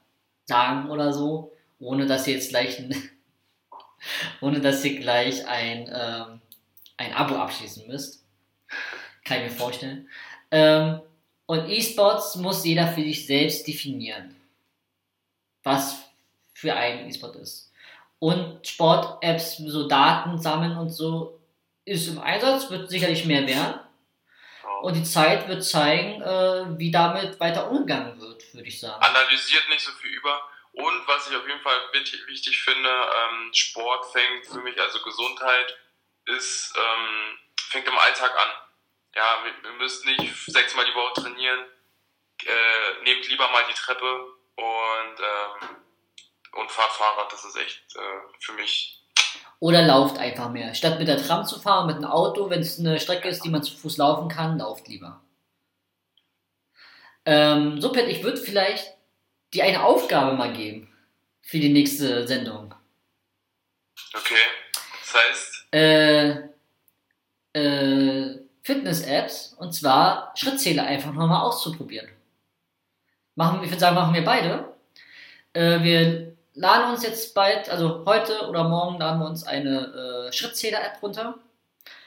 sagen 0.46 0.90
oder 0.90 1.14
so, 1.14 1.54
ohne 1.80 2.06
dass 2.06 2.28
ihr 2.28 2.36
jetzt 2.36 2.50
gleich 2.50 2.80
ein, 2.80 2.94
ohne 4.42 4.60
dass 4.62 4.84
ihr 4.86 5.00
gleich 5.00 5.48
ein, 5.48 5.90
ähm, 5.94 6.42
ein 6.98 7.14
Abo 7.14 7.36
abschließen 7.36 7.88
müsst. 7.88 8.24
Kann 9.24 9.38
ich 9.38 9.52
mir 9.52 9.58
vorstellen. 9.58 10.10
Ähm, 10.52 11.02
und 11.46 11.68
E-Sports 11.68 12.36
muss 12.36 12.64
jeder 12.64 12.88
für 12.88 13.02
sich 13.02 13.26
selbst 13.26 13.68
definieren, 13.68 14.36
was 15.64 15.98
für 16.54 16.76
ein 16.76 17.10
E-Sport 17.10 17.38
ist. 17.38 17.72
Und 18.20 18.68
Sport-Apps, 18.68 19.58
so 19.58 19.88
Daten 19.88 20.38
sammeln 20.38 20.78
und 20.78 20.90
so, 20.90 21.40
ist 21.86 22.08
im 22.08 22.20
Einsatz, 22.20 22.70
wird 22.70 22.90
sicherlich 22.90 23.26
mehr 23.26 23.48
werden. 23.48 23.80
Und 24.82 24.96
die 24.96 25.04
Zeit 25.04 25.48
wird 25.48 25.64
zeigen, 25.64 26.22
äh, 26.22 26.78
wie 26.78 26.92
damit 26.92 27.40
weiter 27.40 27.70
umgegangen 27.72 28.20
wird, 28.20 28.54
würde 28.54 28.68
ich 28.68 28.80
sagen. 28.80 29.02
Analysiert 29.02 29.68
nicht 29.70 29.82
so 29.82 29.92
viel 29.94 30.12
über. 30.12 30.40
Und 30.80 31.08
was 31.08 31.30
ich 31.30 31.36
auf 31.36 31.46
jeden 31.46 31.60
Fall 31.60 31.78
wichtig, 31.92 32.62
finde, 32.62 32.90
ähm, 32.90 33.54
Sport 33.54 34.06
fängt 34.14 34.46
für 34.48 34.62
mich, 34.62 34.80
also 34.80 35.02
Gesundheit, 35.02 35.78
ist, 36.26 36.74
ähm, 36.78 37.38
fängt 37.70 37.86
im 37.86 37.98
Alltag 37.98 38.32
an. 38.32 38.50
Ja, 39.14 39.44
wir, 39.44 39.70
wir 39.70 39.78
müssen 39.78 40.08
nicht 40.16 40.34
sechsmal 40.46 40.86
die 40.86 40.96
Woche 40.96 41.22
trainieren. 41.22 41.66
Äh, 42.46 43.04
nehmt 43.04 43.28
lieber 43.28 43.52
mal 43.52 43.64
die 43.70 43.74
Treppe 43.74 44.24
und, 44.56 45.20
ähm, 45.20 45.76
und 46.54 46.72
fahrt 46.72 46.94
Fahrrad. 46.94 47.34
Das 47.34 47.44
ist 47.44 47.58
echt 47.58 47.98
äh, 47.98 48.40
für 48.40 48.54
mich. 48.54 49.04
Oder 49.60 49.82
lauft 49.82 50.18
einfach 50.18 50.50
mehr. 50.50 50.74
Statt 50.76 50.98
mit 50.98 51.10
der 51.10 51.22
Tram 51.22 51.46
zu 51.46 51.60
fahren, 51.60 51.88
mit 51.88 51.98
einem 51.98 52.06
Auto, 52.06 52.50
wenn 52.50 52.62
es 52.62 52.80
eine 52.80 53.02
Strecke 53.02 53.28
ist, 53.28 53.44
die 53.44 53.50
man 53.50 53.64
zu 53.64 53.76
Fuß 53.76 53.98
laufen 53.98 54.30
kann, 54.30 54.60
lauft 54.60 54.88
lieber. 54.88 55.22
Ähm, 57.26 57.82
so, 57.82 57.92
Pet, 57.92 58.08
ich 58.08 58.24
würde 58.24 58.38
vielleicht 58.38 58.99
dir 59.54 59.64
eine 59.64 59.84
Aufgabe 59.84 60.36
mal 60.36 60.54
geben 60.54 60.94
für 61.42 61.60
die 61.60 61.74
nächste 61.74 62.28
Sendung. 62.28 62.74
Okay. 64.14 64.36
Das 65.02 65.14
heißt, 65.16 65.68
Äh, 65.72 66.30
äh, 67.54 68.40
Fitness-Apps 68.64 69.56
und 69.58 69.74
zwar 69.74 70.32
Schrittzähler 70.36 70.84
einfach 70.84 71.14
nochmal 71.14 71.42
auszuprobieren. 71.42 72.08
Machen, 73.36 73.64
ich 73.64 73.70
würde 73.70 73.80
sagen, 73.80 73.96
machen 73.96 74.14
wir 74.14 74.24
beide. 74.24 74.66
Äh, 75.54 75.82
wir 75.82 76.36
laden 76.54 76.92
uns 76.92 77.04
jetzt 77.04 77.34
bald, 77.34 77.70
also 77.70 78.04
heute 78.06 78.48
oder 78.48 78.68
morgen 78.68 79.00
laden 79.00 79.20
wir 79.22 79.28
uns 79.28 79.44
eine 79.44 80.28
äh, 80.28 80.34
Schrittzähler-App 80.34 81.02
runter 81.02 81.36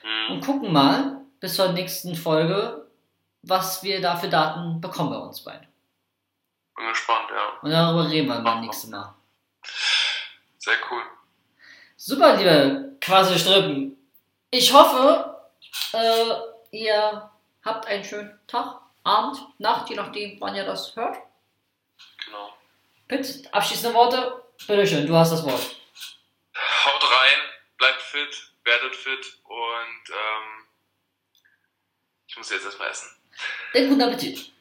hm, 0.02 0.34
und 0.34 0.44
gucken 0.44 0.72
mal 0.72 1.20
bis 1.40 1.54
zur 1.54 1.72
nächsten 1.72 2.14
Folge, 2.14 2.86
was 3.42 3.82
wir 3.82 4.00
da 4.00 4.16
für 4.16 4.28
Daten 4.28 4.80
bekommen 4.80 5.10
bei 5.10 5.18
uns 5.18 5.40
beiden. 5.40 5.66
Bin 6.76 6.88
gespannt, 6.88 7.28
ja. 7.30 7.58
Und 7.60 7.70
darüber 7.70 8.08
reden 8.10 8.28
wir 8.28 8.40
beim 8.40 8.60
nächsten 8.60 8.90
Mal. 8.90 9.14
Sehr 10.58 10.76
cool. 10.90 11.02
Super, 11.96 12.36
liebe 12.36 12.96
Quasi-Strippen. 13.00 13.96
Ich 14.50 14.72
hoffe, 14.72 15.36
äh, 15.92 16.76
ihr 16.76 17.30
habt 17.64 17.86
einen 17.86 18.04
schönen 18.04 18.38
Tag, 18.46 18.80
Abend, 19.04 19.38
Nacht, 19.58 19.88
je 19.90 19.96
nachdem, 19.96 20.40
wann 20.40 20.54
ihr 20.54 20.64
das 20.64 20.94
hört. 20.96 21.16
Genau. 22.24 22.54
Pitt, 23.08 23.48
abschließende 23.52 23.94
Worte. 23.94 24.42
Bitteschön, 24.66 25.06
du 25.06 25.16
hast 25.16 25.32
das 25.32 25.44
Wort. 25.44 25.76
Haut 26.84 27.02
rein 27.02 27.52
fit, 28.12 28.52
werdet 28.64 28.94
fit 28.94 29.38
und 29.44 30.10
ähm, 30.10 30.66
ich 32.26 32.36
muss 32.36 32.50
jetzt 32.50 32.64
erstmal 32.64 32.90
essen. 32.90 33.10
Dann 33.72 33.88
guten 33.88 34.02
Appetit. 34.02 34.52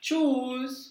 Tschüss. 0.00 0.89